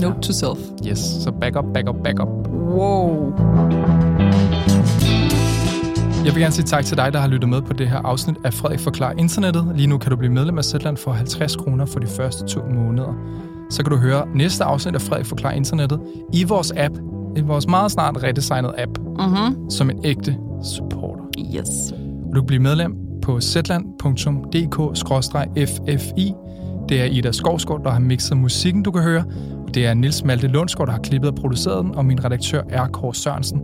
Note 0.02 0.20
to 0.22 0.34
self. 0.34 0.58
Yes, 0.88 1.00
så 1.00 1.32
backup, 1.42 1.66
backup, 1.74 1.96
backup. 2.04 2.28
Wow. 2.78 3.34
Jeg 6.26 6.34
vil 6.36 6.42
gerne 6.42 6.54
sige 6.54 6.66
tak 6.66 6.86
til 6.86 6.98
dig, 6.98 7.14
der 7.14 7.20
har 7.20 7.28
lyttet 7.28 7.50
med 7.50 7.62
på 7.62 7.74
det 7.74 7.88
her 7.90 7.98
afsnit 7.98 8.36
af 8.44 8.54
Frederik 8.54 8.80
Forklar 8.80 9.14
Internettet. 9.18 9.68
Lige 9.76 9.88
nu 9.88 9.98
kan 9.98 10.10
du 10.12 10.16
blive 10.18 10.34
medlem 10.34 10.58
af 10.58 10.64
Zetland 10.66 10.98
for 10.98 11.12
50 11.12 11.56
kroner 11.56 11.86
for 11.86 12.00
de 12.00 12.08
første 12.08 12.46
to 12.46 12.60
måneder. 12.76 13.14
Så 13.70 13.84
kan 13.84 13.92
du 13.92 13.98
høre 13.98 14.28
næste 14.36 14.64
afsnit 14.64 14.96
af 14.96 15.02
Frederik 15.02 15.26
Forklar 15.26 15.52
Internettet 15.52 16.00
i 16.34 16.44
vores 16.44 16.74
app, 16.78 16.96
i 17.36 17.42
vores 17.42 17.68
meget 17.68 17.92
snart 17.92 18.24
redesignede 18.24 18.74
app, 18.82 18.92
Mm-hmm. 19.20 19.70
som 19.70 19.90
en 19.90 20.00
ægte 20.04 20.38
supporter. 20.64 21.24
Yes. 21.56 21.92
Og 22.30 22.36
du 22.36 22.42
kan 22.42 22.46
blive 22.48 22.62
medlem 22.62 22.96
på 23.22 23.40
zland.dk-ffi. 23.40 23.94
Det 26.90 27.02
er 27.02 27.06
Ida 27.06 27.32
Skovsgaard, 27.32 27.84
der 27.84 27.90
har 27.90 28.00
mixet 28.00 28.38
musikken, 28.38 28.84
du 28.84 28.92
kan 28.92 29.02
høre. 29.04 29.24
Det 29.74 29.86
er 29.86 29.94
Nils 29.94 30.24
Malte 30.24 30.48
Lundsgaard, 30.48 30.88
der 30.88 30.94
har 30.94 31.02
klippet 31.02 31.30
og 31.30 31.36
produceret 31.36 31.86
den, 31.86 31.96
og 31.96 32.06
min 32.06 32.26
redaktør 32.26 32.64
er 32.70 32.88
Kåre 32.88 33.16
Sørensen. 33.16 33.62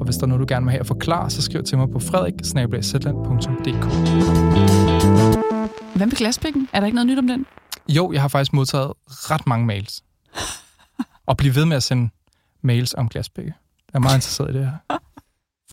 Og 0.00 0.04
hvis 0.04 0.16
der 0.16 0.22
er 0.22 0.26
noget, 0.26 0.40
du 0.40 0.54
gerne 0.54 0.66
vil 0.66 0.70
have 0.70 0.80
at 0.80 0.86
forklare, 0.86 1.30
så 1.30 1.42
skriv 1.42 1.62
til 1.62 1.78
mig 1.78 1.90
på 1.90 1.98
frederik 1.98 2.34
Hvad 5.94 6.06
med 6.06 6.16
glaspikken? 6.16 6.68
Er 6.72 6.80
der 6.80 6.86
ikke 6.86 6.94
noget 6.94 7.06
nyt 7.06 7.18
om 7.18 7.26
den? 7.26 7.46
Jo, 7.88 8.12
jeg 8.12 8.20
har 8.20 8.28
faktisk 8.28 8.52
modtaget 8.52 8.92
ret 9.08 9.46
mange 9.46 9.66
mails. 9.66 10.02
Og 11.26 11.36
bliv 11.36 11.54
ved 11.54 11.64
med 11.64 11.76
at 11.76 11.82
sende 11.82 12.10
mails 12.62 12.94
om 12.94 13.08
glasbække. 13.08 13.54
Jeg 13.92 13.98
er 13.98 14.02
meget 14.02 14.16
interesseret 14.16 14.50
i 14.50 14.58
det 14.58 14.64
her. 14.66 14.98